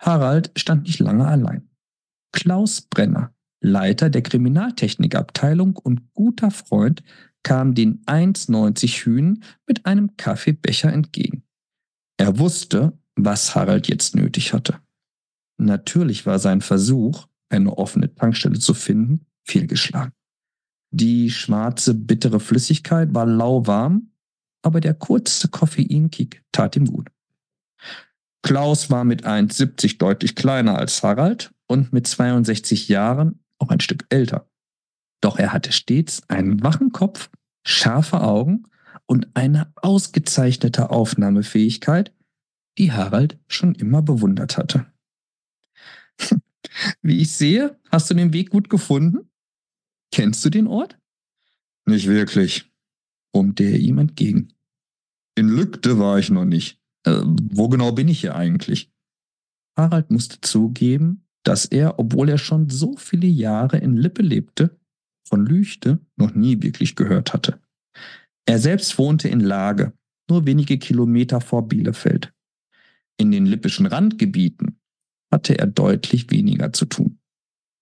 Harald 0.00 0.52
stand 0.56 0.84
nicht 0.84 1.00
lange 1.00 1.26
allein. 1.26 1.68
Klaus 2.32 2.82
Brenner, 2.82 3.34
Leiter 3.60 4.10
der 4.10 4.22
Kriminaltechnikabteilung 4.22 5.76
und 5.76 6.12
guter 6.14 6.50
Freund, 6.50 7.02
kam 7.42 7.74
den 7.74 8.04
1,90 8.04 9.04
Hühn 9.04 9.42
mit 9.66 9.86
einem 9.86 10.16
Kaffeebecher 10.16 10.92
entgegen. 10.92 11.44
Er 12.18 12.38
wusste, 12.38 12.98
was 13.16 13.54
Harald 13.54 13.88
jetzt 13.88 14.14
nötig 14.14 14.52
hatte. 14.52 14.80
Natürlich 15.58 16.26
war 16.26 16.38
sein 16.38 16.60
Versuch, 16.60 17.26
eine 17.48 17.76
offene 17.76 18.14
Tankstelle 18.14 18.58
zu 18.58 18.74
finden, 18.74 19.26
fehlgeschlagen. 19.44 20.12
Die 20.90 21.30
schwarze, 21.30 21.94
bittere 21.94 22.40
Flüssigkeit 22.40 23.14
war 23.14 23.26
lauwarm, 23.26 24.10
aber 24.62 24.80
der 24.80 24.94
kurze 24.94 25.48
Koffeinkick 25.48 26.42
tat 26.52 26.76
ihm 26.76 26.86
gut. 26.86 27.08
Klaus 28.42 28.90
war 28.90 29.04
mit 29.04 29.26
1,70 29.26 29.98
deutlich 29.98 30.34
kleiner 30.34 30.78
als 30.78 31.02
Harald 31.02 31.52
und 31.66 31.92
mit 31.92 32.06
62 32.06 32.88
Jahren 32.88 33.40
auch 33.58 33.68
ein 33.68 33.80
Stück 33.80 34.06
älter. 34.08 34.48
Doch 35.20 35.38
er 35.38 35.52
hatte 35.52 35.72
stets 35.72 36.22
einen 36.28 36.62
wachen 36.62 36.92
Kopf, 36.92 37.30
scharfe 37.66 38.20
Augen 38.22 38.64
und 39.06 39.28
eine 39.34 39.72
ausgezeichnete 39.76 40.90
Aufnahmefähigkeit, 40.90 42.14
die 42.78 42.92
Harald 42.92 43.38
schon 43.48 43.74
immer 43.74 44.02
bewundert 44.02 44.56
hatte. 44.56 44.86
Wie 47.02 47.20
ich 47.20 47.32
sehe, 47.32 47.78
hast 47.90 48.08
du 48.10 48.14
den 48.14 48.32
Weg 48.32 48.50
gut 48.50 48.70
gefunden? 48.70 49.27
Kennst 50.12 50.44
du 50.44 50.50
den 50.50 50.66
Ort? 50.66 50.98
Nicht 51.86 52.06
wirklich, 52.06 52.70
brummte 53.32 53.64
er 53.64 53.78
ihm 53.78 53.98
entgegen. 53.98 54.52
In 55.34 55.48
Lügde 55.48 55.98
war 55.98 56.18
ich 56.18 56.30
noch 56.30 56.44
nicht. 56.44 56.80
Äh, 57.04 57.22
wo 57.24 57.68
genau 57.68 57.92
bin 57.92 58.08
ich 58.08 58.20
hier 58.20 58.34
eigentlich? 58.34 58.90
Harald 59.76 60.10
musste 60.10 60.40
zugeben, 60.40 61.24
dass 61.44 61.64
er, 61.64 61.98
obwohl 61.98 62.28
er 62.28 62.38
schon 62.38 62.68
so 62.68 62.96
viele 62.96 63.26
Jahre 63.26 63.78
in 63.78 63.96
Lippe 63.96 64.22
lebte, 64.22 64.76
von 65.26 65.46
Lüchte 65.46 66.00
noch 66.16 66.34
nie 66.34 66.62
wirklich 66.62 66.96
gehört 66.96 67.32
hatte. 67.32 67.60
Er 68.44 68.58
selbst 68.58 68.98
wohnte 68.98 69.28
in 69.28 69.40
Lage, 69.40 69.92
nur 70.28 70.46
wenige 70.46 70.78
Kilometer 70.78 71.40
vor 71.40 71.68
Bielefeld. 71.68 72.32
In 73.18 73.30
den 73.30 73.46
lippischen 73.46 73.86
Randgebieten 73.86 74.78
hatte 75.30 75.58
er 75.58 75.66
deutlich 75.66 76.30
weniger 76.30 76.72
zu 76.72 76.86
tun. 76.86 77.18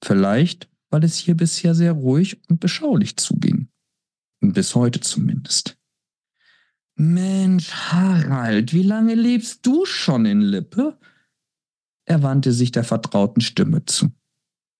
Vielleicht, 0.05 0.68
weil 0.91 1.05
es 1.05 1.16
hier 1.16 1.37
bisher 1.37 1.74
sehr 1.74 1.93
ruhig 1.93 2.41
und 2.49 2.61
beschaulich 2.61 3.16
zuging. 3.16 3.68
Bis 4.41 4.74
heute 4.74 5.01
zumindest. 5.01 5.78
Mensch, 6.97 7.70
Harald, 7.70 8.72
wie 8.72 8.82
lange 8.82 9.14
lebst 9.14 9.66
du 9.66 9.84
schon 9.84 10.24
in 10.24 10.41
Lippe? 10.41 10.99
Er 12.07 12.22
wandte 12.22 12.53
sich 12.53 12.72
der 12.72 12.84
vertrauten 12.84 13.43
Stimme 13.43 13.84
zu. 13.84 14.11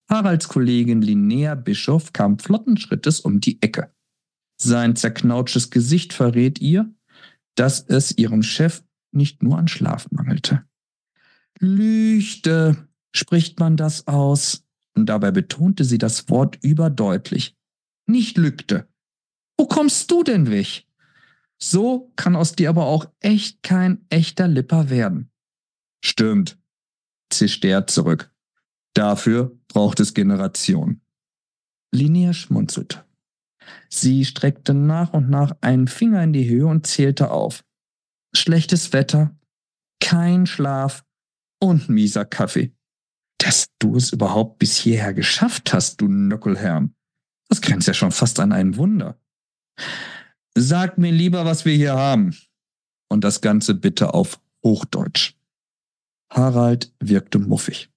Haralds 0.09 0.49
Kollegin 0.49 1.03
Linnea 1.03 1.55
Bischof 1.57 2.13
kam 2.13 2.39
flotten 2.39 2.77
Schrittes 2.77 3.21
um 3.21 3.41
die 3.41 3.61
Ecke. 3.61 3.93
Sein 4.57 4.97
zerknautschtes 4.97 5.71
Gesicht 5.71 6.13
verrät 6.13 6.61
ihr, 6.61 6.95
dass 7.57 7.81
es 7.81 8.17
ihrem 8.17 8.43
Chef 8.43 8.83
nicht 9.13 9.43
nur 9.43 9.59
an 9.59 9.69
Schlaf 9.69 10.11
mangelte. 10.11 10.65
Lüchte, 11.59 12.89
spricht 13.15 13.59
man 13.59 13.77
das 13.77 14.07
aus? 14.07 14.66
Und 14.97 15.07
dabei 15.07 15.31
betonte 15.31 15.85
sie 15.85 15.99
das 15.99 16.29
Wort 16.31 16.59
überdeutlich. 16.63 17.55
Nicht 18.07 18.39
lügte. 18.39 18.89
Wo 19.59 19.67
kommst 19.67 20.11
du 20.11 20.23
denn 20.23 20.51
weg? 20.51 20.87
So 21.59 22.13
kann 22.17 22.37
aus 22.37 22.53
dir 22.53 22.71
aber 22.71 22.87
auch 22.87 23.11
echt 23.21 23.63
kein 23.63 24.05
echter 24.11 24.49
Lipper 24.49 24.91
werden. 24.91 25.31
Stimmt, 26.05 26.59
zischte 27.31 27.69
er 27.69 27.87
zurück. 27.87 28.33
Dafür 28.95 29.59
braucht 29.69 30.01
es 30.01 30.15
Generation. 30.15 31.01
Linnea 31.93 32.33
schmunzelte. 32.33 33.05
Sie 33.89 34.25
streckte 34.25 34.75
nach 34.75 35.13
und 35.13 35.29
nach 35.29 35.57
einen 35.61 35.89
Finger 35.89 36.23
in 36.23 36.33
die 36.33 36.49
Höhe 36.49 36.67
und 36.67 36.87
zählte 36.87 37.31
auf. 37.31 37.65
Schlechtes 38.35 38.93
Wetter, 38.93 39.37
kein 40.01 40.47
Schlaf 40.47 41.05
und 41.61 41.89
mieser 41.89 42.25
Kaffee. 42.25 42.75
Dass 43.39 43.67
du 43.79 43.97
es 43.97 44.13
überhaupt 44.13 44.59
bis 44.59 44.77
hierher 44.77 45.15
geschafft 45.15 45.73
hast, 45.73 46.01
du 46.01 46.09
Nöckelherm. 46.09 46.95
Das 47.49 47.61
grenzt 47.61 47.87
ja 47.87 47.95
schon 47.95 48.13
fast 48.13 48.41
an 48.41 48.53
ein 48.53 48.77
Wunder. 48.77 49.21
Sag 50.57 50.99
mir 50.99 51.13
lieber, 51.13 51.45
was 51.45 51.65
wir 51.65 51.75
hier 51.75 51.95
haben. 51.95 52.35
Und 53.09 53.23
das 53.23 53.41
Ganze 53.41 53.75
bitte 53.75 54.15
auf 54.15 54.41
Hochdeutsch. 54.65 55.35
Harald 56.31 56.93
wirkte 56.99 57.39
muffig, 57.39 57.91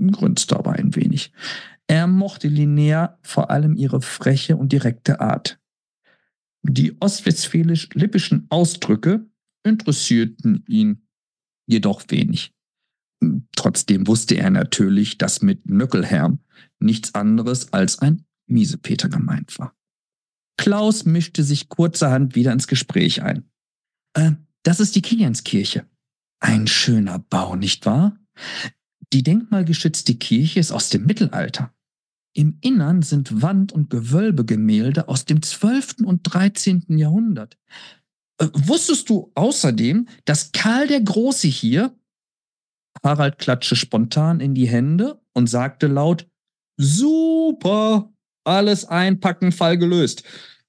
grunzte 0.00 0.56
aber 0.56 0.72
ein 0.72 0.94
wenig. 0.96 1.32
Er 1.86 2.06
mochte 2.06 2.48
Linnea 2.48 3.18
vor 3.22 3.50
allem 3.50 3.76
ihre 3.76 4.00
freche 4.00 4.56
und 4.56 4.72
direkte 4.72 5.20
Art. 5.20 5.58
Die 6.62 7.00
ostwestfälisch-lippischen 7.00 8.46
Ausdrücke 8.50 9.26
interessierten 9.64 10.64
ihn 10.66 11.06
jedoch 11.66 12.04
wenig. 12.08 12.52
Trotzdem 13.56 14.06
wusste 14.06 14.36
er 14.36 14.50
natürlich, 14.50 15.18
dass 15.18 15.42
mit 15.42 15.68
Nöckelherm 15.68 16.38
nichts 16.78 17.14
anderes 17.14 17.72
als 17.72 17.98
ein 17.98 18.24
Miesepeter 18.46 19.08
gemeint 19.08 19.58
war. 19.58 19.74
Klaus 20.56 21.04
mischte 21.04 21.42
sich 21.42 21.68
kurzerhand 21.68 22.34
wieder 22.34 22.52
ins 22.52 22.66
Gespräch 22.66 23.22
ein. 23.22 23.44
Äh, 24.14 24.32
das 24.62 24.80
ist 24.80 24.96
die 24.96 25.02
Kilianskirche. 25.02 25.86
Ein 26.40 26.66
schöner 26.66 27.18
Bau, 27.18 27.56
nicht 27.56 27.86
wahr? 27.86 28.18
Die 29.12 29.22
denkmalgeschützte 29.22 30.14
Kirche 30.16 30.60
ist 30.60 30.72
aus 30.72 30.90
dem 30.90 31.06
Mittelalter. 31.06 31.72
Im 32.34 32.58
Innern 32.60 33.02
sind 33.02 33.42
Wand- 33.42 33.72
und 33.72 33.90
Gewölbegemälde 33.90 35.08
aus 35.08 35.24
dem 35.24 35.42
12. 35.42 36.04
und 36.04 36.22
13. 36.22 36.84
Jahrhundert. 36.98 37.58
Äh, 38.38 38.48
wusstest 38.52 39.08
du 39.08 39.32
außerdem, 39.34 40.08
dass 40.24 40.52
Karl 40.52 40.86
der 40.86 41.00
Große 41.00 41.48
hier 41.48 41.97
Harald 43.02 43.38
klatschte 43.38 43.76
spontan 43.76 44.40
in 44.40 44.54
die 44.54 44.68
Hände 44.68 45.20
und 45.34 45.48
sagte 45.48 45.86
laut, 45.86 46.28
Super, 46.76 48.12
alles 48.44 48.84
einpacken, 48.84 49.52
Fall 49.52 49.78
gelöst. 49.78 50.22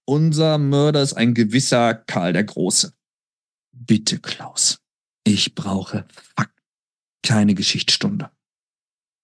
Unser 0.06 0.58
Mörder 0.58 1.04
ist 1.04 1.14
ein 1.14 1.36
gewisser 1.36 1.94
Karl 1.94 2.34
der 2.34 2.44
Große. 2.44 2.94
Bitte, 3.72 4.20
Klaus, 4.20 4.80
ich 5.24 5.54
brauche 5.54 6.06
Fakt, 6.36 6.60
keine 7.24 7.54
Geschichtsstunde. 7.54 8.32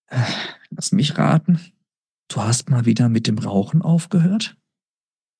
Äh, 0.08 0.22
lass 0.70 0.92
mich 0.92 1.18
raten. 1.18 1.60
Du 2.28 2.42
hast 2.42 2.70
mal 2.70 2.86
wieder 2.86 3.10
mit 3.10 3.28
dem 3.28 3.40
Rauchen 3.40 3.82
aufgehört? 3.82 4.58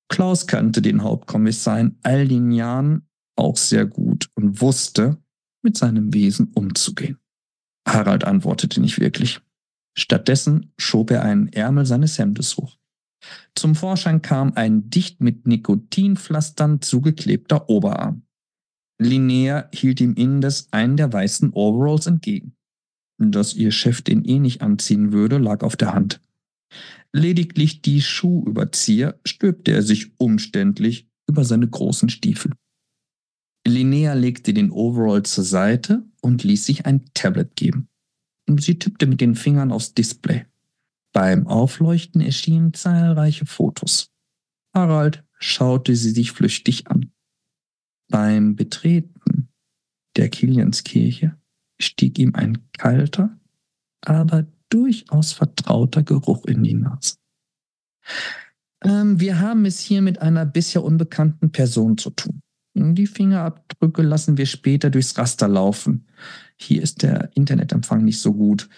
Klaus 0.08 0.46
kannte 0.46 0.82
den 0.82 1.02
Hauptkommissar 1.02 1.80
in 1.80 1.98
all 2.02 2.28
den 2.28 2.52
Jahren 2.52 3.08
auch 3.36 3.56
sehr 3.56 3.86
gut 3.86 4.30
und 4.34 4.60
wusste, 4.60 5.18
mit 5.62 5.76
seinem 5.76 6.14
Wesen 6.14 6.52
umzugehen. 6.54 7.18
Harald 7.86 8.24
antwortete 8.24 8.80
nicht 8.80 9.00
wirklich. 9.00 9.40
Stattdessen 9.96 10.72
schob 10.76 11.10
er 11.10 11.22
einen 11.22 11.48
Ärmel 11.48 11.86
seines 11.86 12.18
Hemdes 12.18 12.56
hoch. 12.56 12.76
Zum 13.54 13.74
Vorschein 13.74 14.22
kam 14.22 14.52
ein 14.54 14.90
dicht 14.90 15.20
mit 15.20 15.46
Nikotinpflastern 15.46 16.82
zugeklebter 16.82 17.68
Oberarm. 17.68 18.22
Linnea 18.98 19.68
hielt 19.72 20.00
ihm 20.00 20.14
indes 20.14 20.68
einen 20.72 20.96
der 20.96 21.12
weißen 21.12 21.52
Overalls 21.52 22.06
entgegen. 22.06 22.54
Dass 23.18 23.54
ihr 23.54 23.72
Chef 23.72 24.02
den 24.02 24.24
eh 24.24 24.38
nicht 24.38 24.60
anziehen 24.60 25.12
würde, 25.12 25.38
lag 25.38 25.62
auf 25.62 25.76
der 25.76 25.94
Hand. 25.94 26.20
Lediglich 27.12 27.80
die 27.80 28.02
Schuhüberzieher 28.02 29.18
stülpte 29.24 29.72
er 29.72 29.82
sich 29.82 30.12
umständlich 30.18 31.08
über 31.26 31.44
seine 31.44 31.68
großen 31.68 32.08
Stiefel. 32.08 32.52
Linnea 33.66 34.14
legte 34.14 34.54
den 34.54 34.70
Overall 34.70 35.22
zur 35.22 35.44
Seite 35.44 36.04
und 36.22 36.44
ließ 36.44 36.64
sich 36.64 36.86
ein 36.86 37.04
Tablet 37.14 37.56
geben. 37.56 37.88
Sie 38.58 38.78
tippte 38.78 39.06
mit 39.06 39.20
den 39.20 39.34
Fingern 39.34 39.72
aufs 39.72 39.94
Display. 39.94 40.46
Beim 41.12 41.46
Aufleuchten 41.46 42.20
erschienen 42.20 42.74
zahlreiche 42.74 43.46
Fotos. 43.46 44.12
Harald 44.74 45.24
schaute 45.38 45.96
sie 45.96 46.10
sich 46.10 46.32
flüchtig 46.32 46.88
an. 46.88 47.10
Beim 48.08 48.54
Betreten 48.54 49.48
der 50.16 50.28
Kilianskirche 50.28 51.36
stieg 51.80 52.18
ihm 52.18 52.34
ein 52.34 52.68
kalter, 52.72 53.38
aber 54.02 54.46
durchaus 54.70 55.32
vertrauter 55.32 56.02
Geruch 56.02 56.44
in 56.46 56.62
die 56.62 56.74
Nase. 56.74 57.16
Ähm, 58.82 59.18
wir 59.20 59.40
haben 59.40 59.64
es 59.64 59.80
hier 59.80 60.02
mit 60.02 60.20
einer 60.20 60.46
bisher 60.46 60.84
unbekannten 60.84 61.50
Person 61.50 61.98
zu 61.98 62.10
tun. 62.10 62.42
Die 62.78 63.06
Fingerabdrücke 63.06 64.02
lassen 64.02 64.36
wir 64.36 64.44
später 64.44 64.90
durchs 64.90 65.16
Raster 65.16 65.48
laufen. 65.48 66.06
Hier 66.56 66.82
ist 66.82 67.02
der 67.02 67.30
Internetempfang 67.34 68.04
nicht 68.04 68.20
so 68.20 68.34
gut. 68.34 68.68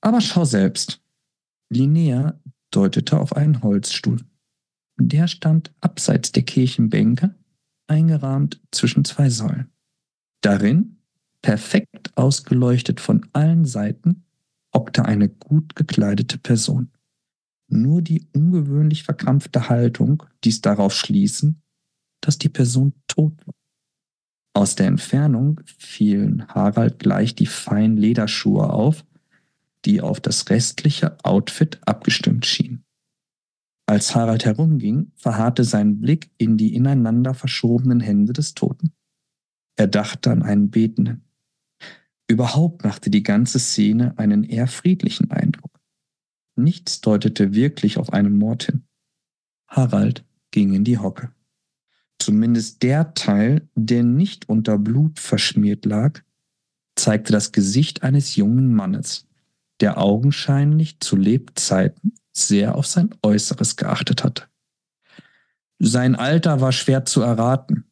Aber 0.00 0.20
schau 0.20 0.44
selbst. 0.44 1.02
Linnea 1.68 2.38
deutete 2.70 3.18
auf 3.18 3.34
einen 3.34 3.64
Holzstuhl. 3.64 4.20
Der 5.00 5.26
stand 5.26 5.74
abseits 5.80 6.30
der 6.30 6.44
Kirchenbänke, 6.44 7.34
eingerahmt 7.88 8.60
zwischen 8.70 9.04
zwei 9.04 9.28
Säulen. 9.28 9.72
Darin, 10.40 10.98
perfekt 11.42 12.16
ausgeleuchtet 12.16 13.00
von 13.00 13.26
allen 13.32 13.64
Seiten, 13.64 14.24
hockte 14.72 15.04
eine 15.04 15.28
gut 15.28 15.74
gekleidete 15.74 16.38
Person. 16.38 16.92
Nur 17.68 18.02
die 18.02 18.28
ungewöhnlich 18.32 19.02
verkrampfte 19.02 19.68
Haltung 19.68 20.22
ließ 20.44 20.60
darauf 20.60 20.94
schließen, 20.94 21.60
dass 22.20 22.38
die 22.38 22.48
Person 22.48 22.92
tot 23.06 23.34
war. 23.46 23.54
Aus 24.54 24.74
der 24.74 24.86
Entfernung 24.86 25.60
fielen 25.78 26.46
Harald 26.48 26.98
gleich 26.98 27.34
die 27.34 27.46
feinen 27.46 27.96
Lederschuhe 27.96 28.70
auf, 28.70 29.04
die 29.84 30.00
auf 30.00 30.20
das 30.20 30.50
restliche 30.50 31.16
Outfit 31.24 31.78
abgestimmt 31.86 32.44
schienen. 32.44 32.84
Als 33.86 34.14
Harald 34.14 34.44
herumging, 34.44 35.12
verharrte 35.16 35.64
sein 35.64 36.00
Blick 36.00 36.30
in 36.36 36.58
die 36.58 36.74
ineinander 36.74 37.34
verschobenen 37.34 38.00
Hände 38.00 38.32
des 38.32 38.54
Toten. 38.54 38.92
Er 39.76 39.86
dachte 39.86 40.30
an 40.30 40.42
einen 40.42 40.70
Betenden. 40.70 41.24
Überhaupt 42.26 42.84
machte 42.84 43.08
die 43.08 43.22
ganze 43.22 43.58
Szene 43.58 44.12
einen 44.18 44.44
eher 44.44 44.66
friedlichen 44.66 45.30
Eindruck. 45.30 45.80
Nichts 46.56 47.00
deutete 47.00 47.54
wirklich 47.54 47.96
auf 47.96 48.12
einen 48.12 48.36
Mord 48.36 48.64
hin. 48.64 48.82
Harald 49.68 50.24
ging 50.50 50.74
in 50.74 50.84
die 50.84 50.98
Hocke. 50.98 51.32
Zumindest 52.20 52.82
der 52.82 53.14
Teil, 53.14 53.68
der 53.74 54.02
nicht 54.02 54.48
unter 54.48 54.78
Blut 54.78 55.18
verschmiert 55.18 55.84
lag, 55.84 56.20
zeigte 56.96 57.32
das 57.32 57.52
Gesicht 57.52 58.02
eines 58.02 58.36
jungen 58.36 58.74
Mannes, 58.74 59.26
der 59.80 59.98
augenscheinlich 59.98 61.00
zu 61.00 61.16
Lebzeiten 61.16 62.14
sehr 62.32 62.74
auf 62.74 62.86
sein 62.86 63.10
Äußeres 63.22 63.76
geachtet 63.76 64.24
hatte. 64.24 64.44
Sein 65.78 66.16
Alter 66.16 66.60
war 66.60 66.72
schwer 66.72 67.04
zu 67.04 67.22
erraten. 67.22 67.84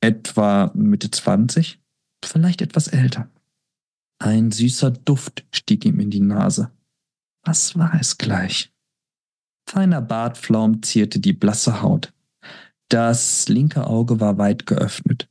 Etwa 0.00 0.70
Mitte 0.74 1.10
20, 1.10 1.80
vielleicht 2.24 2.62
etwas 2.62 2.88
älter. 2.88 3.28
Ein 4.18 4.52
süßer 4.52 4.92
Duft 4.92 5.44
stieg 5.52 5.84
ihm 5.84 5.98
in 6.00 6.10
die 6.10 6.20
Nase. 6.20 6.70
Was 7.42 7.76
war 7.76 7.94
es 8.00 8.16
gleich? 8.16 8.72
Feiner 9.68 10.00
Bartflaum 10.00 10.82
zierte 10.82 11.18
die 11.18 11.32
blasse 11.32 11.82
Haut. 11.82 12.12
Das 12.88 13.48
linke 13.48 13.86
Auge 13.86 14.20
war 14.20 14.38
weit 14.38 14.66
geöffnet. 14.66 15.28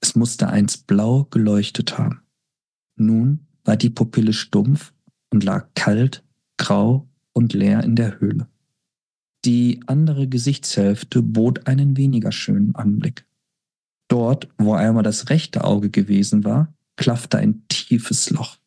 Es 0.00 0.14
musste 0.16 0.48
einst 0.48 0.86
blau 0.86 1.24
geleuchtet 1.24 1.98
haben. 1.98 2.22
Nun 2.96 3.46
war 3.64 3.76
die 3.76 3.90
Pupille 3.90 4.32
stumpf 4.32 4.94
und 5.30 5.44
lag 5.44 5.68
kalt, 5.74 6.24
grau 6.56 7.08
und 7.32 7.52
leer 7.52 7.82
in 7.82 7.96
der 7.96 8.20
Höhle. 8.20 8.48
Die 9.44 9.82
andere 9.86 10.28
Gesichtshälfte 10.28 11.22
bot 11.22 11.66
einen 11.66 11.96
weniger 11.96 12.32
schönen 12.32 12.74
Anblick. 12.74 13.26
Dort, 14.08 14.48
wo 14.56 14.72
einmal 14.74 15.02
das 15.02 15.28
rechte 15.28 15.64
Auge 15.64 15.90
gewesen 15.90 16.44
war, 16.44 16.74
klaffte 16.96 17.38
ein 17.38 17.66
tiefes 17.68 18.30
Loch. 18.30 18.58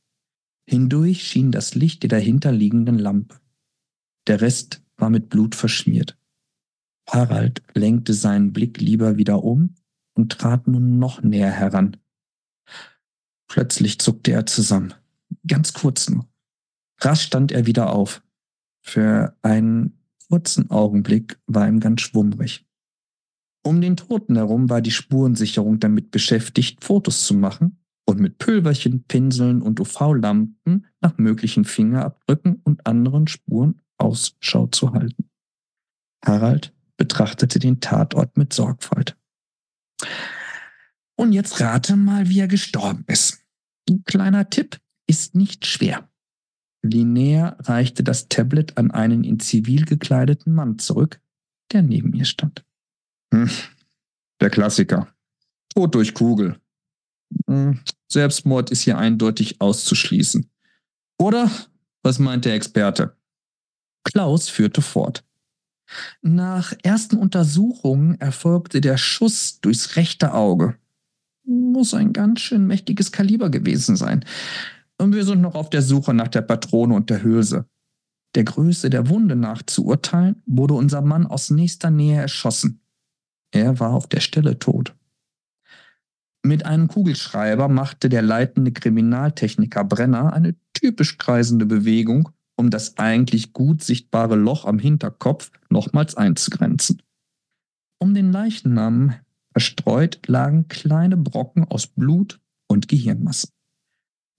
Hindurch 0.69 1.23
schien 1.23 1.51
das 1.51 1.73
Licht 1.73 2.03
der 2.03 2.09
dahinterliegenden 2.09 2.99
Lampe. 2.99 3.39
Der 4.27 4.41
Rest 4.41 4.83
war 4.97 5.09
mit 5.09 5.29
Blut 5.29 5.55
verschmiert. 5.55 6.17
Harald 7.09 7.61
lenkte 7.73 8.13
seinen 8.13 8.53
Blick 8.53 8.81
lieber 8.81 9.17
wieder 9.17 9.43
um 9.43 9.75
und 10.13 10.33
trat 10.33 10.67
nun 10.67 10.99
noch 10.99 11.21
näher 11.21 11.51
heran. 11.51 11.97
Plötzlich 13.47 13.99
zuckte 13.99 14.31
er 14.31 14.45
zusammen. 14.45 14.93
Ganz 15.47 15.73
kurz 15.73 16.09
nur. 16.09 16.27
Rasch 16.99 17.21
stand 17.21 17.51
er 17.51 17.65
wieder 17.65 17.93
auf. 17.93 18.21
Für 18.81 19.37
einen 19.41 19.97
kurzen 20.29 20.69
Augenblick 20.69 21.39
war 21.45 21.67
ihm 21.67 21.79
ganz 21.79 22.01
schwummrig. 22.01 22.65
Um 23.63 23.81
den 23.81 23.97
Toten 23.97 24.35
herum 24.35 24.69
war 24.69 24.81
die 24.81 24.91
Spurensicherung 24.91 25.79
damit 25.79 26.11
beschäftigt, 26.11 26.83
Fotos 26.83 27.25
zu 27.25 27.33
machen 27.33 27.79
und 28.05 28.19
mit 28.19 28.37
Pülverchen, 28.37 29.03
Pinseln 29.03 29.61
und 29.61 29.79
UV-Lampen 29.79 30.85
nach 31.01 31.17
möglichen 31.17 31.65
Fingerabdrücken 31.65 32.61
und 32.63 32.85
anderen 32.87 33.27
Spuren 33.27 33.81
Ausschau 33.97 34.67
zu 34.67 34.93
halten. 34.93 35.29
Harald 36.25 36.73
betrachtete 36.97 37.59
den 37.59 37.79
Tatort 37.79 38.37
mit 38.37 38.53
Sorgfalt. 38.53 39.15
Und 41.15 41.33
jetzt 41.33 41.59
rate 41.61 41.95
mal, 41.95 42.29
wie 42.29 42.39
er 42.39 42.47
gestorben 42.47 43.03
ist. 43.07 43.39
Ein 43.89 44.03
kleiner 44.03 44.49
Tipp 44.49 44.79
ist 45.07 45.35
nicht 45.35 45.65
schwer. 45.65 46.09
Linnea 46.83 47.57
reichte 47.59 48.03
das 48.03 48.27
Tablet 48.29 48.77
an 48.77 48.91
einen 48.91 49.23
in 49.23 49.39
Zivil 49.39 49.85
gekleideten 49.85 50.53
Mann 50.53 50.77
zurück, 50.77 51.19
der 51.71 51.81
neben 51.81 52.13
ihr 52.13 52.25
stand. 52.25 52.65
Hm, 53.33 53.49
der 54.39 54.49
Klassiker. 54.49 55.13
Tod 55.73 55.95
durch 55.95 56.13
Kugel. 56.13 56.59
Hm, 57.47 57.81
Selbstmord 58.11 58.69
ist 58.69 58.81
hier 58.81 58.97
eindeutig 58.97 59.59
auszuschließen. 59.59 60.49
Oder? 61.19 61.51
Was 62.03 62.19
meint 62.19 62.45
der 62.45 62.53
Experte? 62.53 63.17
Klaus 64.03 64.47
führte 64.47 64.81
fort. 64.81 65.26
Nach 66.21 66.73
ersten 66.83 67.17
Untersuchungen 67.17 68.19
erfolgte 68.19 68.81
der 68.81 68.97
Schuss 68.97 69.59
durchs 69.61 69.95
rechte 69.95 70.33
Auge. 70.33 70.75
Muss 71.45 71.93
ein 71.93 72.13
ganz 72.13 72.41
schön 72.41 72.67
mächtiges 72.67 73.11
Kaliber 73.11 73.49
gewesen 73.49 73.95
sein. 73.95 74.25
Und 74.97 75.13
wir 75.13 75.23
sind 75.23 75.41
noch 75.41 75.55
auf 75.55 75.69
der 75.69 75.81
Suche 75.81 76.13
nach 76.13 76.27
der 76.27 76.41
Patrone 76.41 76.95
und 76.95 77.09
der 77.09 77.23
Hülse. 77.23 77.65
Der 78.35 78.43
Größe 78.43 78.89
der 78.89 79.09
Wunde 79.09 79.35
nach 79.35 79.63
zu 79.63 79.85
urteilen, 79.85 80.41
wurde 80.45 80.73
unser 80.73 81.01
Mann 81.01 81.25
aus 81.25 81.49
nächster 81.49 81.89
Nähe 81.89 82.19
erschossen. 82.19 82.81
Er 83.51 83.79
war 83.79 83.93
auf 83.93 84.07
der 84.07 84.19
Stelle 84.19 84.59
tot. 84.59 84.95
Mit 86.43 86.65
einem 86.65 86.87
Kugelschreiber 86.87 87.67
machte 87.67 88.09
der 88.09 88.21
leitende 88.21 88.71
Kriminaltechniker 88.71 89.83
Brenner 89.83 90.33
eine 90.33 90.55
typisch 90.73 91.17
kreisende 91.17 91.65
Bewegung, 91.65 92.29
um 92.57 92.69
das 92.69 92.97
eigentlich 92.97 93.53
gut 93.53 93.83
sichtbare 93.83 94.35
Loch 94.35 94.65
am 94.65 94.79
Hinterkopf 94.79 95.51
nochmals 95.69 96.15
einzugrenzen. 96.15 97.01
Um 97.99 98.13
den 98.13 98.31
Leichnam 98.31 99.15
verstreut 99.51 100.19
lagen 100.27 100.67
kleine 100.67 101.17
Brocken 101.17 101.63
aus 101.63 101.87
Blut 101.87 102.39
und 102.67 102.87
Gehirnmasse. 102.87 103.47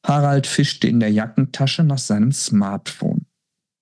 Harald 0.06 0.46
fischte 0.46 0.86
in 0.86 1.00
der 1.00 1.10
Jackentasche 1.10 1.82
nach 1.82 1.98
seinem 1.98 2.32
Smartphone. 2.32 3.26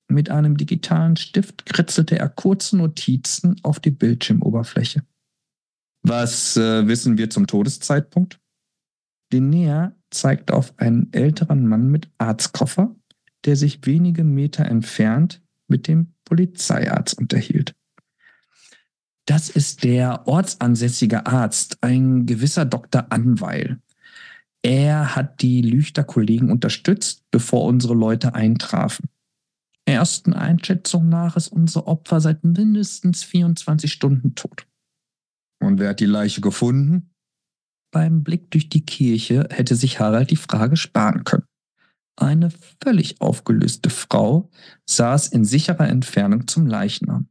Mit 0.09 0.30
einem 0.30 0.57
digitalen 0.57 1.16
Stift 1.16 1.66
kritzelte 1.66 2.18
er 2.18 2.28
kurze 2.28 2.76
Notizen 2.76 3.57
auf 3.62 3.80
die 3.80 3.91
Bildschirmoberfläche. 3.91 5.03
Was 6.03 6.57
äh, 6.57 6.87
wissen 6.87 7.18
wir 7.18 7.28
zum 7.30 7.47
Todeszeitpunkt? 7.47 8.39
Linnea 9.32 9.93
zeigt 10.11 10.53
auf 10.53 10.78
einen 10.78 11.12
älteren 11.12 11.66
Mann 11.66 11.91
mit 11.91 12.09
Arztkoffer, 12.18 12.95
der 13.47 13.57
sich 13.57 13.80
wenige 13.84 14.24
Meter 14.24 14.66
entfernt 14.66 15.42
mit 15.68 15.88
dem 15.88 16.12
Polizeiarzt 16.24 17.18
unterhielt. 17.18 17.74
Das 19.26 19.49
ist 19.49 19.82
der 19.82 20.28
ortsansässige 20.28 21.26
Arzt, 21.26 21.78
ein 21.80 22.26
gewisser 22.26 22.64
Dr. 22.64 23.07
Anweil. 23.11 23.80
Er 24.62 25.16
hat 25.16 25.42
die 25.42 25.62
Lüchter-Kollegen 25.62 26.51
unterstützt, 26.51 27.24
bevor 27.30 27.64
unsere 27.64 27.94
Leute 27.94 28.34
eintrafen. 28.34 29.09
Ersten 29.84 30.32
Einschätzung 30.32 31.09
nach 31.09 31.36
ist 31.36 31.49
unser 31.49 31.86
Opfer 31.86 32.20
seit 32.20 32.44
mindestens 32.44 33.22
24 33.22 33.92
Stunden 33.92 34.34
tot. 34.34 34.66
Und 35.61 35.78
wer 35.78 35.90
hat 35.90 36.01
die 36.01 36.07
Leiche 36.07 36.40
gefunden? 36.40 37.11
Beim 37.92 38.24
Blick 38.24 38.51
durch 38.51 38.68
die 38.68 38.84
Kirche 38.84 39.49
hätte 39.51 39.76
sich 39.76 40.01
Harald 40.01 40.30
die 40.30 40.36
Frage 40.36 40.76
sparen 40.76 41.24
können. 41.24 41.47
Eine 42.17 42.51
völlig 42.83 43.21
aufgelöste 43.21 43.91
Frau 43.91 44.51
saß 44.87 45.29
in 45.29 45.45
sicherer 45.45 45.89
Entfernung 45.89 46.49
zum 46.49 46.67
Leichnam. 46.67 47.29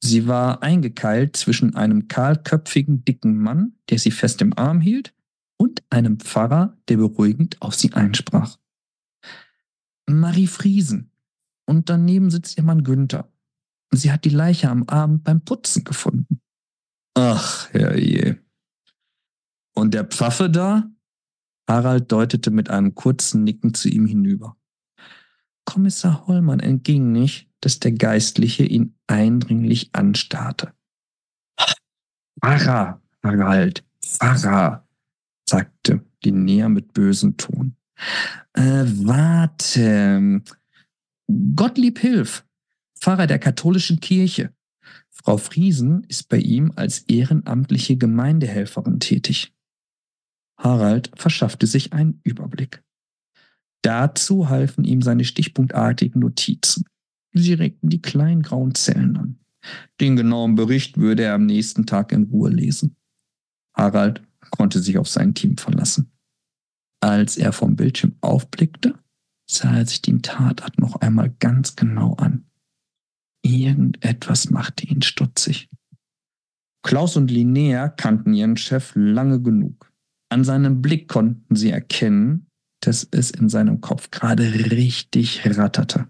Sie 0.00 0.26
war 0.26 0.62
eingekeilt 0.62 1.36
zwischen 1.36 1.74
einem 1.74 2.08
kahlköpfigen, 2.08 3.04
dicken 3.04 3.36
Mann, 3.36 3.76
der 3.90 3.98
sie 3.98 4.10
fest 4.10 4.40
im 4.40 4.56
Arm 4.56 4.80
hielt, 4.80 5.14
und 5.56 5.82
einem 5.90 6.18
Pfarrer, 6.18 6.76
der 6.88 6.96
beruhigend 6.96 7.62
auf 7.62 7.74
sie 7.74 7.92
einsprach. 7.92 8.58
Marie 10.08 10.48
Friesen. 10.48 11.12
Und 11.66 11.88
daneben 11.88 12.30
sitzt 12.30 12.58
ihr 12.58 12.64
Mann 12.64 12.82
Günther. 12.82 13.32
Sie 13.92 14.10
hat 14.10 14.24
die 14.24 14.30
Leiche 14.30 14.68
am 14.68 14.84
Abend 14.88 15.22
beim 15.22 15.44
Putzen 15.44 15.84
gefunden. 15.84 16.40
Ach, 17.14 17.70
herrje. 17.72 18.38
Und 19.74 19.94
der 19.94 20.04
Pfaffe 20.04 20.50
da? 20.50 20.90
Harald 21.72 22.12
deutete 22.12 22.50
mit 22.50 22.68
einem 22.68 22.94
kurzen 22.94 23.44
Nicken 23.44 23.72
zu 23.72 23.88
ihm 23.88 24.06
hinüber. 24.06 24.58
Kommissar 25.64 26.26
Hollmann 26.26 26.60
entging 26.60 27.12
nicht, 27.12 27.48
dass 27.60 27.80
der 27.80 27.92
Geistliche 27.92 28.64
ihn 28.64 28.94
eindringlich 29.06 29.88
anstarrte. 29.94 30.74
Pfarrer, 32.38 33.00
Harald, 33.24 33.84
Pfarrer, 34.04 34.86
sagte 35.48 36.04
Linnea 36.22 36.68
mit 36.68 36.92
bösem 36.92 37.38
Ton. 37.38 37.76
Äh, 38.52 38.84
warte. 38.84 40.42
Gottlieb 41.56 42.00
Hilf, 42.00 42.44
Pfarrer 43.00 43.26
der 43.26 43.38
katholischen 43.38 44.00
Kirche. 44.00 44.52
Frau 45.08 45.38
Friesen 45.38 46.04
ist 46.04 46.28
bei 46.28 46.38
ihm 46.38 46.72
als 46.76 46.98
ehrenamtliche 47.08 47.96
Gemeindehelferin 47.96 49.00
tätig. 49.00 49.54
Harald 50.62 51.10
verschaffte 51.16 51.66
sich 51.66 51.92
einen 51.92 52.20
Überblick. 52.22 52.84
Dazu 53.82 54.48
halfen 54.48 54.84
ihm 54.84 55.02
seine 55.02 55.24
stichpunktartigen 55.24 56.20
Notizen. 56.20 56.84
Sie 57.32 57.54
regten 57.54 57.88
die 57.88 58.00
kleinen 58.00 58.42
grauen 58.42 58.74
Zellen 58.74 59.16
an. 59.16 59.38
Den 60.00 60.16
genauen 60.16 60.54
Bericht 60.54 60.98
würde 60.98 61.24
er 61.24 61.34
am 61.34 61.46
nächsten 61.46 61.84
Tag 61.84 62.12
in 62.12 62.24
Ruhe 62.24 62.50
lesen. 62.50 62.96
Harald 63.74 64.22
konnte 64.50 64.80
sich 64.80 64.98
auf 64.98 65.08
sein 65.08 65.34
Team 65.34 65.56
verlassen. 65.56 66.12
Als 67.00 67.36
er 67.36 67.52
vom 67.52 67.74
Bildschirm 67.74 68.14
aufblickte, 68.20 68.98
sah 69.50 69.78
er 69.78 69.86
sich 69.86 70.02
den 70.02 70.22
Tatort 70.22 70.78
noch 70.78 70.96
einmal 70.96 71.30
ganz 71.40 71.74
genau 71.74 72.14
an. 72.14 72.46
Irgendetwas 73.44 74.50
machte 74.50 74.86
ihn 74.86 75.02
stutzig. 75.02 75.68
Klaus 76.84 77.16
und 77.16 77.30
Linnea 77.30 77.88
kannten 77.88 78.34
ihren 78.34 78.56
Chef 78.56 78.92
lange 78.94 79.40
genug. 79.40 79.91
An 80.32 80.44
seinem 80.44 80.80
Blick 80.80 81.08
konnten 81.08 81.56
sie 81.56 81.68
erkennen, 81.68 82.46
dass 82.80 83.06
es 83.10 83.30
in 83.30 83.50
seinem 83.50 83.82
Kopf 83.82 84.10
gerade 84.10 84.44
richtig 84.70 85.42
ratterte. 85.58 86.08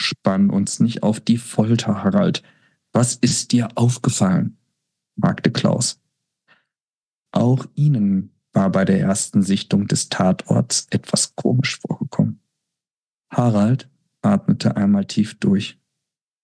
Spann 0.00 0.50
uns 0.50 0.80
nicht 0.80 1.04
auf 1.04 1.20
die 1.20 1.38
Folter, 1.38 2.02
Harald. 2.02 2.42
Was 2.92 3.14
ist 3.14 3.52
dir 3.52 3.68
aufgefallen? 3.76 4.58
fragte 5.20 5.52
Klaus. 5.52 6.02
Auch 7.30 7.64
ihnen 7.76 8.34
war 8.52 8.72
bei 8.72 8.84
der 8.84 8.98
ersten 8.98 9.44
Sichtung 9.44 9.86
des 9.86 10.08
Tatorts 10.08 10.88
etwas 10.90 11.36
komisch 11.36 11.78
vorgekommen. 11.78 12.40
Harald 13.32 13.88
atmete 14.22 14.76
einmal 14.76 15.04
tief 15.04 15.38
durch. 15.38 15.80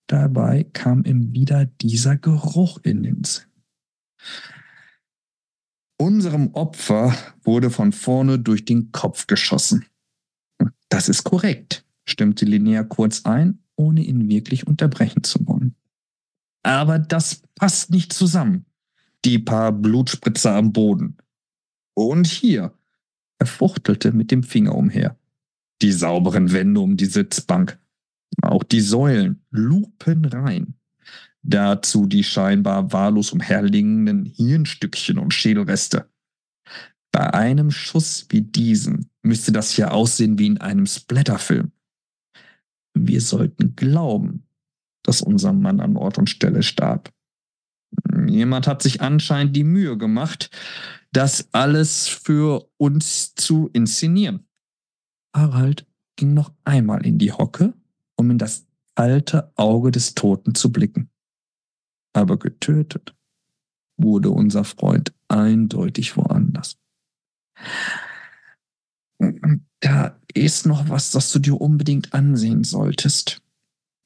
dabei 0.07 0.63
kam 0.73 1.03
ihm 1.03 1.33
wieder 1.33 1.67
dieser 1.67 2.17
Geruch 2.17 2.79
in 2.85 3.03
den 3.03 3.25
Sinn. 3.25 3.51
Unserem 6.03 6.49
Opfer 6.55 7.17
wurde 7.45 7.71
von 7.71 7.93
vorne 7.93 8.41
durch 8.41 8.65
den 8.65 8.91
Kopf 8.91 9.29
geschossen. 9.29 9.87
Das 10.89 11.09
ist 11.09 11.23
korrekt, 11.23 11.87
stimmte 12.05 12.45
Linnea 12.45 12.83
kurz 12.83 13.25
ein, 13.25 13.61
ohne 13.77 14.03
ihn 14.03 14.29
wirklich 14.29 14.67
unterbrechen 14.67 15.23
zu 15.23 15.47
wollen. 15.47 15.77
Aber 16.65 16.99
das 16.99 17.45
passt 17.55 17.93
nicht 17.93 18.13
zusammen. 18.13 18.65
Die 19.25 19.39
paar 19.39 19.71
Blutspritzer 19.71 20.57
am 20.57 20.73
Boden. 20.73 21.19
Und 21.95 22.27
hier. 22.27 22.75
Er 23.39 23.47
fuchtelte 23.47 24.11
mit 24.11 24.33
dem 24.33 24.43
Finger 24.43 24.75
umher. 24.75 25.17
Die 25.83 25.93
sauberen 25.93 26.51
Wände 26.51 26.81
um 26.81 26.97
die 26.97 27.07
Sitzbank. 27.07 27.79
Auch 28.43 28.65
die 28.65 28.81
Säulen, 28.81 29.45
lupenrein. 29.53 30.75
Dazu 31.43 32.07
die 32.07 32.23
scheinbar 32.23 32.93
wahllos 32.93 33.33
umherliegenden 33.33 34.25
Hirnstückchen 34.25 35.19
und 35.19 35.35
Schädelreste. 35.35 36.09
Bei 37.11 37.35
einem 37.35 37.71
Schuss 37.71 38.27
wie 38.31 38.41
diesen 38.41 39.11
müsste 39.23 39.53
das 39.53 39.73
hier 39.73 39.93
aussehen 39.93 40.39
wie 40.39 40.47
in 40.47 40.59
einem 40.59 40.87
Splatterfilm. 40.87 41.73
Wir 42.95 43.21
sollten 43.21 43.75
glauben, 43.75 44.47
dass 45.03 45.21
unser 45.21 45.53
Mann 45.53 45.81
an 45.81 45.97
Ort 45.97 46.19
und 46.19 46.31
Stelle 46.31 46.63
starb. 46.63 47.13
Jemand 48.27 48.67
hat 48.67 48.83
sich 48.83 49.01
anscheinend 49.01 49.57
die 49.57 49.65
Mühe 49.65 49.99
gemacht, 49.99 50.51
das 51.13 51.49
alles 51.53 52.09
für 52.09 52.71
uns 52.79 53.35
zu 53.35 53.69
inszenieren. 53.73 54.47
Harald 55.35 55.87
ging 56.17 56.35
noch 56.35 56.53
einmal 56.65 57.05
in 57.05 57.19
die 57.19 57.33
Hocke, 57.33 57.75
um 58.17 58.31
in 58.31 58.39
das 58.39 58.67
alte 58.95 59.53
Auge 59.57 59.91
des 59.91 60.15
Toten 60.15 60.55
zu 60.55 60.73
blicken 60.73 61.12
aber 62.13 62.39
getötet 62.39 63.15
wurde 63.97 64.31
unser 64.31 64.65
Freund 64.65 65.13
eindeutig 65.29 66.17
woanders. 66.17 66.79
Da 69.81 70.19
ist 70.35 70.67
noch 70.67 70.89
was, 70.89 71.11
das 71.11 71.31
du 71.33 71.39
dir 71.39 71.61
unbedingt 71.61 72.13
ansehen 72.13 72.65
solltest. 72.65 73.41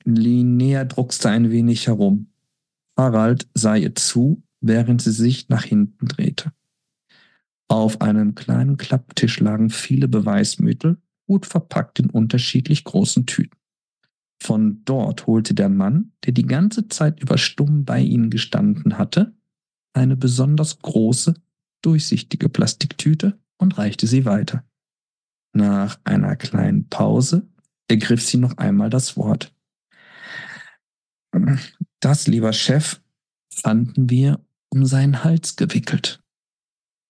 Linnea 0.05 0.85
druckste 0.85 1.31
ein 1.31 1.51
wenig 1.51 1.87
herum. 1.87 2.31
Harald 2.97 3.49
sah 3.55 3.77
ihr 3.77 3.95
zu, 3.95 4.43
während 4.61 5.03
sie 5.03 5.13
sich 5.13 5.49
nach 5.49 5.65
hinten 5.65 6.07
drehte. 6.07 6.53
Auf 7.69 8.01
einem 8.01 8.35
kleinen 8.35 8.77
Klapptisch 8.77 9.41
lagen 9.41 9.71
viele 9.71 10.07
Beweismittel, 10.07 10.99
gut 11.27 11.47
verpackt 11.47 11.99
in 11.99 12.11
unterschiedlich 12.11 12.85
großen 12.85 13.27
Tüten. 13.27 13.59
Von 14.43 14.85
dort 14.85 15.27
holte 15.27 15.55
der 15.55 15.69
Mann, 15.69 16.13
der 16.25 16.33
die 16.33 16.47
ganze 16.47 16.89
Zeit 16.89 17.21
über 17.21 17.39
stumm 17.39 17.85
bei 17.85 18.01
ihnen 18.01 18.31
gestanden 18.31 18.99
hatte, 18.99 19.35
eine 19.95 20.17
besonders 20.17 20.79
große, 20.79 21.35
durchsichtige 21.83 22.49
Plastiktüte 22.49 23.39
und 23.59 23.79
reichte 23.79 24.07
sie 24.07 24.25
weiter. 24.25 24.65
Nach 25.53 25.99
einer 26.05 26.37
kleinen 26.37 26.89
Pause 26.89 27.49
ergriff 27.89 28.23
sie 28.23 28.37
noch 28.37 28.59
einmal 28.59 28.91
das 28.91 29.17
Wort. 29.17 29.55
Das, 32.01 32.27
lieber 32.27 32.53
Chef, 32.53 33.01
fanden 33.51 34.11
wir 34.11 34.45
um 34.69 34.85
seinen 34.85 35.25
Hals 35.25 35.57
gewickelt. 35.57 36.23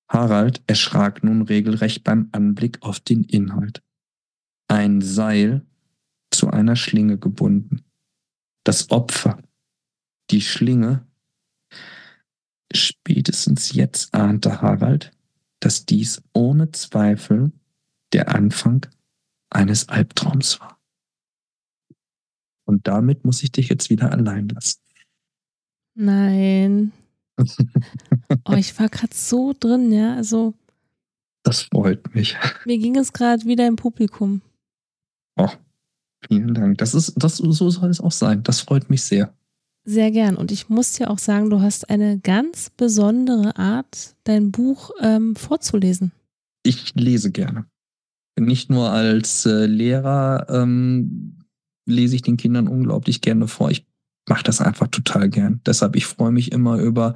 Harald 0.09 0.63
erschrak 0.67 1.25
nun 1.25 1.43
regelrecht 1.43 2.05
beim 2.05 2.29
Anblick 2.33 2.83
auf 2.83 3.01
den 3.01 3.25
Inhalt. 3.25 3.83
Ein 4.69 5.01
Seil 5.01 5.67
zu 6.37 6.51
einer 6.51 6.77
Schlinge 6.77 7.19
gebunden. 7.19 7.85
Das 8.65 8.91
Opfer, 8.91 9.43
die 10.31 10.41
Schlinge. 10.41 11.07
Spätestens 12.73 13.73
jetzt 13.73 14.13
ahnte 14.15 14.61
Harald, 14.61 15.13
dass 15.61 15.87
dies 15.87 16.23
ohne 16.33 16.73
Zweifel 16.73 17.53
der 18.13 18.35
Anfang 18.35 18.87
eines 19.51 19.89
Albtraums 19.89 20.61
war. 20.61 20.79
Und 22.65 22.89
damit 22.89 23.25
muss 23.25 23.43
ich 23.43 23.53
dich 23.53 23.69
jetzt 23.69 23.91
wieder 23.91 24.11
allein 24.11 24.49
lassen. 24.49 24.81
Nein. 25.95 26.93
oh, 28.45 28.55
ich 28.55 28.79
war 28.79 28.89
gerade 28.89 29.15
so 29.15 29.55
drin, 29.59 29.93
ja. 29.93 30.15
Also. 30.15 30.55
Das 31.43 31.63
freut 31.63 32.15
mich. 32.15 32.37
Mir 32.65 32.79
ging 32.79 32.97
es 32.97 33.13
gerade 33.13 33.45
wieder 33.45 33.67
im 33.67 33.77
Publikum. 33.77 34.43
Oh, 35.37 35.51
Vielen 36.29 36.55
Dank. 36.55 36.79
Das 36.79 36.95
ist, 36.95 37.15
das, 37.17 37.37
so 37.37 37.71
soll 37.71 37.91
es 37.91 38.01
auch 38.01 38.13
sein. 38.13 38.43
Das 38.43 38.61
freut 38.61 38.91
mich 38.91 39.03
sehr. 39.03 39.33
Sehr 39.85 40.11
gern. 40.11 40.37
Und 40.37 40.51
ich 40.51 40.69
muss 40.69 40.95
dir 40.95 41.11
auch 41.11 41.19
sagen, 41.19 41.49
du 41.51 41.61
hast 41.61 41.89
eine 41.91 42.19
ganz 42.19 42.71
besondere 42.77 43.57
Art, 43.57 44.17
dein 44.25 44.51
Buch 44.51 44.91
ähm, 45.01 45.37
vorzulesen. 45.37 46.11
Ich 46.65 46.95
lese 46.97 47.31
gerne. 47.31 47.67
Nicht 48.39 48.69
nur 48.69 48.91
als 48.91 49.47
äh, 49.47 49.67
Lehrer 49.67 50.47
ähm, 50.51 51.45
lese 51.87 52.17
ich 52.17 52.23
den 52.23 52.37
Kindern 52.37 52.67
unglaublich 52.67 53.21
gerne 53.21 53.47
vor. 53.47 53.71
Ich 53.71 53.87
mache 54.29 54.43
das 54.43 54.61
einfach 54.61 54.89
total 54.89 55.29
gern. 55.29 55.61
Deshalb, 55.65 55.95
ich 55.95 56.07
freue 56.07 56.33
mich 56.33 56.51
immer 56.51 56.79
über 56.79 57.15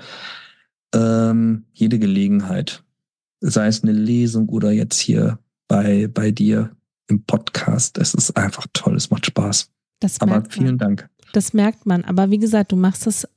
ähm, 0.94 1.64
jede 1.72 1.98
Gelegenheit. 1.98 2.84
Sei 3.40 3.66
es 3.66 3.82
eine 3.82 3.92
Lesung 3.92 4.48
oder 4.48 4.70
jetzt 4.70 5.00
hier 5.00 5.38
bei, 5.66 6.06
bei 6.06 6.30
dir 6.30 6.76
im 7.10 7.24
Podcast. 7.24 7.98
Es 7.98 8.14
ist 8.14 8.36
einfach 8.36 8.66
toll, 8.72 8.96
es 8.96 9.10
macht 9.10 9.26
Spaß. 9.26 9.70
Das 10.00 10.20
Aber 10.20 10.44
vielen 10.48 10.78
Dank. 10.78 11.08
Das 11.32 11.52
merkt 11.52 11.86
man. 11.86 12.04
Aber 12.04 12.30
wie 12.30 12.38
gesagt, 12.38 12.72
du 12.72 12.76
machst 12.76 13.06
es 13.06 13.28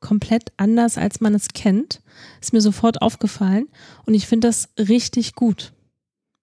komplett 0.00 0.52
anders, 0.56 0.98
als 0.98 1.20
man 1.20 1.34
es 1.34 1.48
kennt. 1.48 2.02
Ist 2.40 2.52
mir 2.52 2.60
sofort 2.60 3.02
aufgefallen. 3.02 3.68
Und 4.06 4.14
ich 4.14 4.26
finde 4.26 4.48
das 4.48 4.68
richtig 4.78 5.34
gut. 5.34 5.72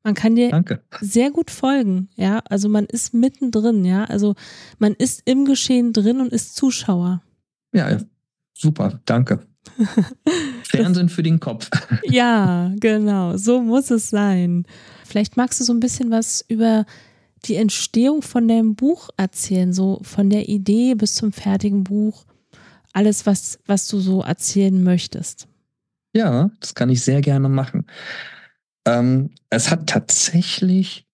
Man 0.04 0.14
kann 0.14 0.36
dir 0.36 0.52
Danke. 0.52 0.82
sehr 1.02 1.32
gut 1.32 1.52
folgen, 1.52 2.08
ja. 2.16 2.40
Also 2.46 2.70
man 2.70 2.86
ist 2.86 3.14
mittendrin, 3.14 3.84
ja. 3.84 4.06
Also 4.06 4.36
man 4.80 4.94
ist 4.94 5.22
im 5.26 5.44
Geschehen 5.44 5.92
drin 5.92 6.22
und 6.22 6.32
ist 6.32 6.56
Zuschauer. 6.56 7.22
Ja, 7.74 7.98
super, 8.54 9.02
danke. 9.06 9.46
Fernsehen 10.64 11.10
für 11.10 11.24
den 11.24 11.42
Kopf. 11.42 11.70
Ja, 12.04 12.74
genau, 12.80 13.36
so 13.36 13.62
muss 13.62 13.92
es 13.92 14.10
sein. 14.10 14.66
Vielleicht 15.08 15.38
magst 15.38 15.60
du 15.60 15.64
so 15.64 15.74
ein 15.74 15.80
bisschen 15.80 16.12
was 16.12 16.43
über 16.47 16.86
die 17.45 17.55
Entstehung 17.55 18.22
von 18.22 18.47
deinem 18.47 18.76
Buch 18.76 19.10
erzählen, 19.18 19.74
so 19.74 19.99
von 20.03 20.30
der 20.30 20.49
Idee 20.49 20.95
bis 20.95 21.16
zum 21.16 21.32
fertigen 21.32 21.84
Buch. 21.84 22.26
Alles, 22.93 23.26
was, 23.26 23.60
was 23.66 23.88
du 23.88 23.99
so 23.99 24.22
erzählen 24.22 24.84
möchtest. 24.84 25.47
Ja, 26.14 26.49
das 26.60 26.74
kann 26.74 26.89
ich 26.89 27.01
sehr 27.03 27.22
gerne 27.22 27.47
machen. 27.47 27.86
Ähm, 28.88 29.32
es 29.49 29.70
hat 29.70 29.88
tatsächlich 29.88 31.05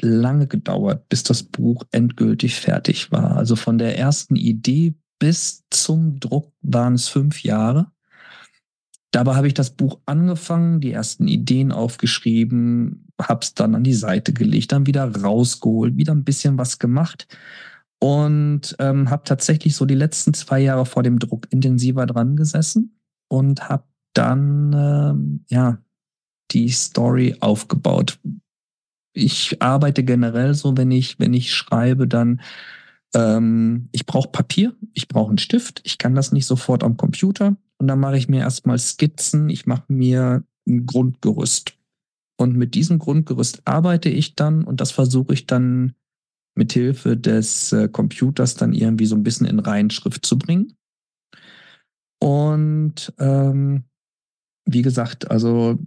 lange 0.00 0.46
gedauert, 0.46 1.08
bis 1.08 1.22
das 1.22 1.42
Buch 1.42 1.84
endgültig 1.90 2.54
fertig 2.54 3.10
war. 3.10 3.36
Also 3.36 3.56
von 3.56 3.78
der 3.78 3.98
ersten 3.98 4.36
Idee 4.36 4.94
bis 5.18 5.64
zum 5.70 6.20
Druck 6.20 6.52
waren 6.60 6.94
es 6.94 7.08
fünf 7.08 7.42
Jahre. 7.42 7.90
Dabei 9.16 9.34
habe 9.34 9.46
ich 9.46 9.54
das 9.54 9.70
Buch 9.70 9.98
angefangen, 10.04 10.82
die 10.82 10.92
ersten 10.92 11.26
Ideen 11.26 11.72
aufgeschrieben, 11.72 13.08
habe 13.18 13.40
es 13.40 13.54
dann 13.54 13.74
an 13.74 13.82
die 13.82 13.94
Seite 13.94 14.34
gelegt, 14.34 14.72
dann 14.72 14.86
wieder 14.86 15.10
rausgeholt, 15.10 15.96
wieder 15.96 16.14
ein 16.14 16.22
bisschen 16.22 16.58
was 16.58 16.78
gemacht 16.78 17.26
und 17.98 18.76
ähm, 18.78 19.08
habe 19.08 19.24
tatsächlich 19.24 19.74
so 19.74 19.86
die 19.86 19.94
letzten 19.94 20.34
zwei 20.34 20.60
Jahre 20.60 20.84
vor 20.84 21.02
dem 21.02 21.18
Druck 21.18 21.46
intensiver 21.48 22.04
dran 22.04 22.36
gesessen 22.36 23.00
und 23.28 23.70
habe 23.70 23.84
dann 24.12 24.74
ähm, 24.74 25.44
ja 25.48 25.78
die 26.50 26.68
Story 26.68 27.36
aufgebaut. 27.40 28.18
Ich 29.14 29.62
arbeite 29.62 30.04
generell 30.04 30.52
so, 30.52 30.76
wenn 30.76 30.90
ich 30.90 31.18
wenn 31.18 31.32
ich 31.32 31.54
schreibe, 31.54 32.06
dann 32.06 32.42
ähm, 33.14 33.88
ich 33.92 34.04
brauche 34.04 34.28
Papier, 34.28 34.76
ich 34.92 35.08
brauche 35.08 35.30
einen 35.30 35.38
Stift, 35.38 35.80
ich 35.84 35.96
kann 35.96 36.14
das 36.14 36.32
nicht 36.32 36.44
sofort 36.44 36.84
am 36.84 36.98
Computer 36.98 37.56
und 37.78 37.88
dann 37.88 38.00
mache 38.00 38.16
ich 38.16 38.28
mir 38.28 38.40
erstmal 38.40 38.78
Skizzen, 38.78 39.48
ich 39.48 39.66
mache 39.66 39.84
mir 39.88 40.44
ein 40.66 40.86
Grundgerüst. 40.86 41.76
Und 42.38 42.54
mit 42.54 42.74
diesem 42.74 42.98
Grundgerüst 42.98 43.62
arbeite 43.66 44.08
ich 44.08 44.34
dann 44.34 44.64
und 44.64 44.80
das 44.80 44.90
versuche 44.90 45.34
ich 45.34 45.46
dann 45.46 45.94
mit 46.54 46.72
Hilfe 46.72 47.16
des 47.16 47.72
äh, 47.72 47.88
Computers 47.88 48.54
dann 48.54 48.72
irgendwie 48.72 49.06
so 49.06 49.14
ein 49.14 49.22
bisschen 49.22 49.46
in 49.46 49.58
Reihenschrift 49.58 50.24
zu 50.24 50.38
bringen. 50.38 50.74
Und 52.18 53.12
ähm, 53.18 53.84
wie 54.66 54.82
gesagt, 54.82 55.30
also 55.30 55.78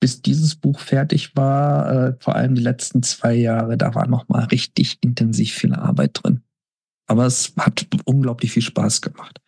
bis 0.00 0.22
dieses 0.22 0.56
Buch 0.56 0.80
fertig 0.80 1.36
war, 1.36 2.08
äh, 2.08 2.16
vor 2.20 2.34
allem 2.34 2.54
die 2.54 2.62
letzten 2.62 3.02
zwei 3.02 3.34
Jahre, 3.34 3.76
da 3.76 3.94
war 3.94 4.08
noch 4.08 4.28
mal 4.28 4.44
richtig 4.44 4.98
intensiv 5.02 5.52
viel 5.52 5.74
Arbeit 5.74 6.20
drin. 6.22 6.42
Aber 7.06 7.26
es 7.26 7.52
hat 7.58 7.86
unglaublich 8.06 8.50
viel 8.50 8.62
Spaß 8.62 9.02
gemacht. 9.02 9.40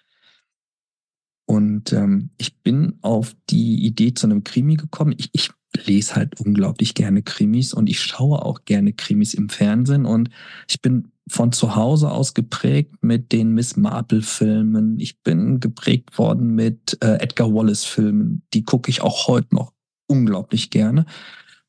Und 1.46 1.92
ähm, 1.92 2.30
ich 2.38 2.60
bin 2.62 2.98
auf 3.02 3.34
die 3.50 3.86
Idee 3.86 4.12
zu 4.14 4.26
einem 4.26 4.44
Krimi 4.44 4.74
gekommen. 4.74 5.14
Ich, 5.16 5.30
ich 5.32 5.50
lese 5.86 6.16
halt 6.16 6.40
unglaublich 6.40 6.94
gerne 6.94 7.22
Krimis 7.22 7.72
und 7.72 7.88
ich 7.88 8.00
schaue 8.00 8.44
auch 8.44 8.64
gerne 8.64 8.92
Krimis 8.92 9.34
im 9.34 9.48
Fernsehen. 9.48 10.06
Und 10.06 10.30
ich 10.68 10.82
bin 10.82 11.12
von 11.28 11.52
zu 11.52 11.76
Hause 11.76 12.10
aus 12.10 12.34
geprägt 12.34 12.96
mit 13.00 13.32
den 13.32 13.52
Miss 13.52 13.76
Marple-Filmen. 13.76 14.98
Ich 14.98 15.22
bin 15.22 15.60
geprägt 15.60 16.18
worden 16.18 16.54
mit 16.54 16.98
äh, 17.00 17.18
Edgar 17.20 17.52
Wallace-Filmen. 17.52 18.42
Die 18.52 18.62
gucke 18.62 18.90
ich 18.90 19.02
auch 19.02 19.28
heute 19.28 19.54
noch 19.54 19.72
unglaublich 20.08 20.70
gerne. 20.70 21.06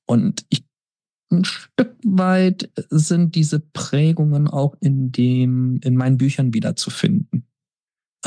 Und 0.06 0.46
ich 0.50 0.64
ein 1.30 1.44
Stück 1.44 1.98
weit 2.06 2.72
sind 2.90 3.36
diese 3.36 3.60
Prägungen 3.60 4.48
auch 4.48 4.76
in 4.80 5.12
dem, 5.12 5.78
in 5.84 5.96
meinen 5.96 6.18
Büchern 6.18 6.54
wiederzufinden. 6.54 7.46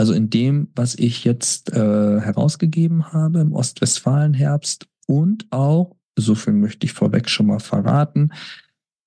Also 0.01 0.15
in 0.15 0.31
dem, 0.31 0.69
was 0.75 0.95
ich 0.95 1.25
jetzt 1.25 1.75
äh, 1.75 2.21
herausgegeben 2.21 3.13
habe 3.13 3.41
im 3.41 3.53
Ostwestfalen-Herbst 3.53 4.87
und 5.07 5.47
auch, 5.51 5.95
so 6.17 6.35
viel 6.35 6.55
möchte 6.55 6.87
ich 6.87 6.95
vorweg 6.95 7.29
schon 7.29 7.49
mal 7.49 7.59
verraten, 7.59 8.33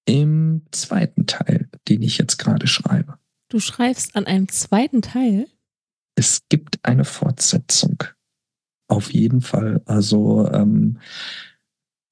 im 0.06 0.62
zweiten 0.70 1.26
Teil, 1.26 1.68
den 1.90 2.04
ich 2.04 2.20
jetzt 2.20 2.38
gerade 2.38 2.68
schreibe. 2.68 3.18
Du 3.50 3.60
schreibst 3.60 4.16
an 4.16 4.28
einem 4.28 4.50
zweiten 4.50 5.02
Teil? 5.02 5.48
Es 6.14 6.44
gibt 6.48 6.78
eine 6.84 7.06
Fortsetzung. 7.06 8.04
Auf 8.88 9.12
jeden 9.12 9.42
Fall. 9.42 9.82
Also 9.86 10.48
ähm, 10.52 11.00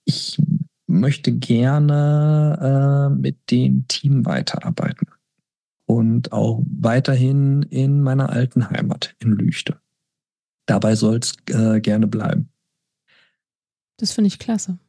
ich 0.05 0.41
möchte 0.87 1.33
gerne 1.33 3.11
äh, 3.11 3.15
mit 3.15 3.51
dem 3.51 3.87
Team 3.87 4.25
weiterarbeiten 4.25 5.05
und 5.91 6.31
auch 6.31 6.63
weiterhin 6.79 7.63
in 7.63 8.01
meiner 8.01 8.29
alten 8.29 8.69
Heimat 8.69 9.13
in 9.19 9.33
Lüchte. 9.33 9.81
Dabei 10.65 10.95
soll 10.95 11.17
es 11.17 11.33
äh, 11.49 11.81
gerne 11.81 12.07
bleiben. 12.07 12.47
Das 13.97 14.13
finde 14.13 14.29
ich 14.29 14.39
klasse. 14.39 14.79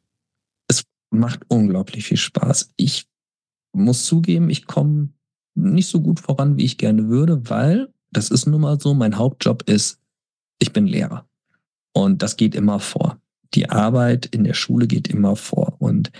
Es 0.69 0.85
macht 1.09 1.41
unglaublich 1.49 2.05
viel 2.05 2.15
Spaß. 2.15 2.71
Ich 2.77 3.05
muss 3.73 4.05
zugeben, 4.05 4.49
ich 4.49 4.65
komme 4.65 5.09
nicht 5.55 5.87
so 5.87 5.99
gut 5.99 6.21
voran, 6.21 6.55
wie 6.55 6.63
ich 6.63 6.77
gerne 6.77 7.09
würde, 7.09 7.49
weil 7.49 7.93
das 8.11 8.29
ist 8.29 8.45
nun 8.45 8.61
mal 8.61 8.79
so, 8.79 8.93
mein 8.93 9.17
Hauptjob 9.17 9.63
ist, 9.63 9.99
ich 10.57 10.71
bin 10.71 10.87
Lehrer. 10.87 11.27
Und 11.91 12.21
das 12.21 12.37
geht 12.37 12.55
immer 12.55 12.79
vor. 12.79 13.19
Die 13.55 13.69
Arbeit 13.69 14.27
in 14.27 14.45
der 14.45 14.53
Schule 14.53 14.87
geht 14.87 15.09
immer 15.09 15.35
vor. 15.35 15.75
Und 15.79 16.13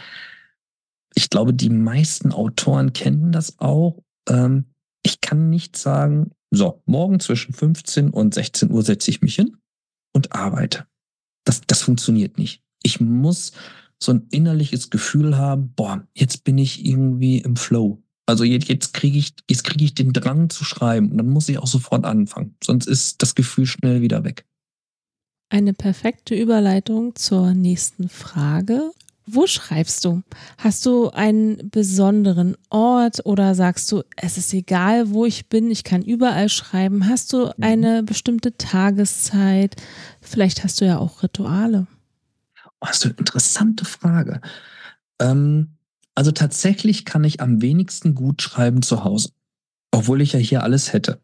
ich 1.16 1.30
glaube, 1.30 1.54
die 1.54 1.70
meisten 1.70 2.34
Autoren 2.34 2.92
kennen 2.92 3.32
das 3.32 3.60
auch. 3.60 4.04
Ähm, 4.28 4.66
ich 5.04 5.22
kann 5.22 5.50
nicht 5.50 5.76
sagen, 5.76 6.32
so, 6.52 6.82
morgen 6.86 7.20
zwischen 7.20 7.54
15 7.54 8.10
und 8.10 8.34
16 8.34 8.72
Uhr 8.72 8.84
setze 8.84 9.12
ich 9.12 9.22
mich 9.22 9.36
hin 9.36 9.58
und 10.14 10.34
arbeite. 10.34 10.86
Das, 11.46 11.62
das 11.68 11.82
funktioniert 11.82 12.38
nicht. 12.38 12.64
Ich 12.84 13.00
muss 13.00 13.52
so 14.02 14.14
ein 14.14 14.28
innerliches 14.32 14.90
Gefühl 14.90 15.38
haben, 15.38 15.74
boah, 15.76 16.06
jetzt 16.14 16.44
bin 16.44 16.58
ich 16.58 16.86
irgendwie 16.86 17.40
im 17.40 17.56
Flow. 17.56 18.04
Also 18.26 18.44
jetzt, 18.44 18.70
jetzt 18.70 18.94
kriege 18.94 19.18
ich, 19.18 19.34
jetzt 19.50 19.64
kriege 19.64 19.84
ich 19.84 19.96
den 19.96 20.14
Drang 20.14 20.50
zu 20.50 20.64
schreiben 20.64 21.12
und 21.12 21.18
dann 21.18 21.30
muss 21.30 21.50
ich 21.50 21.58
auch 21.58 21.68
sofort 21.68 22.06
anfangen. 22.06 22.56
Sonst 22.64 22.88
ist 22.88 23.22
das 23.22 23.36
Gefühl 23.36 23.66
schnell 23.66 24.02
wieder 24.02 24.24
weg. 24.24 24.46
Eine 25.50 25.74
perfekte 25.74 26.36
Überleitung 26.36 27.16
zur 27.16 27.54
nächsten 27.54 28.10
Frage. 28.10 28.92
Wo 29.26 29.48
schreibst 29.48 30.04
du? 30.04 30.22
Hast 30.58 30.86
du 30.86 31.10
einen 31.10 31.70
besonderen 31.70 32.58
Ort 32.70 33.26
oder 33.26 33.56
sagst 33.56 33.92
du, 33.92 34.04
es 34.18 34.38
ist 34.38 34.54
egal, 34.54 35.12
wo 35.12 35.26
ich 35.26 35.48
bin, 35.48 35.72
ich 35.72 35.84
kann 35.86 36.02
überall 36.02 36.50
schreiben? 36.50 37.08
Hast 37.08 37.32
du 37.32 37.46
mhm. 37.46 37.52
eine 37.62 38.04
bestimmte 38.04 38.58
Tageszeit? 38.58 39.76
Vielleicht 40.20 40.64
hast 40.64 40.82
du 40.82 40.86
ja 40.86 40.98
auch 40.98 41.24
Rituale. 41.24 41.88
Oh, 42.82 42.88
hast 42.88 43.06
du 43.06 43.10
eine 43.10 43.18
interessante 43.18 43.86
Frage. 43.86 44.42
Ähm, 45.20 45.78
also 46.16 46.32
tatsächlich 46.32 47.06
kann 47.06 47.24
ich 47.24 47.40
am 47.40 47.62
wenigsten 47.62 48.16
gut 48.16 48.42
schreiben 48.42 48.82
zu 48.82 49.06
Hause, 49.06 49.30
obwohl 49.92 50.22
ich 50.22 50.34
ja 50.34 50.40
hier 50.40 50.64
alles 50.64 50.92
hätte. 50.92 51.22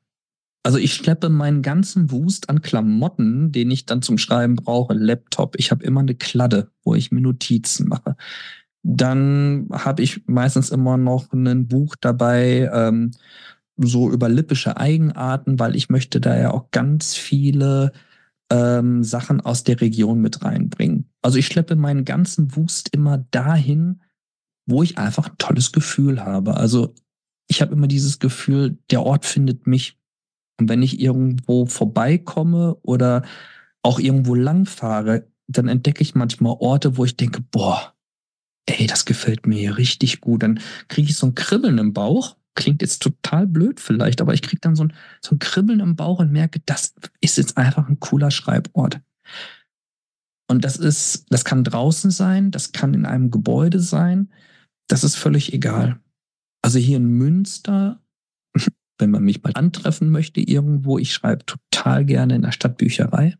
Also 0.64 0.78
ich 0.78 0.93
schleppe 0.93 1.30
meinen 1.30 1.62
ganzen 1.62 2.12
Wust 2.12 2.49
an 2.49 2.62
Klamotten, 2.62 3.51
den 3.51 3.72
ich 3.72 3.86
dann 3.86 4.01
zum 4.01 4.18
Schreiben 4.18 4.55
brauche, 4.55 4.93
Laptop. 4.93 5.55
Ich 5.57 5.72
habe 5.72 5.84
immer 5.84 6.01
eine 6.01 6.16
Kladde, 6.16 6.72
wo 6.84 6.95
ich 6.95 7.12
mir 7.12 7.22
Notizen 7.22 7.88
mache. 7.88 8.16
Dann 8.84 9.68
habe 9.72 10.01
ich 10.03 10.24
meistens 10.28 10.70
immer 10.70 10.97
noch 10.97 11.32
ein 11.34 11.68
Buch 11.68 11.95
dabei, 11.99 12.70
ähm, 12.74 13.12
so 13.78 14.12
über 14.12 14.28
lippische 14.28 14.78
Eigenarten, 14.78 15.60
weil 15.60 15.76
ich 15.76 15.89
möchte 15.89 16.20
da 16.20 16.38
ja 16.38 16.51
auch 16.51 16.72
ganz 16.72 17.16
viele 17.16 17.93
ähm, 18.51 19.03
Sachen 19.03 19.41
aus 19.41 19.64
der 19.64 19.80
Region 19.80 20.20
mit 20.20 20.43
reinbringen. 20.43 21.10
Also 21.22 21.38
ich 21.38 21.47
schleppe 21.47 21.76
meinen 21.76 22.03
ganzen 22.03 22.55
Wust 22.55 22.89
immer 22.93 23.26
dahin, 23.32 24.01
wo 24.66 24.84
ich 24.84 24.97
einfach 24.97 25.30
ein 25.30 25.38
tolles 25.38 25.72
Gefühl 25.72 26.24
habe. 26.24 26.57
Also 26.57 26.93
ich 27.47 27.62
habe 27.62 27.74
immer 27.74 27.88
dieses 27.88 28.20
Gefühl, 28.20 28.78
der 28.91 29.03
Ort 29.03 29.26
findet 29.26 29.66
mich 29.66 29.99
und 30.60 30.70
wenn 30.70 30.82
ich 30.82 30.99
irgendwo 30.99 31.66
vorbeikomme 31.66 32.76
oder 32.84 33.24
auch 33.82 33.99
irgendwo 33.99 34.36
langfahre, 34.36 35.28
dann 35.47 35.68
entdecke 35.68 36.01
ich 36.01 36.16
manchmal 36.16 36.55
Orte, 36.60 36.97
wo 36.97 37.05
ich 37.05 37.18
denke, 37.18 37.41
boah, 37.41 37.93
ey, 38.66 38.88
das 38.88 39.05
gefällt 39.05 39.47
mir 39.47 39.57
hier 39.57 39.78
richtig 39.78 40.22
gut. 40.22 40.43
Dann 40.43 40.60
kriege 40.88 41.10
ich 41.10 41.16
so 41.16 41.28
ein 41.28 41.36
Kribbeln 41.36 41.78
im 41.78 41.93
Bauch. 41.93 42.36
Klingt 42.55 42.82
jetzt 42.82 43.01
total 43.01 43.47
blöd 43.47 43.80
vielleicht, 43.80 44.22
aber 44.22 44.34
ich 44.34 44.41
kriege 44.41 44.60
dann 44.60 44.76
so 44.76 44.84
ein, 44.84 44.93
so 45.22 45.36
ein 45.36 45.39
Kribbeln 45.39 45.80
im 45.80 45.95
Bauch 45.95 46.20
und 46.20 46.32
merke, 46.32 46.62
das 46.66 46.93
ist 47.22 47.38
jetzt 47.38 47.57
einfach 47.57 47.88
ein 47.88 47.99
cooler 47.99 48.32
Schreibort. 48.32 48.99
Und 50.49 50.66
das 50.66 50.78
ist, 50.78 51.26
das 51.30 51.45
kann 51.45 51.64
draußen 51.64 52.12
sein, 52.12 52.51
das 52.51 52.72
kann 52.72 52.93
in 52.93 53.05
einem 53.05 53.32
Gebäude 53.32 53.80
sein, 53.80 54.32
das 54.88 55.03
ist 55.03 55.16
völlig 55.16 55.53
egal. 55.53 55.99
Also 56.62 56.80
hier 56.80 56.97
in 56.97 57.05
Münster 57.05 58.01
wenn 59.00 59.12
man 59.12 59.24
mich 59.24 59.41
mal 59.41 59.54
antreffen 59.56 60.10
möchte 60.10 60.41
irgendwo. 60.41 60.97
Ich 60.97 61.14
schreibe 61.14 61.45
total 61.45 62.06
gerne 62.06 62.36
in 62.36 62.43
der 62.43 62.52
Stadtbücherei. 62.52 63.36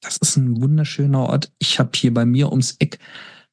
Das 0.00 0.16
ist 0.16 0.36
ein 0.36 0.60
wunderschöner 0.60 1.20
Ort. 1.20 1.52
Ich 1.58 1.78
habe 1.78 1.90
hier 1.94 2.14
bei 2.14 2.24
mir 2.24 2.50
ums 2.50 2.76
Eck 2.78 2.98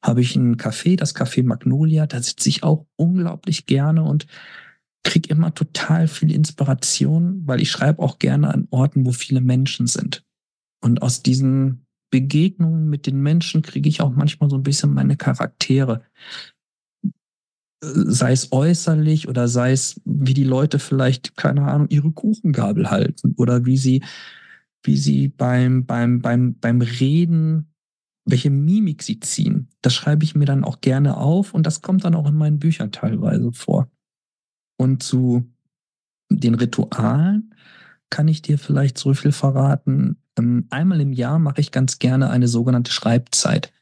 habe 0.02 0.20
ich 0.20 0.36
ein 0.36 0.56
Café, 0.56 0.96
das 0.96 1.14
Café 1.14 1.44
Magnolia. 1.44 2.06
Da 2.06 2.22
sitze 2.22 2.48
ich 2.48 2.62
auch 2.62 2.86
unglaublich 2.96 3.66
gerne 3.66 4.04
und 4.04 4.26
kriege 5.02 5.28
immer 5.28 5.54
total 5.54 6.08
viel 6.08 6.32
Inspiration, 6.32 7.42
weil 7.46 7.60
ich 7.60 7.70
schreibe 7.70 8.02
auch 8.02 8.18
gerne 8.18 8.52
an 8.52 8.68
Orten, 8.70 9.06
wo 9.06 9.12
viele 9.12 9.40
Menschen 9.40 9.86
sind. 9.86 10.24
Und 10.80 11.02
aus 11.02 11.22
diesen 11.22 11.86
Begegnungen 12.10 12.88
mit 12.88 13.06
den 13.06 13.20
Menschen 13.20 13.62
kriege 13.62 13.88
ich 13.88 14.00
auch 14.00 14.10
manchmal 14.10 14.48
so 14.48 14.56
ein 14.56 14.62
bisschen 14.62 14.94
meine 14.94 15.16
Charaktere 15.16 16.02
sei 17.80 18.32
es 18.32 18.52
äußerlich 18.52 19.28
oder 19.28 19.48
sei 19.48 19.72
es, 19.72 20.00
wie 20.04 20.34
die 20.34 20.44
Leute 20.44 20.78
vielleicht, 20.78 21.36
keine 21.36 21.62
Ahnung, 21.62 21.88
ihre 21.88 22.10
Kuchengabel 22.10 22.90
halten 22.90 23.34
oder 23.36 23.66
wie 23.66 23.76
sie, 23.76 24.02
wie 24.82 24.96
sie 24.96 25.28
beim, 25.28 25.86
beim, 25.86 26.20
beim, 26.20 26.58
beim 26.58 26.80
Reden, 26.80 27.72
welche 28.24 28.50
Mimik 28.50 29.02
sie 29.02 29.20
ziehen. 29.20 29.68
Das 29.80 29.94
schreibe 29.94 30.24
ich 30.24 30.34
mir 30.34 30.44
dann 30.44 30.64
auch 30.64 30.80
gerne 30.80 31.16
auf 31.16 31.54
und 31.54 31.66
das 31.66 31.80
kommt 31.80 32.04
dann 32.04 32.14
auch 32.14 32.28
in 32.28 32.34
meinen 32.34 32.58
Büchern 32.58 32.92
teilweise 32.92 33.52
vor. 33.52 33.88
Und 34.76 35.02
zu 35.02 35.50
den 36.30 36.54
Ritualen 36.54 37.54
kann 38.10 38.28
ich 38.28 38.42
dir 38.42 38.58
vielleicht 38.58 38.98
so 38.98 39.14
viel 39.14 39.32
verraten. 39.32 40.16
Ähm, 40.38 40.66
einmal 40.70 41.00
im 41.00 41.12
Jahr 41.12 41.38
mache 41.38 41.60
ich 41.60 41.72
ganz 41.72 41.98
gerne 41.98 42.30
eine 42.30 42.48
sogenannte 42.48 42.92
Schreibzeit 42.92 43.72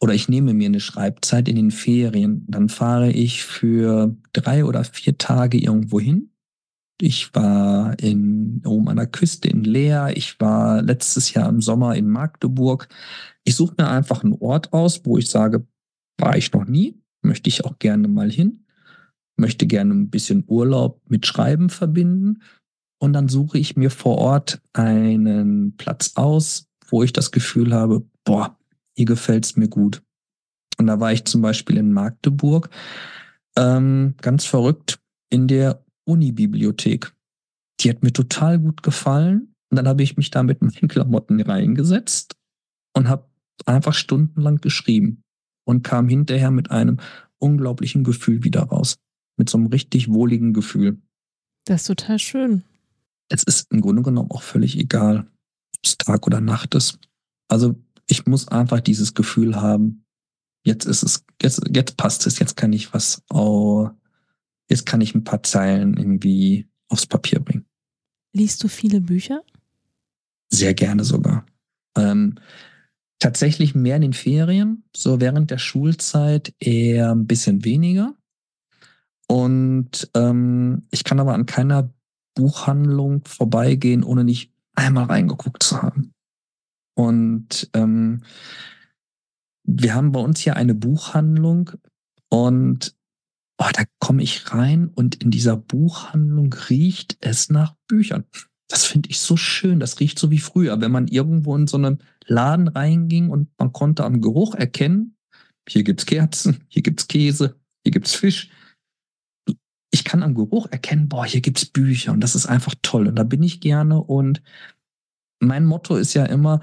oder 0.00 0.14
ich 0.14 0.28
nehme 0.28 0.54
mir 0.54 0.66
eine 0.66 0.80
Schreibzeit 0.80 1.48
in 1.48 1.56
den 1.56 1.70
Ferien, 1.70 2.44
dann 2.48 2.68
fahre 2.68 3.10
ich 3.10 3.42
für 3.42 4.16
drei 4.32 4.64
oder 4.64 4.84
vier 4.84 5.18
Tage 5.18 5.58
irgendwo 5.58 5.98
hin. 5.98 6.30
Ich 7.00 7.34
war 7.34 7.98
in, 8.00 8.62
oben 8.64 8.88
an 8.88 8.96
der 8.96 9.06
Küste 9.06 9.48
in 9.48 9.64
Leer. 9.64 10.16
Ich 10.16 10.40
war 10.40 10.82
letztes 10.82 11.32
Jahr 11.32 11.48
im 11.48 11.60
Sommer 11.60 11.94
in 11.94 12.08
Magdeburg. 12.08 12.88
Ich 13.44 13.54
suche 13.54 13.74
mir 13.78 13.88
einfach 13.88 14.24
einen 14.24 14.34
Ort 14.34 14.72
aus, 14.72 15.04
wo 15.04 15.16
ich 15.16 15.30
sage, 15.30 15.66
war 16.18 16.36
ich 16.36 16.52
noch 16.52 16.66
nie, 16.66 17.00
möchte 17.22 17.48
ich 17.48 17.64
auch 17.64 17.78
gerne 17.78 18.08
mal 18.08 18.30
hin, 18.30 18.64
möchte 19.36 19.66
gerne 19.66 19.94
ein 19.94 20.10
bisschen 20.10 20.44
Urlaub 20.46 21.00
mit 21.08 21.26
Schreiben 21.26 21.70
verbinden. 21.70 22.42
Und 23.00 23.12
dann 23.12 23.28
suche 23.28 23.58
ich 23.58 23.76
mir 23.76 23.90
vor 23.90 24.18
Ort 24.18 24.60
einen 24.72 25.76
Platz 25.76 26.12
aus, 26.16 26.66
wo 26.88 27.04
ich 27.04 27.12
das 27.12 27.30
Gefühl 27.30 27.72
habe, 27.72 28.04
boah, 28.24 28.57
hier 28.98 29.06
gefällt 29.06 29.44
es 29.44 29.56
mir 29.56 29.68
gut. 29.68 30.02
Und 30.76 30.88
da 30.88 30.98
war 30.98 31.12
ich 31.12 31.24
zum 31.24 31.40
Beispiel 31.40 31.76
in 31.76 31.92
Magdeburg, 31.92 32.68
ähm, 33.56 34.14
ganz 34.20 34.44
verrückt, 34.44 34.98
in 35.30 35.46
der 35.46 35.84
Unibibliothek. 36.04 37.14
Die 37.80 37.90
hat 37.90 38.02
mir 38.02 38.12
total 38.12 38.58
gut 38.58 38.82
gefallen. 38.82 39.54
Und 39.70 39.76
dann 39.76 39.86
habe 39.86 40.02
ich 40.02 40.16
mich 40.16 40.32
da 40.32 40.42
mit 40.42 40.62
meinen 40.62 40.88
Klamotten 40.88 41.40
reingesetzt 41.40 42.34
und 42.92 43.08
habe 43.08 43.28
einfach 43.66 43.94
stundenlang 43.94 44.56
geschrieben 44.56 45.22
und 45.64 45.84
kam 45.84 46.08
hinterher 46.08 46.50
mit 46.50 46.72
einem 46.72 46.98
unglaublichen 47.38 48.02
Gefühl 48.02 48.42
wieder 48.42 48.62
raus. 48.62 48.96
Mit 49.36 49.48
so 49.48 49.58
einem 49.58 49.68
richtig 49.68 50.12
wohligen 50.12 50.52
Gefühl. 50.52 51.00
Das 51.66 51.82
ist 51.82 51.86
total 51.86 52.18
schön. 52.18 52.64
Es 53.28 53.44
ist 53.44 53.70
im 53.70 53.80
Grunde 53.80 54.02
genommen 54.02 54.32
auch 54.32 54.42
völlig 54.42 54.76
egal, 54.76 55.20
ob 55.76 55.84
es 55.84 55.96
Tag 55.98 56.26
oder 56.26 56.40
Nacht 56.40 56.74
ist. 56.74 56.98
Also 57.48 57.76
ich 58.10 58.26
muss 58.26 58.48
einfach 58.48 58.80
dieses 58.80 59.14
Gefühl 59.14 59.60
haben, 59.60 60.04
jetzt 60.64 60.84
ist 60.86 61.02
es, 61.02 61.24
jetzt, 61.40 61.62
jetzt 61.72 61.96
passt 61.96 62.26
es, 62.26 62.38
jetzt 62.38 62.56
kann 62.56 62.72
ich 62.72 62.92
was, 62.92 63.22
oh, 63.30 63.88
jetzt 64.68 64.86
kann 64.86 65.00
ich 65.00 65.14
ein 65.14 65.24
paar 65.24 65.42
Zeilen 65.42 65.96
irgendwie 65.96 66.68
aufs 66.88 67.06
Papier 67.06 67.40
bringen. 67.40 67.66
Liest 68.32 68.62
du 68.62 68.68
viele 68.68 69.00
Bücher? 69.00 69.42
Sehr 70.50 70.74
gerne 70.74 71.04
sogar. 71.04 71.46
Ähm, 71.96 72.36
tatsächlich 73.18 73.74
mehr 73.74 73.96
in 73.96 74.02
den 74.02 74.12
Ferien, 74.12 74.84
so 74.94 75.20
während 75.20 75.50
der 75.50 75.58
Schulzeit 75.58 76.54
eher 76.58 77.12
ein 77.12 77.26
bisschen 77.26 77.64
weniger. 77.64 78.14
Und 79.26 80.10
ähm, 80.14 80.86
ich 80.90 81.04
kann 81.04 81.20
aber 81.20 81.34
an 81.34 81.46
keiner 81.46 81.92
Buchhandlung 82.34 83.24
vorbeigehen, 83.26 84.02
ohne 84.02 84.24
nicht 84.24 84.52
einmal 84.74 85.04
reingeguckt 85.04 85.62
zu 85.62 85.82
haben. 85.82 86.14
Und 86.98 87.70
ähm, 87.74 88.24
wir 89.62 89.94
haben 89.94 90.10
bei 90.10 90.18
uns 90.18 90.40
hier 90.40 90.56
eine 90.56 90.74
Buchhandlung 90.74 91.70
und 92.28 92.96
oh, 93.56 93.68
da 93.72 93.84
komme 94.00 94.24
ich 94.24 94.52
rein 94.52 94.88
und 94.88 95.22
in 95.22 95.30
dieser 95.30 95.56
Buchhandlung 95.56 96.52
riecht 96.68 97.16
es 97.20 97.50
nach 97.50 97.76
Büchern. 97.86 98.24
Das 98.66 98.84
finde 98.84 99.10
ich 99.10 99.20
so 99.20 99.36
schön. 99.36 99.78
Das 99.78 100.00
riecht 100.00 100.18
so 100.18 100.32
wie 100.32 100.40
früher, 100.40 100.80
wenn 100.80 100.90
man 100.90 101.06
irgendwo 101.06 101.54
in 101.54 101.68
so 101.68 101.76
einem 101.76 101.98
Laden 102.26 102.66
reinging 102.66 103.30
und 103.30 103.48
man 103.58 103.72
konnte 103.72 104.02
am 104.02 104.20
Geruch 104.20 104.56
erkennen, 104.56 105.16
hier 105.68 105.84
gibt's 105.84 106.04
Kerzen, 106.04 106.64
hier 106.66 106.82
gibt's 106.82 107.06
Käse, 107.06 107.54
hier 107.84 107.92
gibt's 107.92 108.16
Fisch. 108.16 108.50
Ich 109.92 110.02
kann 110.02 110.24
am 110.24 110.34
Geruch 110.34 110.66
erkennen, 110.72 111.08
boah, 111.08 111.24
hier 111.24 111.42
gibt's 111.42 111.64
Bücher 111.64 112.10
und 112.10 112.20
das 112.20 112.34
ist 112.34 112.46
einfach 112.46 112.74
toll 112.82 113.06
und 113.06 113.14
da 113.14 113.22
bin 113.22 113.44
ich 113.44 113.60
gerne 113.60 114.02
und 114.02 114.42
mein 115.40 115.64
Motto 115.64 115.94
ist 115.94 116.14
ja 116.14 116.24
immer, 116.24 116.60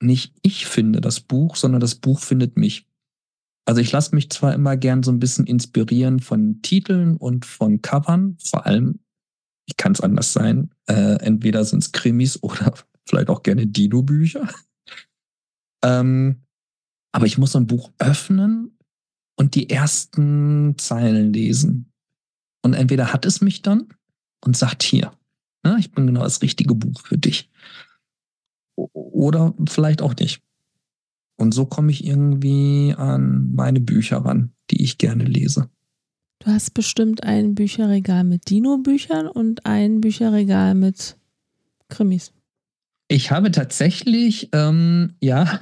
nicht 0.00 0.34
ich 0.42 0.66
finde 0.66 1.00
das 1.00 1.20
Buch, 1.20 1.56
sondern 1.56 1.80
das 1.80 1.96
Buch 1.96 2.20
findet 2.20 2.56
mich. 2.56 2.86
Also 3.66 3.80
ich 3.80 3.92
lasse 3.92 4.14
mich 4.14 4.30
zwar 4.30 4.54
immer 4.54 4.76
gern 4.76 5.02
so 5.02 5.10
ein 5.10 5.18
bisschen 5.18 5.46
inspirieren 5.46 6.20
von 6.20 6.62
Titeln 6.62 7.16
und 7.16 7.44
von 7.44 7.82
Covern, 7.82 8.38
vor 8.42 8.64
allem, 8.64 9.00
ich 9.66 9.76
kann 9.76 9.92
es 9.92 10.00
anders 10.00 10.32
sein, 10.32 10.70
äh, 10.86 11.20
entweder 11.20 11.64
sind 11.64 11.82
es 11.82 11.92
Krimis 11.92 12.38
oder 12.42 12.72
vielleicht 13.06 13.28
auch 13.28 13.42
gerne 13.42 13.66
Dino-Bücher. 13.66 14.48
ähm, 15.84 16.42
aber 17.12 17.26
ich 17.26 17.38
muss 17.38 17.52
so 17.52 17.58
ein 17.58 17.66
Buch 17.66 17.90
öffnen 17.98 18.78
und 19.36 19.54
die 19.54 19.70
ersten 19.70 20.76
Zeilen 20.78 21.32
lesen. 21.32 21.92
Und 22.62 22.74
entweder 22.74 23.12
hat 23.12 23.24
es 23.24 23.40
mich 23.40 23.62
dann 23.62 23.88
und 24.44 24.56
sagt 24.56 24.82
hier, 24.82 25.12
ne, 25.62 25.76
ich 25.78 25.92
bin 25.92 26.06
genau 26.06 26.22
das 26.22 26.42
richtige 26.42 26.74
Buch 26.74 27.00
für 27.00 27.18
dich. 27.18 27.50
Oder 28.92 29.54
vielleicht 29.68 30.02
auch 30.02 30.14
nicht. 30.16 30.42
Und 31.36 31.52
so 31.52 31.66
komme 31.66 31.90
ich 31.90 32.04
irgendwie 32.04 32.94
an 32.96 33.52
meine 33.54 33.80
Bücher 33.80 34.18
ran, 34.18 34.52
die 34.70 34.82
ich 34.82 34.98
gerne 34.98 35.24
lese. 35.24 35.70
Du 36.40 36.50
hast 36.50 36.74
bestimmt 36.74 37.24
ein 37.24 37.54
Bücherregal 37.54 38.24
mit 38.24 38.48
Dino-Büchern 38.48 39.26
und 39.26 39.66
ein 39.66 40.00
Bücherregal 40.00 40.74
mit 40.74 41.16
Krimis. 41.88 42.32
Ich 43.08 43.30
habe 43.30 43.50
tatsächlich, 43.50 44.50
ähm, 44.52 45.14
ja, 45.20 45.60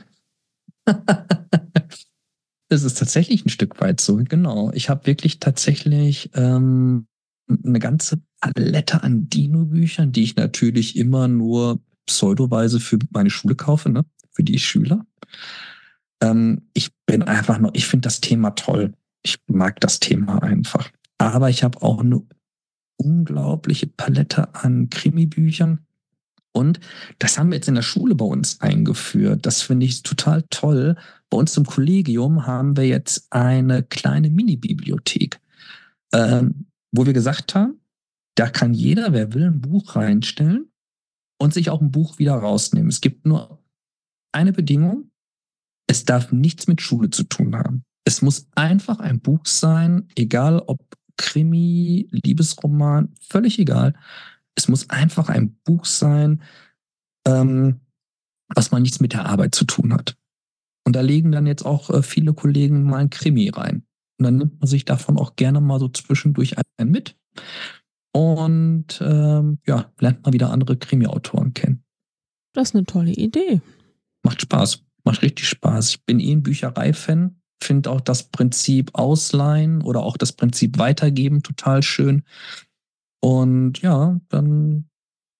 es 2.69 2.83
ist 2.83 2.99
tatsächlich 2.99 3.45
ein 3.45 3.51
Stück 3.51 3.81
weit 3.81 4.01
so, 4.01 4.17
genau. 4.17 4.71
Ich 4.73 4.91
habe 4.91 5.07
wirklich 5.07 5.41
tatsächlich 5.41 6.31
ähm, 6.35 7.07
eine 7.49 7.79
ganze 7.79 8.21
Palette 8.41 9.03
an 9.03 9.29
Dino-Büchern, 9.29 10.13
die 10.13 10.25
ich 10.25 10.37
natürlich 10.37 10.97
immer 10.97 11.29
nur 11.29 11.81
pseudoweise 12.07 12.81
für 12.81 12.99
meine 13.11 13.31
Schule 13.31 13.55
kaufe, 13.55 13.91
ne? 13.91 14.05
für 14.31 14.43
die 14.43 14.59
Schüler. 14.59 15.05
Ähm, 16.21 16.63
ich 16.75 16.91
bin 17.07 17.23
einfach 17.23 17.59
noch, 17.59 17.71
ich 17.75 17.87
finde 17.87 18.07
das 18.07 18.21
Thema 18.21 18.51
toll. 18.51 18.93
Ich 19.23 19.39
mag 19.49 19.81
das 19.81 20.01
Thema 20.01 20.43
einfach. 20.43 20.91
Aber 21.19 21.51
ich 21.51 21.65
habe 21.65 21.83
auch 21.83 22.01
eine 22.01 22.23
unglaubliche 22.97 23.87
Palette 23.87 24.55
an 24.55 24.91
Krimi-Büchern. 24.91 25.81
Und 26.53 26.81
das 27.19 27.39
haben 27.39 27.51
wir 27.51 27.57
jetzt 27.57 27.69
in 27.69 27.75
der 27.75 27.83
Schule 27.83 28.15
bei 28.15 28.25
uns 28.25 28.61
eingeführt. 28.61 29.45
Das 29.45 29.63
finde 29.63 29.85
ich 29.85 30.03
total 30.03 30.45
toll. 30.49 30.97
Bei 31.29 31.37
uns 31.37 31.57
im 31.57 31.67
Kollegium 31.67 32.47
haben 32.47 32.77
wir 32.77 32.87
jetzt 32.87 33.27
eine 33.31 33.83
kleine 33.83 34.31
Mini-Bibliothek, 34.31 35.39
ähm, 36.13 36.67
wo 36.93 37.05
wir 37.05 37.13
gesagt 37.13 37.55
haben, 37.55 37.81
da 38.37 38.49
kann 38.49 38.73
jeder, 38.73 39.13
wer 39.13 39.35
will, 39.35 39.45
ein 39.45 39.61
Buch 39.61 39.97
reinstellen 39.97 40.71
und 41.39 41.55
sich 41.55 41.71
auch 41.71 41.81
ein 41.81 41.91
Buch 41.91 42.19
wieder 42.19 42.35
rausnehmen. 42.35 42.89
Es 42.89 43.01
gibt 43.01 43.27
nur 43.27 43.63
eine 44.33 44.53
Bedingung. 44.53 45.11
Es 45.87 46.05
darf 46.05 46.33
nichts 46.33 46.67
mit 46.67 46.81
Schule 46.81 47.11
zu 47.11 47.25
tun 47.25 47.55
haben. 47.57 47.85
Es 48.05 48.23
muss 48.23 48.49
einfach 48.55 48.99
ein 48.99 49.21
Buch 49.21 49.47
sein, 49.47 50.09
egal 50.17 50.61
ob 50.67 50.79
Krimi, 51.17 52.09
Liebesroman, 52.11 53.15
völlig 53.21 53.59
egal. 53.59 53.95
Es 54.55 54.69
muss 54.69 54.91
einfach 54.91 55.29
ein 55.29 55.57
Buch 55.65 55.85
sein, 55.85 56.43
ähm, 57.27 57.81
was 58.55 58.71
man 58.71 58.83
nichts 58.83 59.01
mit 59.01 59.13
der 59.13 59.27
Arbeit 59.27 59.55
zu 59.55 59.65
tun 59.65 59.93
hat. 59.93 60.17
Und 60.87 60.95
da 60.95 61.01
legen 61.01 61.33
dann 61.33 61.47
jetzt 61.47 61.65
auch 61.65 61.91
äh, 61.91 62.03
viele 62.03 62.33
Kollegen 62.33 62.85
mal 62.85 62.99
ein 62.99 63.11
Krimi 63.11 63.49
rein. 63.49 63.85
Und 64.19 64.25
dann 64.25 64.37
nimmt 64.37 64.61
man 64.61 64.69
sich 64.69 64.85
davon 64.85 65.19
auch 65.19 65.37
gerne 65.37 65.61
mal 65.61 65.81
so 65.81 65.89
zwischendurch 65.89 66.55
einen 66.79 66.91
mit. 66.91 67.17
Und 68.17 68.99
ähm, 69.03 69.59
ja, 69.67 69.93
lernt 70.01 70.25
mal 70.25 70.33
wieder 70.33 70.51
andere 70.51 70.79
Krimi-Autoren 70.79 71.53
kennen. 71.53 71.85
Das 72.55 72.71
ist 72.71 72.75
eine 72.75 72.87
tolle 72.87 73.13
Idee. 73.13 73.61
Macht 74.23 74.41
Spaß. 74.41 74.85
Macht 75.05 75.21
richtig 75.21 75.47
Spaß. 75.47 75.91
Ich 75.91 76.05
bin 76.07 76.19
eh 76.19 76.33
ein 76.33 76.43
Bücherei-Fan. 76.43 77.37
Finde 77.63 77.91
auch 77.91 78.01
das 78.01 78.31
Prinzip 78.31 78.91
Ausleihen 78.95 79.83
oder 79.83 80.03
auch 80.03 80.17
das 80.17 80.33
Prinzip 80.33 80.79
Weitergeben 80.79 81.43
total 81.43 81.83
schön. 81.83 82.23
Und 83.21 83.83
ja, 83.83 84.19
dann 84.31 84.89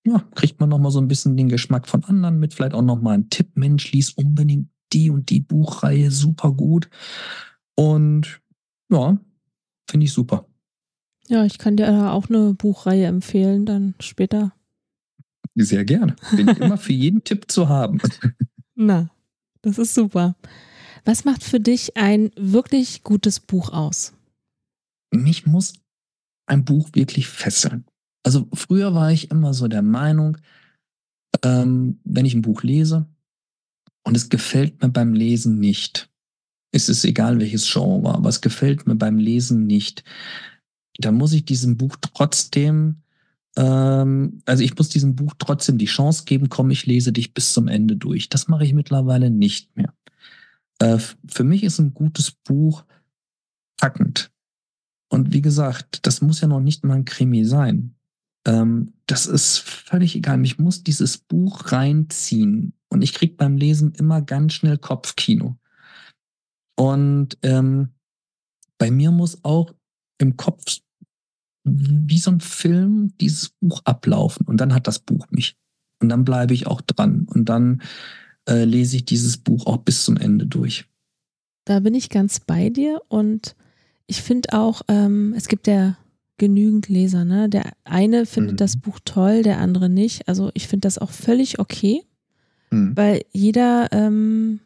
ja, 0.07 0.23
kriegt 0.35 0.61
man 0.61 0.69
nochmal 0.69 0.93
so 0.93 1.01
ein 1.01 1.09
bisschen 1.09 1.35
den 1.39 1.49
Geschmack 1.49 1.89
von 1.89 2.05
anderen 2.05 2.39
mit. 2.39 2.53
Vielleicht 2.53 2.75
auch 2.75 2.83
nochmal 2.83 3.15
einen 3.15 3.31
Tipp. 3.31 3.53
Mensch, 3.55 3.91
lies 3.93 4.11
unbedingt 4.11 4.69
die 4.93 5.09
und 5.09 5.31
die 5.31 5.41
Buchreihe 5.41 6.11
super 6.11 6.53
gut. 6.53 6.91
Und 7.75 8.43
ja, 8.91 9.19
finde 9.89 10.05
ich 10.05 10.13
super. 10.13 10.47
Ja, 11.29 11.45
ich 11.45 11.59
kann 11.59 11.77
dir 11.77 12.13
auch 12.13 12.29
eine 12.29 12.55
Buchreihe 12.55 13.07
empfehlen, 13.07 13.67
dann 13.67 13.95
später. 14.01 14.53
Sehr 15.55 15.85
gerne. 15.85 16.17
Bin 16.37 16.49
immer 16.49 16.79
für 16.79 16.93
jeden 16.93 17.25
Tipp 17.25 17.51
zu 17.51 17.69
haben. 17.69 18.01
Na, 18.75 19.11
das 19.63 19.79
ist 19.79 19.95
super. 19.95 20.37
Was 21.05 21.25
macht 21.25 21.43
für 21.43 21.61
dich 21.61 21.97
ein 21.97 22.31
wirklich 22.37 23.03
gutes 23.03 23.41
Buch 23.41 23.71
aus? 23.71 24.13
Mich 25.13 25.47
muss 25.47 25.75
ein 26.47 26.65
Buch 26.65 26.91
wirklich 26.93 27.29
fesseln. 27.29 27.85
Also 28.25 28.49
früher 28.53 28.95
war 28.95 29.13
ich 29.13 29.31
immer 29.31 29.55
so 29.55 29.69
der 29.69 29.83
Meinung, 29.83 30.37
ähm, 31.45 32.01
wenn 32.05 32.27
ich 32.27 32.35
ein 32.35 32.43
Buch 32.43 32.63
lese 32.63 33.07
und 34.05 34.17
es 34.17 34.29
gefällt 34.29 34.83
mir 34.83 34.89
beim 34.89 35.15
Lesen 35.15 35.59
nicht, 35.59 36.11
ist 36.73 36.89
es 36.89 37.05
egal 37.05 37.39
welches 37.41 37.71
Genre, 37.73 38.15
aber 38.15 38.29
es 38.29 38.41
gefällt 38.41 38.87
mir 38.87 38.97
beim 38.97 39.19
Lesen 39.19 39.67
nicht, 39.67 40.05
dann 40.99 41.15
muss 41.15 41.33
ich 41.33 41.45
diesem 41.45 41.77
Buch 41.77 41.97
trotzdem, 42.01 43.03
ähm, 43.57 44.41
also 44.45 44.63
ich 44.63 44.77
muss 44.77 44.89
diesem 44.89 45.15
Buch 45.17 45.35
trotzdem 45.39 45.79
die 45.79 45.87
Chance 45.87 46.25
geben, 46.25 46.49
komm, 46.49 46.71
ich 46.71 46.87
lese 46.87 47.13
dich 47.13 47.35
bis 47.35 47.53
zum 47.53 47.69
Ende 47.69 47.97
durch. 47.97 48.29
Das 48.29 48.49
mache 48.49 48.65
ich 48.65 48.75
mittlerweile 48.75 49.31
nicht 49.31 49.77
mehr. 49.77 49.93
Äh, 50.79 50.99
für 50.99 51.45
mich 51.45 51.65
ist 51.65 51.79
ein 51.79 51.95
gutes 51.95 52.31
Buch 52.31 52.85
packend. 53.77 54.31
Und 55.09 55.33
wie 55.33 55.43
gesagt, 55.43 56.07
das 56.07 56.21
muss 56.21 56.41
ja 56.41 56.49
noch 56.49 56.61
nicht 56.61 56.85
mal 56.85 56.95
ein 56.95 57.05
Krimi 57.05 57.45
sein. 57.45 57.95
Ähm, 58.47 58.95
das 59.07 59.27
ist 59.27 59.59
völlig 59.59 60.17
egal. 60.17 60.39
Mich 60.39 60.59
muss 60.59 60.83
dieses 60.83 61.19
Buch 61.19 61.73
reinziehen. 61.73 62.73
Und 62.89 63.03
ich 63.03 63.13
krieg 63.13 63.37
beim 63.37 63.57
Lesen 63.57 63.93
immer 63.95 64.23
ganz 64.23 64.55
schnell 64.55 64.79
Kopfkino. 64.79 65.57
Und 66.77 67.39
ähm, 67.43 67.91
bei 68.79 68.91
mir 68.91 69.11
muss 69.11 69.43
auch 69.45 69.73
im 70.19 70.37
Kopf 70.37 70.81
wie 71.67 72.19
so 72.19 72.31
ein 72.31 72.41
Film 72.41 73.13
dieses 73.21 73.51
Buch 73.61 73.81
ablaufen 73.85 74.47
und 74.47 74.61
dann 74.61 74.73
hat 74.73 74.87
das 74.87 75.01
Buch 75.01 75.27
mich. 75.31 75.57
Und 76.01 76.09
dann 76.09 76.25
bleibe 76.25 76.55
ich 76.55 76.67
auch 76.67 76.81
dran 76.81 77.27
und 77.29 77.49
dann 77.49 77.83
äh, 78.49 78.65
lese 78.65 78.97
ich 78.97 79.05
dieses 79.05 79.39
Buch 79.39 79.67
auch 79.67 79.79
bis 79.79 80.05
zum 80.05 80.17
Ende 80.17 80.47
durch. 80.47 80.87
Da 81.65 81.81
bin 81.81 81.95
ich 81.95 82.11
ganz 82.11 82.39
bei 82.39 82.71
dir 82.71 83.01
und 83.09 83.57
ich 84.07 84.23
finde 84.23 84.53
auch, 84.53 84.83
ähm, 84.89 85.35
es 85.37 85.49
gibt 85.49 85.67
ja 85.67 85.97
genügend 86.39 86.89
Leser, 86.89 87.25
ne? 87.25 87.49
Der 87.49 87.73
eine 87.85 88.27
findet 88.27 88.53
mhm. 88.53 88.59
das 88.59 88.77
Buch 88.77 89.01
toll, 89.05 89.43
der 89.43 89.59
andere 89.59 89.89
nicht. 89.89 90.29
Also 90.29 90.51
ich 90.55 90.69
finde 90.69 90.87
das 90.87 90.99
auch 90.99 91.11
völlig 91.11 91.59
okay, 91.59 92.03
mhm. 92.71 92.95
weil 92.95 93.23
jeder, 93.33 93.89
ähm, 93.91 94.61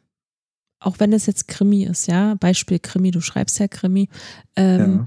auch 0.80 0.98
wenn 0.98 1.12
es 1.12 1.26
jetzt 1.26 1.48
Krimi 1.48 1.84
ist, 1.84 2.07
ja, 2.09 2.34
Beispiel 2.34 2.80
Krimi, 2.80 3.12
du 3.12 3.20
schreibst 3.20 3.59
ja 3.61 3.68
Krimi, 3.68 4.09
ähm, 4.57 5.07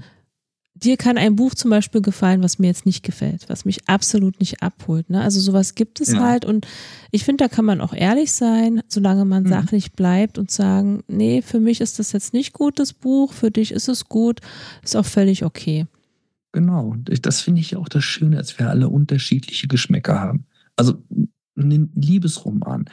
dir 0.74 0.96
kann 0.96 1.18
ein 1.18 1.36
Buch 1.36 1.54
zum 1.54 1.70
Beispiel 1.70 2.00
gefallen, 2.00 2.42
was 2.42 2.58
mir 2.58 2.66
jetzt 2.66 2.84
nicht 2.84 3.02
gefällt, 3.02 3.48
was 3.48 3.64
mich 3.64 3.88
absolut 3.88 4.40
nicht 4.40 4.62
abholt. 4.62 5.08
Ne? 5.08 5.20
Also 5.20 5.40
sowas 5.40 5.74
gibt 5.74 6.00
es 6.00 6.12
ja. 6.12 6.20
halt 6.20 6.44
und 6.44 6.66
ich 7.10 7.24
finde, 7.24 7.44
da 7.44 7.48
kann 7.48 7.64
man 7.64 7.80
auch 7.80 7.92
ehrlich 7.92 8.32
sein, 8.32 8.82
solange 8.88 9.24
man 9.24 9.44
mhm. 9.44 9.48
sachlich 9.48 9.92
bleibt 9.92 10.36
und 10.36 10.50
sagen, 10.50 11.02
nee, 11.06 11.42
für 11.42 11.60
mich 11.60 11.80
ist 11.80 11.98
das 11.98 12.12
jetzt 12.12 12.34
nicht 12.34 12.52
gut, 12.52 12.78
das 12.78 12.92
Buch, 12.92 13.32
für 13.32 13.50
dich 13.50 13.70
ist 13.70 13.88
es 13.88 14.06
gut, 14.06 14.40
ist 14.82 14.96
auch 14.96 15.06
völlig 15.06 15.44
okay. 15.44 15.86
genau. 16.52 16.96
Das 17.04 17.40
finde 17.40 17.60
ich 17.60 17.76
auch 17.76 17.88
das 17.88 18.04
Schöne, 18.04 18.36
dass 18.36 18.58
wir 18.58 18.68
alle 18.68 18.88
unterschiedliche 18.88 19.68
Geschmäcker 19.68 20.20
haben. 20.20 20.46
Also 20.76 20.94
ein 21.56 21.92
Liebesroman. 21.94 22.86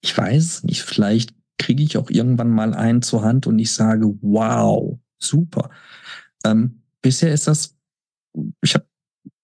Ich 0.00 0.16
weiß 0.16 0.64
nicht, 0.64 0.82
vielleicht 0.82 1.34
kriege 1.58 1.82
ich 1.82 1.98
auch 1.98 2.08
irgendwann 2.08 2.50
mal 2.50 2.72
einen 2.72 3.02
zur 3.02 3.22
Hand 3.22 3.46
und 3.46 3.58
ich 3.58 3.72
sage, 3.72 4.14
wow, 4.22 4.98
super. 5.18 5.70
Ähm, 6.44 6.77
bisher 7.02 7.32
ist 7.32 7.46
das, 7.46 7.76
ich 8.62 8.74
habe 8.74 8.86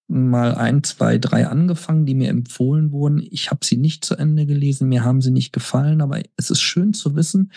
mal 0.06 0.54
ein, 0.54 0.82
zwei, 0.84 1.18
drei 1.18 1.46
angefangen, 1.46 2.06
die 2.06 2.14
mir 2.14 2.28
empfohlen 2.28 2.92
wurden. 2.92 3.26
Ich 3.30 3.50
habe 3.50 3.64
sie 3.64 3.76
nicht 3.76 4.04
zu 4.04 4.16
Ende 4.16 4.46
gelesen, 4.46 4.88
mir 4.88 5.04
haben 5.04 5.20
sie 5.20 5.30
nicht 5.30 5.52
gefallen, 5.52 6.00
aber 6.00 6.22
es 6.36 6.50
ist 6.50 6.60
schön 6.60 6.92
zu 6.92 7.16
wissen, 7.16 7.50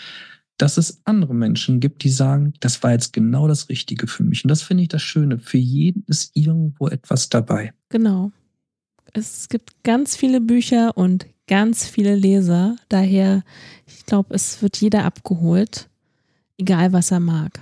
dass 0.56 0.76
es 0.76 1.00
andere 1.04 1.34
Menschen 1.34 1.78
gibt, 1.78 2.02
die 2.02 2.10
sagen, 2.10 2.52
das 2.60 2.82
war 2.82 2.92
jetzt 2.92 3.12
genau 3.12 3.46
das 3.46 3.68
Richtige 3.68 4.08
für 4.08 4.24
mich. 4.24 4.44
Und 4.44 4.48
das 4.48 4.62
finde 4.62 4.82
ich 4.82 4.88
das 4.88 5.02
Schöne. 5.02 5.38
Für 5.38 5.58
jeden 5.58 6.02
ist 6.08 6.32
irgendwo 6.34 6.88
etwas 6.88 7.28
dabei. 7.28 7.72
Genau. 7.90 8.32
Es 9.12 9.48
gibt 9.48 9.84
ganz 9.84 10.16
viele 10.16 10.40
Bücher 10.40 10.96
und 10.96 11.26
ganz 11.46 11.86
viele 11.86 12.16
Leser. 12.16 12.76
Daher, 12.88 13.44
ich 13.86 14.04
glaube, 14.04 14.34
es 14.34 14.60
wird 14.60 14.76
jeder 14.78 15.04
abgeholt, 15.04 15.88
egal 16.58 16.92
was 16.92 17.12
er 17.12 17.20
mag. 17.20 17.60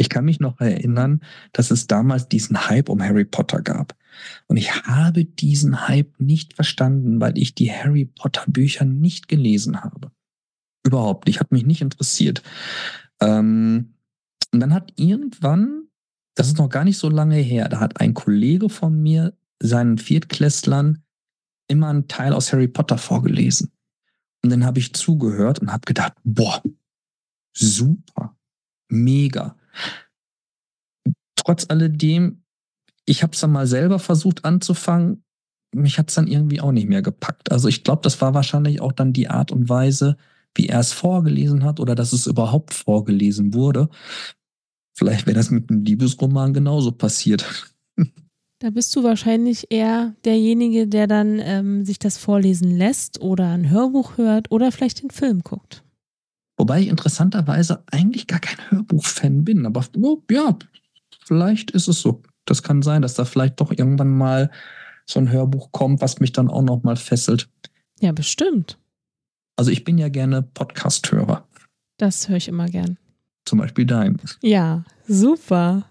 Ich 0.00 0.08
kann 0.08 0.24
mich 0.24 0.40
noch 0.40 0.58
erinnern, 0.60 1.20
dass 1.52 1.70
es 1.70 1.86
damals 1.86 2.26
diesen 2.26 2.68
Hype 2.70 2.88
um 2.88 3.02
Harry 3.02 3.26
Potter 3.26 3.60
gab. 3.60 3.94
Und 4.46 4.56
ich 4.56 4.74
habe 4.86 5.26
diesen 5.26 5.86
Hype 5.88 6.18
nicht 6.18 6.54
verstanden, 6.54 7.20
weil 7.20 7.36
ich 7.36 7.54
die 7.54 7.70
Harry 7.70 8.06
Potter 8.06 8.44
Bücher 8.46 8.86
nicht 8.86 9.28
gelesen 9.28 9.82
habe. 9.82 10.10
Überhaupt 10.86 11.26
nicht, 11.26 11.38
hat 11.38 11.52
mich 11.52 11.66
nicht 11.66 11.82
interessiert. 11.82 12.42
Ähm, 13.20 13.92
und 14.54 14.60
dann 14.60 14.72
hat 14.72 14.90
irgendwann, 14.96 15.82
das 16.34 16.46
ist 16.46 16.56
noch 16.56 16.70
gar 16.70 16.84
nicht 16.84 16.96
so 16.96 17.10
lange 17.10 17.36
her, 17.36 17.68
da 17.68 17.78
hat 17.80 18.00
ein 18.00 18.14
Kollege 18.14 18.70
von 18.70 19.02
mir 19.02 19.36
seinen 19.58 19.98
Viertklässlern 19.98 21.04
immer 21.68 21.88
einen 21.88 22.08
Teil 22.08 22.32
aus 22.32 22.54
Harry 22.54 22.68
Potter 22.68 22.96
vorgelesen. 22.96 23.70
Und 24.42 24.48
dann 24.48 24.64
habe 24.64 24.78
ich 24.78 24.94
zugehört 24.94 25.58
und 25.58 25.70
habe 25.70 25.84
gedacht, 25.84 26.14
boah, 26.24 26.62
super, 27.52 28.34
mega. 28.88 29.59
Trotz 31.36 31.66
alledem, 31.68 32.42
ich 33.06 33.22
habe 33.22 33.32
es 33.32 33.40
dann 33.40 33.52
mal 33.52 33.66
selber 33.66 33.98
versucht 33.98 34.44
anzufangen. 34.44 35.24
Mich 35.74 35.98
hat 35.98 36.08
es 36.08 36.14
dann 36.14 36.26
irgendwie 36.26 36.60
auch 36.60 36.72
nicht 36.72 36.88
mehr 36.88 37.02
gepackt. 37.02 37.50
Also 37.50 37.68
ich 37.68 37.84
glaube, 37.84 38.02
das 38.02 38.20
war 38.20 38.34
wahrscheinlich 38.34 38.80
auch 38.80 38.92
dann 38.92 39.12
die 39.12 39.28
Art 39.28 39.52
und 39.52 39.68
Weise, 39.68 40.16
wie 40.54 40.68
er 40.68 40.80
es 40.80 40.92
vorgelesen 40.92 41.64
hat 41.64 41.80
oder 41.80 41.94
dass 41.94 42.12
es 42.12 42.26
überhaupt 42.26 42.74
vorgelesen 42.74 43.54
wurde. 43.54 43.88
Vielleicht 44.96 45.26
wäre 45.26 45.36
das 45.36 45.50
mit 45.50 45.70
einem 45.70 45.84
Liebesroman 45.84 46.52
genauso 46.52 46.92
passiert. 46.92 47.72
Da 48.62 48.68
bist 48.68 48.94
du 48.94 49.02
wahrscheinlich 49.02 49.68
eher 49.70 50.14
derjenige, 50.26 50.86
der 50.86 51.06
dann 51.06 51.38
ähm, 51.38 51.86
sich 51.86 51.98
das 51.98 52.18
vorlesen 52.18 52.76
lässt 52.76 53.22
oder 53.22 53.52
ein 53.52 53.70
Hörbuch 53.70 54.18
hört 54.18 54.50
oder 54.50 54.70
vielleicht 54.70 55.02
den 55.02 55.10
Film 55.10 55.40
guckt. 55.40 55.82
Wobei 56.60 56.82
ich 56.82 56.88
interessanterweise 56.88 57.84
eigentlich 57.90 58.26
gar 58.26 58.38
kein 58.38 58.58
Hörbuch-Fan 58.70 59.44
bin. 59.44 59.64
Aber 59.64 59.82
oh, 59.98 60.18
ja, 60.30 60.58
vielleicht 61.24 61.70
ist 61.70 61.88
es 61.88 62.02
so. 62.02 62.20
Das 62.44 62.62
kann 62.62 62.82
sein, 62.82 63.00
dass 63.00 63.14
da 63.14 63.24
vielleicht 63.24 63.62
doch 63.62 63.70
irgendwann 63.70 64.14
mal 64.14 64.50
so 65.06 65.20
ein 65.20 65.32
Hörbuch 65.32 65.72
kommt, 65.72 66.02
was 66.02 66.20
mich 66.20 66.32
dann 66.32 66.50
auch 66.50 66.60
noch 66.60 66.82
mal 66.82 66.96
fesselt. 66.96 67.48
Ja, 68.00 68.12
bestimmt. 68.12 68.76
Also 69.56 69.70
ich 69.70 69.84
bin 69.84 69.96
ja 69.96 70.10
gerne 70.10 70.42
Podcast-Hörer. 70.42 71.48
Das 71.96 72.28
höre 72.28 72.36
ich 72.36 72.48
immer 72.48 72.66
gern. 72.66 72.98
Zum 73.46 73.58
Beispiel 73.58 73.86
dein. 73.86 74.20
Ja, 74.42 74.84
super. 75.08 75.86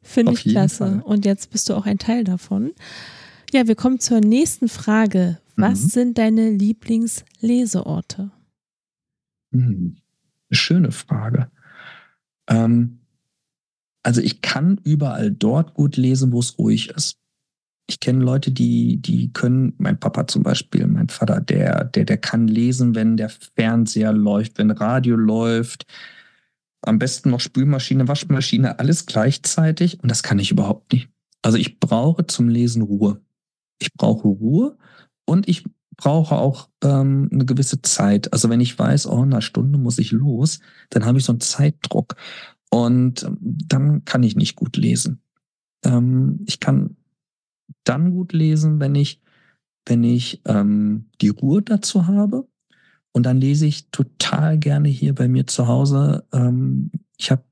Finde 0.00 0.32
ich 0.32 0.40
klasse. 0.40 0.86
Fall. 0.86 1.02
Und 1.02 1.26
jetzt 1.26 1.50
bist 1.50 1.68
du 1.68 1.74
auch 1.74 1.84
ein 1.84 1.98
Teil 1.98 2.24
davon. 2.24 2.72
Ja, 3.52 3.66
wir 3.66 3.74
kommen 3.74 4.00
zur 4.00 4.20
nächsten 4.22 4.70
Frage. 4.70 5.36
Was 5.56 5.82
mhm. 5.82 5.88
sind 5.88 6.18
deine 6.18 6.48
Lieblingsleseorte? 6.48 8.30
Mhm. 9.50 9.96
Schöne 10.50 10.92
Frage. 10.92 11.50
Ähm, 12.48 13.00
also 14.02 14.20
ich 14.20 14.40
kann 14.40 14.80
überall 14.84 15.30
dort 15.30 15.74
gut 15.74 15.96
lesen, 15.96 16.32
wo 16.32 16.40
es 16.40 16.58
ruhig 16.58 16.90
ist. 16.90 17.18
Ich 17.90 18.00
kenne 18.00 18.22
Leute, 18.22 18.52
die, 18.52 19.00
die 19.00 19.32
können, 19.32 19.74
mein 19.78 19.98
Papa 19.98 20.26
zum 20.26 20.42
Beispiel, 20.42 20.86
mein 20.86 21.08
Vater, 21.08 21.40
der, 21.40 21.84
der, 21.84 22.04
der 22.04 22.18
kann 22.18 22.46
lesen, 22.46 22.94
wenn 22.94 23.16
der 23.16 23.30
Fernseher 23.30 24.12
läuft, 24.12 24.58
wenn 24.58 24.70
Radio 24.70 25.16
läuft, 25.16 25.86
am 26.82 26.98
besten 26.98 27.30
noch 27.30 27.40
Spülmaschine, 27.40 28.06
Waschmaschine, 28.06 28.78
alles 28.78 29.06
gleichzeitig. 29.06 30.02
Und 30.02 30.10
das 30.10 30.22
kann 30.22 30.38
ich 30.38 30.50
überhaupt 30.50 30.92
nicht. 30.92 31.08
Also 31.42 31.56
ich 31.56 31.80
brauche 31.80 32.26
zum 32.26 32.48
Lesen 32.48 32.82
Ruhe. 32.82 33.20
Ich 33.78 33.92
brauche 33.94 34.28
Ruhe 34.28 34.76
und 35.24 35.48
ich 35.48 35.64
brauche 35.98 36.36
auch 36.36 36.70
ähm, 36.82 37.28
eine 37.30 37.44
gewisse 37.44 37.82
Zeit. 37.82 38.32
Also 38.32 38.48
wenn 38.48 38.60
ich 38.60 38.78
weiß, 38.78 39.06
oh, 39.08 39.22
in 39.22 39.32
einer 39.32 39.42
Stunde 39.42 39.78
muss 39.78 39.98
ich 39.98 40.12
los, 40.12 40.60
dann 40.88 41.04
habe 41.04 41.18
ich 41.18 41.24
so 41.24 41.32
einen 41.32 41.40
Zeitdruck. 41.40 42.16
Und 42.70 43.24
ähm, 43.24 43.36
dann 43.40 44.04
kann 44.06 44.22
ich 44.22 44.36
nicht 44.36 44.56
gut 44.56 44.76
lesen. 44.76 45.20
Ähm, 45.84 46.40
ich 46.46 46.60
kann 46.60 46.96
dann 47.84 48.12
gut 48.12 48.32
lesen, 48.32 48.80
wenn 48.80 48.94
ich, 48.94 49.20
wenn 49.86 50.04
ich 50.04 50.40
ähm, 50.46 51.10
die 51.20 51.30
Ruhe 51.30 51.62
dazu 51.62 52.06
habe 52.06 52.48
und 53.12 53.24
dann 53.24 53.38
lese 53.38 53.66
ich 53.66 53.90
total 53.90 54.58
gerne 54.58 54.88
hier 54.88 55.14
bei 55.14 55.26
mir 55.26 55.46
zu 55.46 55.66
Hause. 55.66 56.24
Ähm, 56.32 56.92
ich 57.16 57.30
habe 57.30 57.42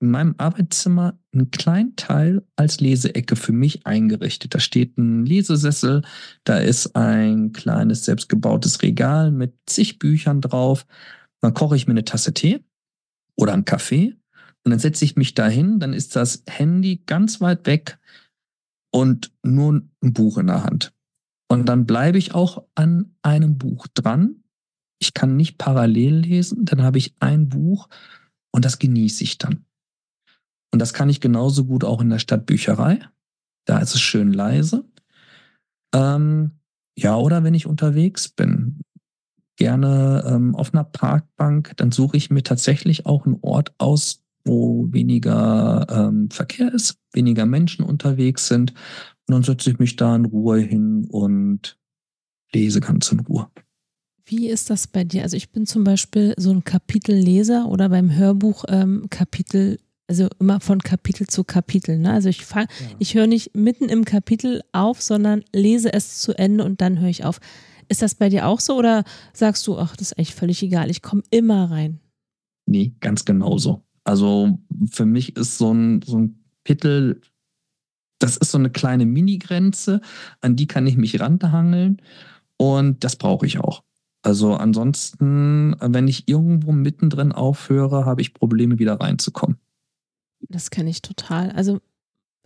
in 0.00 0.10
meinem 0.10 0.34
Arbeitszimmer 0.38 1.18
einen 1.32 1.50
kleinen 1.50 1.96
Teil 1.96 2.46
als 2.56 2.80
Leseecke 2.80 3.36
für 3.36 3.52
mich 3.52 3.86
eingerichtet. 3.86 4.54
Da 4.54 4.60
steht 4.60 4.98
ein 4.98 5.24
Lesesessel, 5.24 6.02
da 6.44 6.58
ist 6.58 6.94
ein 6.96 7.52
kleines 7.52 8.04
selbstgebautes 8.04 8.82
Regal 8.82 9.30
mit 9.32 9.54
zig 9.66 9.98
Büchern 9.98 10.40
drauf. 10.40 10.86
Dann 11.40 11.54
koche 11.54 11.76
ich 11.76 11.86
mir 11.86 11.92
eine 11.92 12.04
Tasse 12.04 12.34
Tee 12.34 12.64
oder 13.36 13.52
einen 13.52 13.64
Kaffee 13.64 14.16
und 14.64 14.70
dann 14.70 14.78
setze 14.78 15.04
ich 15.04 15.16
mich 15.16 15.34
dahin, 15.34 15.80
dann 15.80 15.92
ist 15.92 16.16
das 16.16 16.42
Handy 16.48 17.02
ganz 17.06 17.40
weit 17.40 17.66
weg 17.66 17.98
und 18.90 19.32
nur 19.42 19.82
ein 20.02 20.12
Buch 20.12 20.38
in 20.38 20.48
der 20.48 20.64
Hand. 20.64 20.92
Und 21.48 21.68
dann 21.68 21.86
bleibe 21.86 22.18
ich 22.18 22.34
auch 22.34 22.66
an 22.74 23.14
einem 23.22 23.56
Buch 23.56 23.86
dran 23.94 24.42
ich 24.98 25.14
kann 25.14 25.36
nicht 25.36 25.58
parallel 25.58 26.16
lesen, 26.16 26.64
dann 26.64 26.82
habe 26.82 26.98
ich 26.98 27.14
ein 27.20 27.48
Buch 27.48 27.88
und 28.50 28.64
das 28.64 28.78
genieße 28.78 29.24
ich 29.24 29.38
dann. 29.38 29.65
Und 30.76 30.80
das 30.80 30.92
kann 30.92 31.08
ich 31.08 31.22
genauso 31.22 31.64
gut 31.64 31.84
auch 31.84 32.02
in 32.02 32.10
der 32.10 32.18
Stadtbücherei. 32.18 33.00
Da 33.64 33.78
ist 33.78 33.94
es 33.94 34.00
schön 34.02 34.30
leise. 34.30 34.84
Ähm, 35.94 36.50
ja, 36.98 37.16
oder 37.16 37.44
wenn 37.44 37.54
ich 37.54 37.66
unterwegs 37.66 38.28
bin, 38.28 38.82
gerne 39.56 40.22
ähm, 40.26 40.54
auf 40.54 40.74
einer 40.74 40.84
Parkbank, 40.84 41.72
dann 41.78 41.92
suche 41.92 42.18
ich 42.18 42.28
mir 42.28 42.42
tatsächlich 42.42 43.06
auch 43.06 43.24
einen 43.24 43.38
Ort 43.40 43.74
aus, 43.78 44.22
wo 44.44 44.86
weniger 44.92 45.86
ähm, 45.88 46.28
Verkehr 46.28 46.70
ist, 46.74 46.98
weniger 47.14 47.46
Menschen 47.46 47.82
unterwegs 47.82 48.46
sind. 48.46 48.74
Und 49.26 49.32
dann 49.32 49.42
setze 49.44 49.70
ich 49.70 49.78
mich 49.78 49.96
da 49.96 50.14
in 50.14 50.26
Ruhe 50.26 50.58
hin 50.58 51.06
und 51.10 51.78
lese 52.52 52.80
ganz 52.80 53.10
in 53.10 53.20
Ruhe. 53.20 53.48
Wie 54.26 54.50
ist 54.50 54.68
das 54.68 54.88
bei 54.88 55.04
dir? 55.04 55.22
Also 55.22 55.38
ich 55.38 55.52
bin 55.52 55.64
zum 55.64 55.84
Beispiel 55.84 56.34
so 56.36 56.50
ein 56.50 56.64
Kapitelleser 56.64 57.66
oder 57.66 57.88
beim 57.88 58.14
Hörbuch 58.14 58.66
ähm, 58.68 59.06
Kapitel, 59.08 59.78
also 60.08 60.28
immer 60.38 60.60
von 60.60 60.80
Kapitel 60.80 61.26
zu 61.26 61.44
Kapitel. 61.44 61.98
Ne? 61.98 62.12
Also 62.12 62.28
ich 62.28 62.44
fang, 62.44 62.66
ja. 62.68 62.96
ich 62.98 63.14
höre 63.14 63.26
nicht 63.26 63.54
mitten 63.56 63.88
im 63.88 64.04
Kapitel 64.04 64.62
auf, 64.72 65.02
sondern 65.02 65.44
lese 65.52 65.92
es 65.92 66.18
zu 66.18 66.32
Ende 66.38 66.64
und 66.64 66.80
dann 66.80 67.00
höre 67.00 67.08
ich 67.08 67.24
auf. 67.24 67.40
Ist 67.88 68.02
das 68.02 68.14
bei 68.14 68.28
dir 68.28 68.46
auch 68.46 68.60
so 68.60 68.76
oder 68.76 69.04
sagst 69.32 69.66
du, 69.66 69.78
ach, 69.78 69.96
das 69.96 70.08
ist 70.08 70.18
eigentlich 70.18 70.34
völlig 70.34 70.62
egal, 70.62 70.90
ich 70.90 71.02
komme 71.02 71.22
immer 71.30 71.70
rein? 71.70 72.00
Nee, 72.66 72.94
ganz 73.00 73.24
genauso. 73.24 73.84
Also 74.04 74.58
für 74.90 75.06
mich 75.06 75.36
ist 75.36 75.58
so 75.58 75.72
ein, 75.72 76.02
so 76.02 76.18
ein 76.18 76.44
Kapitel, 76.64 77.20
das 78.18 78.36
ist 78.36 78.50
so 78.50 78.58
eine 78.58 78.70
kleine 78.70 79.06
Mini-Grenze, 79.06 80.00
an 80.40 80.56
die 80.56 80.66
kann 80.66 80.86
ich 80.86 80.96
mich 80.96 81.20
ranhangeln 81.20 82.02
und 82.56 83.04
das 83.04 83.16
brauche 83.16 83.46
ich 83.46 83.58
auch. 83.58 83.82
Also 84.22 84.54
ansonsten, 84.54 85.76
wenn 85.80 86.08
ich 86.08 86.26
irgendwo 86.26 86.72
mittendrin 86.72 87.30
aufhöre, 87.30 88.04
habe 88.04 88.20
ich 88.20 88.34
Probleme, 88.34 88.80
wieder 88.80 89.00
reinzukommen. 89.00 89.58
Das 90.48 90.70
kenne 90.70 90.90
ich 90.90 91.02
total. 91.02 91.50
Also 91.52 91.80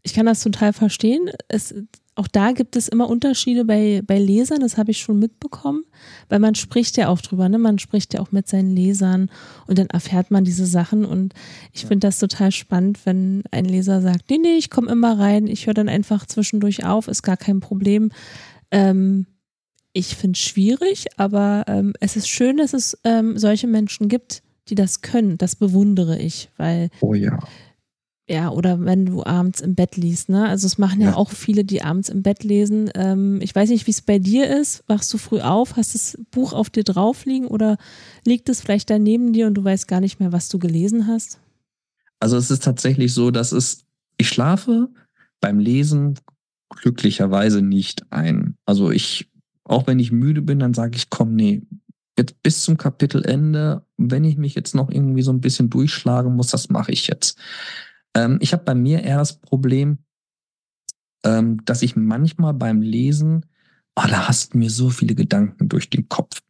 ich 0.03 0.15
kann 0.15 0.27
das 0.27 0.43
total 0.43 0.73
verstehen. 0.73 1.31
Es, 1.49 1.75
auch 2.15 2.29
da 2.29 2.53
gibt 2.53 2.77
es 2.77 2.89
immer 2.89 3.09
Unterschiede 3.09 3.65
bei, 3.65 4.03
bei 4.07 4.19
Lesern, 4.19 4.61
das 4.61 4.77
habe 4.77 4.91
ich 4.91 4.99
schon 4.99 5.19
mitbekommen, 5.19 5.85
weil 6.29 6.39
man 6.39 6.55
spricht 6.55 6.97
ja 6.97 7.09
auch 7.09 7.21
drüber, 7.21 7.49
ne? 7.49 7.59
man 7.59 7.79
spricht 7.79 8.15
ja 8.15 8.21
auch 8.21 8.33
mit 8.33 8.49
seinen 8.49 8.75
Lesern 8.75 9.31
und 9.67 9.79
dann 9.79 9.87
erfährt 9.87 10.31
man 10.31 10.45
diese 10.45 10.67
Sachen 10.67 11.05
und 11.05 11.35
ich 11.73 11.87
finde 11.87 12.09
das 12.09 12.19
total 12.19 12.53
spannend, 12.53 13.01
wenn 13.05 13.43
ein 13.51 13.65
Leser 13.65 14.03
sagt, 14.03 14.29
nee, 14.29 14.39
nee, 14.39 14.57
ich 14.59 14.71
komme 14.71 14.91
immer 14.91 15.19
rein, 15.19 15.47
ich 15.47 15.67
höre 15.67 15.75
dann 15.75 15.89
einfach 15.89 16.27
zwischendurch 16.27 16.85
auf, 16.85 17.09
ist 17.09 17.23
gar 17.23 17.37
kein 17.37 17.61
Problem. 17.61 18.11
Ähm, 18.71 19.27
ich 19.93 20.17
finde 20.17 20.37
es 20.37 20.43
schwierig, 20.43 21.07
aber 21.17 21.65
ähm, 21.67 21.95
es 22.01 22.17
ist 22.17 22.29
schön, 22.29 22.59
dass 22.59 22.75
es 22.75 22.99
ähm, 23.05 23.39
solche 23.39 23.67
Menschen 23.67 24.09
gibt, 24.09 24.43
die 24.69 24.75
das 24.75 25.01
können. 25.01 25.37
Das 25.39 25.57
bewundere 25.57 26.19
ich, 26.19 26.51
weil 26.57 26.91
oh 27.01 27.15
ja. 27.15 27.39
Ja, 28.31 28.51
oder 28.51 28.85
wenn 28.85 29.07
du 29.07 29.25
abends 29.25 29.61
im 29.61 29.75
Bett 29.75 29.97
liest, 29.97 30.29
ne? 30.29 30.49
Also 30.49 30.65
es 30.69 30.79
machen 30.79 31.01
ja, 31.01 31.11
ja. 31.11 31.17
auch 31.17 31.33
viele, 31.33 31.65
die 31.65 31.83
abends 31.83 32.09
im 32.09 32.23
Bett 32.23 32.45
lesen. 32.45 32.89
Ähm, 32.95 33.41
ich 33.43 33.53
weiß 33.53 33.71
nicht, 33.71 33.89
wie 33.89 33.91
es 33.91 34.03
bei 34.03 34.21
dir 34.21 34.57
ist. 34.57 34.85
Wachst 34.87 35.13
du 35.13 35.19
früh 35.19 35.41
auf? 35.41 35.75
Hast 35.77 35.97
das 35.97 36.17
Buch 36.31 36.53
auf 36.53 36.71
dir 36.71 36.85
drauf 36.85 37.25
liegen 37.25 37.49
oder 37.49 37.77
liegt 38.25 38.49
es 38.49 38.61
vielleicht 38.61 38.89
da 38.89 39.01
neben 39.01 39.33
dir 39.33 39.49
und 39.49 39.55
du 39.55 39.65
weißt 39.65 39.89
gar 39.89 39.99
nicht 39.99 40.21
mehr, 40.21 40.31
was 40.31 40.49
du 40.49 40.61
gelesen 40.61 41.09
hast? 41.09 41.41
Also 42.21 42.37
es 42.37 42.53
ist 42.53 42.63
tatsächlich 42.63 43.13
so, 43.13 43.33
dass 43.33 43.51
es, 43.51 43.85
ich 44.17 44.29
schlafe 44.29 44.91
beim 45.41 45.59
Lesen 45.59 46.17
glücklicherweise 46.69 47.63
nicht 47.63 48.13
ein. 48.13 48.55
Also 48.65 48.93
ich, 48.93 49.29
auch 49.65 49.89
wenn 49.89 49.99
ich 49.99 50.13
müde 50.13 50.43
bin, 50.43 50.61
dann 50.61 50.73
sage 50.73 50.95
ich, 50.95 51.11
komm, 51.11 51.35
nee, 51.35 51.63
jetzt 52.17 52.41
bis 52.45 52.63
zum 52.63 52.77
Kapitelende, 52.77 53.85
wenn 53.97 54.23
ich 54.23 54.37
mich 54.37 54.55
jetzt 54.55 54.77
noch 54.77 54.89
irgendwie 54.89 55.23
so 55.23 55.33
ein 55.33 55.41
bisschen 55.41 55.69
durchschlagen 55.69 56.37
muss, 56.37 56.47
das 56.47 56.69
mache 56.69 56.93
ich 56.93 57.09
jetzt. 57.09 57.37
Ähm, 58.17 58.39
ich 58.41 58.53
habe 58.53 58.65
bei 58.65 58.75
mir 58.75 59.03
eher 59.03 59.19
das 59.19 59.39
Problem, 59.39 59.99
ähm, 61.25 61.65
dass 61.65 61.83
ich 61.83 61.97
manchmal 61.97 62.55
beim 62.55 62.83
Lesen, 62.83 63.47
oh, 63.97 64.05
da 64.09 64.29
hast 64.29 64.55
mir 64.55 64.71
so 64.71 64.91
viele 64.91 65.15
Gedanken 65.15 65.69
durch 65.69 65.91
den 65.91 66.09
Kopf. 66.09 66.41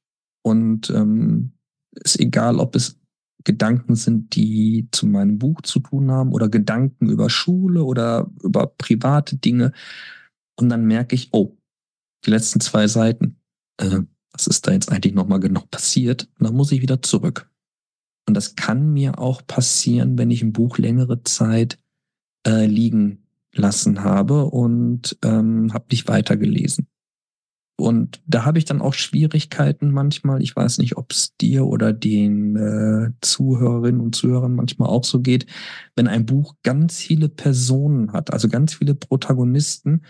Und 0.42 0.90
ähm, 0.90 1.52
ist 1.92 2.18
egal, 2.18 2.58
ob 2.58 2.76
es 2.76 2.98
Gedanken 3.44 3.94
sind, 3.94 4.34
die 4.36 4.88
zu 4.90 5.06
meinem 5.06 5.38
Buch 5.38 5.62
zu 5.62 5.80
tun 5.80 6.10
haben 6.10 6.32
oder 6.32 6.48
Gedanken 6.48 7.08
über 7.08 7.30
Schule 7.30 7.84
oder 7.84 8.30
über 8.42 8.66
private 8.66 9.36
Dinge. 9.36 9.72
Und 10.58 10.68
dann 10.68 10.84
merke 10.84 11.14
ich, 11.14 11.30
oh, 11.32 11.56
die 12.24 12.30
letzten 12.30 12.60
zwei 12.60 12.86
Seiten, 12.86 13.36
äh, 13.78 14.00
was 14.32 14.46
ist 14.46 14.66
da 14.66 14.72
jetzt 14.72 14.92
eigentlich 14.92 15.14
nochmal 15.14 15.40
genau 15.40 15.64
passiert? 15.70 16.28
Und 16.38 16.46
dann 16.46 16.54
muss 16.54 16.72
ich 16.72 16.82
wieder 16.82 17.02
zurück. 17.02 17.49
Und 18.26 18.34
das 18.36 18.54
kann 18.54 18.92
mir 18.92 19.18
auch 19.18 19.46
passieren, 19.46 20.18
wenn 20.18 20.30
ich 20.30 20.42
ein 20.42 20.52
Buch 20.52 20.78
längere 20.78 21.22
Zeit 21.24 21.78
äh, 22.46 22.66
liegen 22.66 23.26
lassen 23.52 24.04
habe 24.04 24.46
und 24.46 25.18
ähm, 25.24 25.72
habe 25.72 25.86
nicht 25.90 26.08
weitergelesen. 26.08 26.86
Und 27.80 28.20
da 28.26 28.44
habe 28.44 28.58
ich 28.58 28.66
dann 28.66 28.82
auch 28.82 28.92
Schwierigkeiten 28.92 29.90
manchmal. 29.90 30.42
Ich 30.42 30.54
weiß 30.54 30.78
nicht, 30.78 30.96
ob 30.98 31.12
es 31.12 31.34
dir 31.40 31.66
oder 31.66 31.92
den 31.92 32.56
äh, 32.56 33.12
Zuhörerinnen 33.22 34.00
und 34.00 34.14
Zuhörern 34.14 34.54
manchmal 34.54 34.90
auch 34.90 35.04
so 35.04 35.20
geht, 35.20 35.46
wenn 35.96 36.06
ein 36.06 36.26
Buch 36.26 36.54
ganz 36.62 36.98
viele 36.98 37.30
Personen 37.30 38.12
hat, 38.12 38.32
also 38.32 38.48
ganz 38.48 38.74
viele 38.74 38.94
Protagonisten. 38.94 40.02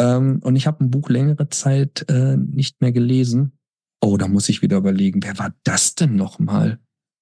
Ähm, 0.00 0.40
und 0.42 0.56
ich 0.56 0.66
habe 0.66 0.84
ein 0.84 0.90
Buch 0.90 1.08
längere 1.08 1.48
Zeit 1.48 2.06
äh, 2.08 2.36
nicht 2.36 2.80
mehr 2.80 2.92
gelesen. 2.92 3.52
Oh, 4.00 4.16
da 4.16 4.26
muss 4.26 4.48
ich 4.48 4.60
wieder 4.60 4.78
überlegen, 4.78 5.22
wer 5.22 5.38
war 5.38 5.54
das 5.62 5.94
denn 5.94 6.16
nochmal? 6.16 6.80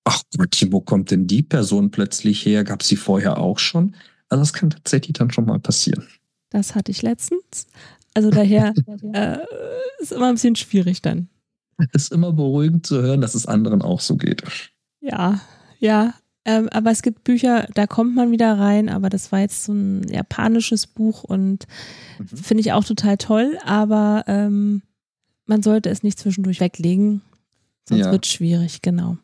Ach 0.09 0.23
Gottchen, 0.37 0.73
wo 0.73 0.81
kommt 0.81 1.11
denn 1.11 1.27
die 1.27 1.43
Person 1.43 1.91
plötzlich 1.91 2.45
her? 2.47 2.65
Gab 2.65 2.83
sie 2.83 2.97
vorher 2.97 3.39
auch 3.39 3.59
schon? 3.59 3.95
Also 4.31 4.43
das 4.43 4.53
kann 4.55 4.71
tatsächlich 4.71 5.13
dann 5.13 5.31
schon 5.31 5.45
mal 5.45 5.59
passieren. 5.59 6.09
Das 6.49 6.75
hatte 6.75 6.91
ich 6.91 7.03
letztens. 7.03 7.67
Also 8.15 8.31
daher 8.31 8.73
äh, 9.13 9.39
ist 10.01 10.13
immer 10.13 10.29
ein 10.29 10.35
bisschen 10.35 10.57
schwierig 10.57 11.03
dann. 11.03 11.29
Es 11.77 12.05
ist 12.05 12.13
immer 12.13 12.33
beruhigend 12.33 12.87
zu 12.87 13.03
hören, 13.03 13.21
dass 13.21 13.35
es 13.35 13.47
anderen 13.47 13.83
auch 13.83 14.01
so 14.01 14.17
geht. 14.17 14.43
Ja, 15.01 15.41
ja. 15.79 16.15
Ähm, 16.45 16.71
aber 16.71 16.91
es 16.91 17.03
gibt 17.03 17.25
Bücher, 17.25 17.69
da 17.75 17.87
kommt 17.87 18.17
man 18.17 18.33
wieder 18.33 18.59
rein, 18.59 18.89
aber 18.89 19.11
das 19.11 19.31
war 19.31 19.41
jetzt 19.41 19.65
so 19.65 19.73
ein 19.73 20.09
japanisches 20.09 20.87
Buch 20.87 21.23
und 21.23 21.67
mhm. 22.19 22.37
finde 22.37 22.63
ich 22.63 22.73
auch 22.73 22.85
total 22.85 23.19
toll, 23.19 23.59
aber 23.65 24.25
ähm, 24.27 24.81
man 25.45 25.63
sollte 25.63 25.91
es 25.91 26.03
nicht 26.03 26.19
zwischendurch 26.19 26.61
weglegen, 26.61 27.21
sonst 27.87 28.07
ja. 28.07 28.13
wird 28.13 28.25
es 28.25 28.33
schwierig, 28.33 28.81
genau. 28.81 29.19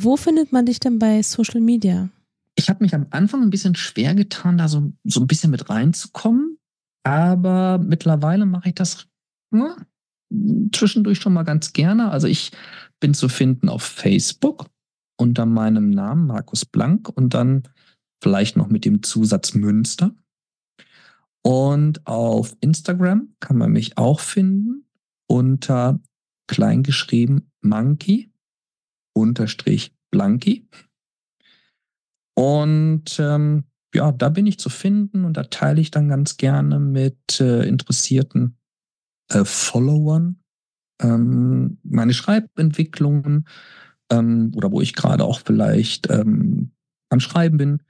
Wo 0.00 0.16
findet 0.16 0.52
man 0.52 0.64
dich 0.64 0.78
denn 0.78 1.00
bei 1.00 1.22
Social 1.22 1.60
Media? 1.60 2.08
Ich 2.54 2.68
habe 2.68 2.84
mich 2.84 2.94
am 2.94 3.06
Anfang 3.10 3.42
ein 3.42 3.50
bisschen 3.50 3.74
schwer 3.74 4.14
getan, 4.14 4.56
da 4.56 4.68
so, 4.68 4.92
so 5.02 5.20
ein 5.20 5.26
bisschen 5.26 5.50
mit 5.50 5.70
reinzukommen. 5.70 6.56
Aber 7.02 7.78
mittlerweile 7.78 8.46
mache 8.46 8.68
ich 8.68 8.74
das 8.76 9.08
ja, 9.52 9.76
zwischendurch 10.72 11.18
schon 11.18 11.32
mal 11.32 11.42
ganz 11.42 11.72
gerne. 11.72 12.12
Also 12.12 12.28
ich 12.28 12.52
bin 13.00 13.12
zu 13.12 13.28
finden 13.28 13.68
auf 13.68 13.82
Facebook 13.82 14.66
unter 15.16 15.46
meinem 15.46 15.90
Namen 15.90 16.28
Markus 16.28 16.64
Blank 16.64 17.08
und 17.08 17.34
dann 17.34 17.64
vielleicht 18.22 18.56
noch 18.56 18.68
mit 18.68 18.84
dem 18.84 19.02
Zusatz 19.02 19.54
Münster. 19.54 20.14
Und 21.42 22.06
auf 22.06 22.56
Instagram 22.60 23.34
kann 23.40 23.58
man 23.58 23.72
mich 23.72 23.98
auch 23.98 24.20
finden 24.20 24.84
unter 25.26 26.00
kleingeschrieben 26.46 27.50
Monkey 27.62 28.30
unterstrich 29.20 29.92
Blanki. 30.10 30.68
Und 32.34 33.18
ähm, 33.18 33.64
ja, 33.94 34.12
da 34.12 34.28
bin 34.28 34.46
ich 34.46 34.58
zu 34.58 34.68
finden 34.68 35.24
und 35.24 35.36
da 35.36 35.44
teile 35.44 35.80
ich 35.80 35.90
dann 35.90 36.08
ganz 36.08 36.36
gerne 36.36 36.78
mit 36.78 37.40
äh, 37.40 37.66
interessierten 37.66 38.56
äh, 39.30 39.44
Followern 39.44 40.40
ähm, 41.00 41.78
meine 41.82 42.14
Schreibentwicklungen 42.14 43.46
ähm, 44.10 44.52
oder 44.54 44.70
wo 44.70 44.80
ich 44.80 44.94
gerade 44.94 45.24
auch 45.24 45.40
vielleicht 45.40 46.10
ähm, 46.10 46.72
am 47.10 47.20
Schreiben 47.20 47.56
bin 47.56 47.82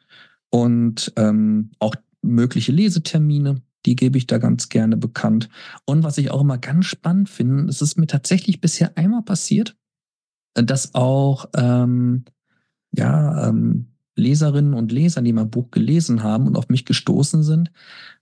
und 0.51 1.13
ähm, 1.17 1.71
auch 1.79 1.95
mögliche 2.23 2.73
Lesetermine, 2.73 3.63
die 3.87 3.97
gebe 3.97 4.19
ich 4.19 4.27
da 4.27 4.39
ganz 4.39 4.69
gerne 4.69 4.97
bekannt. 4.97 5.49
Und 5.85 6.03
was 6.03 6.19
ich 6.19 6.31
auch 6.31 6.41
immer 6.41 6.59
ganz 6.59 6.87
spannend 6.87 7.29
finde, 7.29 7.65
es 7.71 7.83
ist 7.83 7.97
mir 7.97 8.07
tatsächlich 8.07 8.61
bisher 8.61 8.97
einmal 8.97 9.23
passiert, 9.23 9.77
dass 10.55 10.95
auch 10.95 11.47
ähm, 11.57 12.25
ja, 12.93 13.49
ähm, 13.49 13.93
Leserinnen 14.17 14.75
und 14.75 14.93
Leser, 14.93 15.23
die 15.23 15.33
mein 15.33 15.51
Buch 15.51 15.71
gelesen 15.71 16.23
haben 16.23 16.47
und 16.47 16.57
auf 16.57 16.69
mich 16.69 16.85
gestoßen 16.85 17.43
sind, 17.43 17.71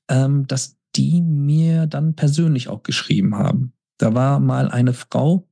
ähm, 0.08 0.46
dass 0.46 0.76
die 0.94 1.22
mir 1.22 1.86
dann 1.86 2.14
persönlich 2.14 2.68
auch 2.68 2.82
geschrieben 2.82 3.34
haben. 3.36 3.72
Da 3.98 4.14
war 4.14 4.40
mal 4.40 4.68
eine 4.68 4.92
Frau 4.92 5.48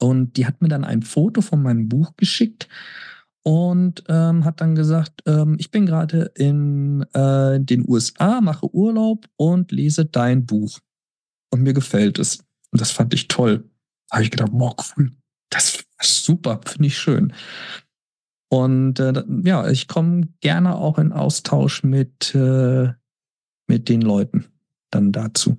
und 0.00 0.36
die 0.36 0.46
hat 0.46 0.62
mir 0.62 0.68
dann 0.68 0.84
ein 0.84 1.02
Foto 1.02 1.40
von 1.40 1.62
meinem 1.62 1.88
Buch 1.88 2.12
geschickt 2.16 2.68
und 3.42 4.04
ähm, 4.08 4.44
hat 4.44 4.60
dann 4.60 4.74
gesagt, 4.74 5.22
ähm, 5.26 5.56
ich 5.58 5.70
bin 5.70 5.86
gerade 5.86 6.32
in 6.34 7.02
äh, 7.12 7.60
den 7.60 7.84
USA, 7.86 8.40
mache 8.40 8.72
Urlaub 8.74 9.26
und 9.36 9.70
lese 9.70 10.06
dein 10.06 10.46
Buch. 10.46 10.78
Und 11.50 11.62
mir 11.62 11.74
gefällt 11.74 12.18
es. 12.18 12.38
Und 12.70 12.80
das 12.80 12.90
fand 12.90 13.14
ich 13.14 13.28
toll. 13.28 13.70
Da 14.08 14.16
habe 14.16 14.24
ich 14.24 14.30
gedacht, 14.30 14.50
boah, 14.52 14.74
cool. 14.96 15.12
Das 15.50 15.83
super, 16.04 16.60
finde 16.66 16.86
ich 16.88 16.98
schön. 16.98 17.32
Und 18.50 19.00
äh, 19.00 19.24
ja, 19.44 19.68
ich 19.68 19.88
komme 19.88 20.28
gerne 20.40 20.76
auch 20.76 20.98
in 20.98 21.12
Austausch 21.12 21.82
mit, 21.82 22.34
äh, 22.34 22.88
mit 23.66 23.88
den 23.88 24.00
Leuten 24.00 24.46
dann 24.90 25.12
dazu. 25.12 25.58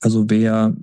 Also 0.00 0.28
wer 0.28 0.76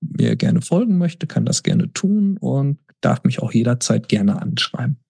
mir 0.00 0.36
gerne 0.36 0.62
folgen 0.62 0.98
möchte, 0.98 1.26
kann 1.26 1.44
das 1.44 1.62
gerne 1.62 1.92
tun 1.92 2.36
und 2.38 2.78
darf 3.00 3.24
mich 3.24 3.42
auch 3.42 3.52
jederzeit 3.52 4.08
gerne 4.08 4.40
anschreiben. 4.40 5.03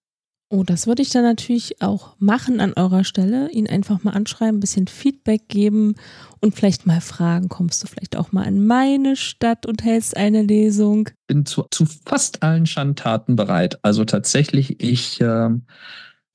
Oh, 0.55 0.63
das 0.63 0.87
würde 0.87 1.01
ich 1.01 1.09
dann 1.09 1.23
natürlich 1.23 1.81
auch 1.81 2.15
machen 2.17 2.61
an 2.61 2.71
eurer 2.77 3.03
Stelle. 3.03 3.51
Ihn 3.51 3.67
einfach 3.67 4.03
mal 4.03 4.11
anschreiben, 4.11 4.55
ein 4.55 4.59
bisschen 4.61 4.87
Feedback 4.87 5.49
geben 5.49 5.95
und 6.39 6.55
vielleicht 6.55 6.87
mal 6.87 7.01
fragen, 7.01 7.49
kommst 7.49 7.83
du 7.83 7.87
vielleicht 7.87 8.15
auch 8.15 8.31
mal 8.31 8.43
in 8.43 8.65
meine 8.65 9.17
Stadt 9.17 9.65
und 9.65 9.83
hältst 9.83 10.15
eine 10.15 10.43
Lesung? 10.43 11.09
Bin 11.27 11.45
zu, 11.45 11.65
zu 11.71 11.85
fast 12.05 12.41
allen 12.41 12.65
Schandtaten 12.65 13.35
bereit. 13.35 13.79
Also 13.83 14.05
tatsächlich, 14.05 14.81
ich 14.81 15.19
äh, 15.19 15.49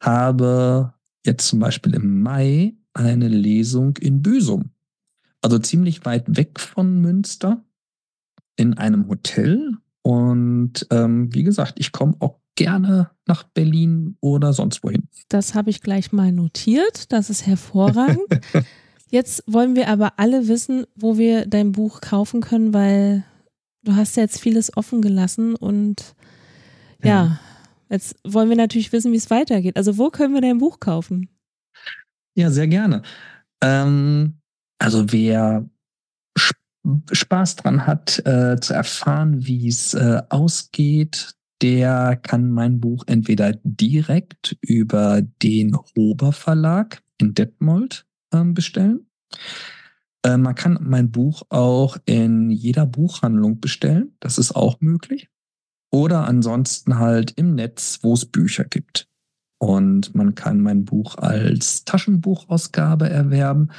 habe 0.03 0.93
jetzt 1.25 1.49
zum 1.49 1.59
Beispiel 1.61 1.95
im 1.95 2.21
Mai 2.21 2.75
eine 2.93 3.29
Lesung 3.29 3.97
in 3.97 4.21
Büsum. 4.21 4.69
Also 5.41 5.59
ziemlich 5.59 6.05
weit 6.05 6.37
weg 6.37 6.61
von 6.61 7.01
Münster 7.01 7.65
in 8.57 8.77
einem 8.77 9.09
Hotel. 9.09 9.79
Und 10.03 10.87
ähm, 10.91 11.33
wie 11.33 11.43
gesagt, 11.43 11.75
ich 11.79 11.93
komme 11.93 12.17
auch 12.19 12.40
gerne 12.61 13.11
nach 13.27 13.45
Berlin 13.45 14.19
oder 14.21 14.53
sonst 14.53 14.85
wohin. 14.85 15.09
Das 15.31 15.55
habe 15.55 15.71
ich 15.71 15.81
gleich 15.81 16.13
mal 16.13 16.31
notiert. 16.31 17.11
Das 17.11 17.31
ist 17.31 17.47
hervorragend. 17.47 18.21
Jetzt 19.09 19.43
wollen 19.47 19.77
wir 19.77 19.89
aber 19.89 20.19
alle 20.19 20.47
wissen, 20.47 20.85
wo 20.95 21.17
wir 21.17 21.47
dein 21.47 21.73
Buch 21.73 22.03
kaufen 22.03 22.43
können, 22.43 22.75
weil 22.75 23.25
du 23.83 23.97
hast 23.97 24.17
ja 24.17 24.23
jetzt 24.23 24.39
vieles 24.39 24.77
offen 24.77 25.03
gelassen 25.03 25.57
und 25.57 26.15
ja, 27.03 27.09
ja 27.09 27.41
jetzt 27.89 28.15
wollen 28.25 28.51
wir 28.51 28.57
natürlich 28.57 28.93
wissen, 28.93 29.11
wie 29.11 29.17
es 29.17 29.31
weitergeht. 29.31 29.77
Also 29.77 29.99
wo 29.99 30.11
können 30.11 30.35
wir 30.35 30.43
dein 30.43 30.59
Buch 30.59 30.79
kaufen? 30.79 31.29
Ja, 32.37 32.51
sehr 32.51 32.69
gerne. 32.69 33.03
Ähm, 33.65 34.39
also 34.79 35.11
wer 35.11 35.69
Spaß 37.11 37.57
dran 37.57 37.85
hat, 37.87 38.25
äh, 38.27 38.61
zu 38.61 38.75
erfahren, 38.75 39.45
wie 39.45 39.67
es 39.67 39.95
äh, 39.95 40.23
ausgeht, 40.29 41.35
der 41.63 42.17
kann 42.17 42.51
mein 42.51 42.81
Buch 42.81 43.05
entweder 43.07 43.53
direkt 43.65 44.57
über 44.61 45.23
den 45.43 45.77
Hober 45.77 46.33
Verlag 46.33 47.03
in 47.19 47.35
Detmold 47.35 48.07
ähm, 48.33 48.55
bestellen. 48.55 49.07
Äh, 50.23 50.37
man 50.37 50.55
kann 50.55 50.79
mein 50.83 51.11
Buch 51.11 51.43
auch 51.49 51.97
in 52.07 52.51
jeder 52.51 52.87
Buchhandlung 52.87 53.61
bestellen. 53.61 54.17
Das 54.21 54.39
ist 54.39 54.53
auch 54.57 54.81
möglich. 54.81 55.29
Oder 55.91 56.27
ansonsten 56.27 56.99
halt 56.99 57.33
im 57.33 57.55
Netz, 57.55 57.99
wo 58.03 58.15
es 58.15 58.27
Bücher 58.27 58.65
gibt. 58.65 59.09
Und 59.59 60.15
man 60.15 60.35
kann 60.35 60.61
mein 60.61 60.85
Buch 60.85 61.17
als 61.17 61.85
Taschenbuchausgabe 61.85 63.11
erwerben 63.11 63.71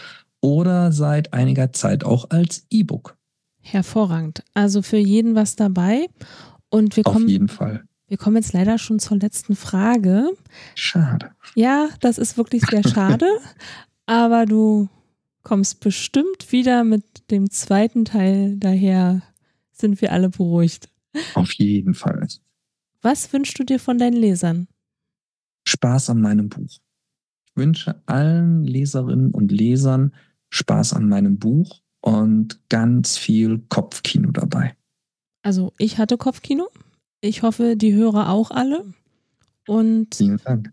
oder 0.41 0.91
seit 0.91 1.33
einiger 1.33 1.71
Zeit 1.73 2.03
auch 2.03 2.29
als 2.29 2.65
E-Book. 2.69 3.17
Hervorragend. 3.61 4.43
Also 4.53 4.81
für 4.81 4.97
jeden 4.97 5.35
was 5.35 5.55
dabei. 5.55 6.07
Und 6.71 6.95
wir 6.95 7.03
kommen, 7.03 7.25
Auf 7.25 7.29
jeden 7.29 7.47
Fall. 7.49 7.83
Wir 8.07 8.17
kommen 8.17 8.37
jetzt 8.37 8.53
leider 8.53 8.77
schon 8.77 8.97
zur 8.97 9.17
letzten 9.17 9.55
Frage. 9.55 10.31
Schade. 10.73 11.31
Ja, 11.53 11.89
das 11.99 12.17
ist 12.17 12.37
wirklich 12.37 12.63
sehr 12.63 12.83
schade. 12.87 13.27
aber 14.05 14.45
du 14.45 14.89
kommst 15.43 15.79
bestimmt 15.81 16.51
wieder 16.51 16.83
mit 16.83 17.29
dem 17.29 17.51
zweiten 17.51 18.05
Teil. 18.05 18.57
Daher 18.57 19.21
sind 19.71 20.01
wir 20.01 20.11
alle 20.11 20.29
beruhigt. 20.29 20.89
Auf 21.35 21.51
jeden 21.53 21.93
Fall. 21.93 22.27
Was 23.01 23.31
wünschst 23.33 23.59
du 23.59 23.63
dir 23.63 23.79
von 23.79 23.97
deinen 23.97 24.15
Lesern? 24.15 24.67
Spaß 25.67 26.09
an 26.09 26.21
meinem 26.21 26.49
Buch. 26.49 26.77
Ich 27.45 27.55
wünsche 27.55 28.01
allen 28.05 28.63
Leserinnen 28.63 29.31
und 29.31 29.51
Lesern 29.51 30.13
Spaß 30.49 30.93
an 30.93 31.09
meinem 31.09 31.37
Buch 31.37 31.81
und 32.01 32.59
ganz 32.69 33.17
viel 33.17 33.59
Kopfkino 33.69 34.31
dabei. 34.31 34.75
Also 35.43 35.73
ich 35.77 35.97
hatte 35.97 36.17
Kopfkino. 36.17 36.67
Ich 37.21 37.43
hoffe, 37.43 37.75
die 37.75 37.93
Hörer 37.93 38.29
auch 38.29 38.51
alle. 38.51 38.85
Und 39.67 40.15
Vielen 40.15 40.39
Dank. 40.43 40.71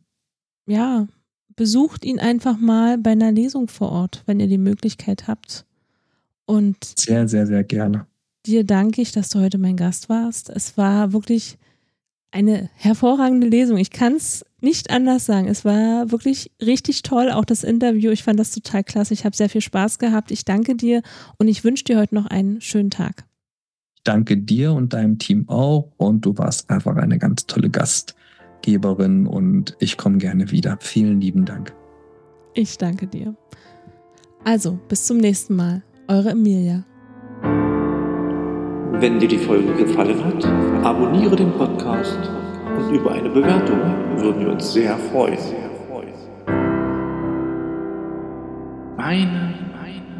ja, 0.66 1.06
besucht 1.56 2.04
ihn 2.04 2.18
einfach 2.20 2.58
mal 2.58 2.98
bei 2.98 3.10
einer 3.12 3.32
Lesung 3.32 3.68
vor 3.68 3.90
Ort, 3.92 4.22
wenn 4.26 4.40
ihr 4.40 4.46
die 4.46 4.58
Möglichkeit 4.58 5.26
habt. 5.28 5.66
Und 6.46 6.76
Sehr, 6.98 7.28
sehr, 7.28 7.46
sehr 7.46 7.64
gerne. 7.64 8.06
dir 8.46 8.64
danke 8.64 9.02
ich, 9.02 9.12
dass 9.12 9.28
du 9.28 9.40
heute 9.40 9.58
mein 9.58 9.76
Gast 9.76 10.08
warst. 10.08 10.48
Es 10.48 10.76
war 10.78 11.12
wirklich 11.12 11.58
eine 12.30 12.70
hervorragende 12.74 13.46
Lesung. 13.48 13.76
Ich 13.78 13.90
kann 13.90 14.14
es 14.14 14.44
nicht 14.60 14.90
anders 14.90 15.26
sagen. 15.26 15.48
Es 15.48 15.64
war 15.64 16.10
wirklich 16.10 16.50
richtig 16.60 17.02
toll, 17.02 17.30
auch 17.30 17.44
das 17.44 17.64
Interview. 17.64 18.10
Ich 18.10 18.22
fand 18.22 18.38
das 18.40 18.50
total 18.52 18.84
klasse. 18.84 19.12
Ich 19.14 19.24
habe 19.24 19.36
sehr 19.36 19.48
viel 19.50 19.60
Spaß 19.62 19.98
gehabt. 19.98 20.30
Ich 20.30 20.44
danke 20.44 20.74
dir 20.76 21.02
und 21.38 21.48
ich 21.48 21.64
wünsche 21.64 21.84
dir 21.84 21.98
heute 21.98 22.14
noch 22.14 22.26
einen 22.26 22.60
schönen 22.60 22.90
Tag. 22.90 23.24
Ich 23.98 24.04
danke 24.04 24.36
dir 24.36 24.72
und 24.72 24.92
deinem 24.92 25.18
Team 25.18 25.48
auch 25.48 25.90
und 25.96 26.24
du 26.24 26.38
warst 26.38 26.70
einfach 26.70 26.94
eine 26.94 27.18
ganz 27.18 27.46
tolle 27.46 27.68
Gastgeberin 27.68 29.26
und 29.26 29.76
ich 29.80 29.96
komme 29.96 30.18
gerne 30.18 30.52
wieder. 30.52 30.78
Vielen 30.80 31.20
lieben 31.20 31.44
Dank. 31.44 31.74
Ich 32.54 32.78
danke 32.78 33.08
dir. 33.08 33.34
Also, 34.44 34.78
bis 34.88 35.04
zum 35.04 35.16
nächsten 35.16 35.56
Mal. 35.56 35.82
Eure 36.06 36.30
Emilia. 36.30 36.84
Wenn 39.00 39.18
dir 39.18 39.28
die 39.28 39.36
Folge 39.36 39.74
gefallen 39.74 40.24
hat, 40.24 40.44
abonniere 40.84 41.34
den 41.34 41.50
Podcast 41.54 42.30
und 42.78 42.94
über 42.94 43.10
eine 43.10 43.30
Bewertung 43.30 43.80
würden 44.16 44.42
wir 44.42 44.52
uns 44.52 44.72
sehr 44.72 44.96
freuen. 44.96 45.38
Meine 48.96 49.54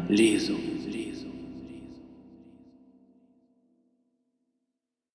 Lesung. 0.09 0.68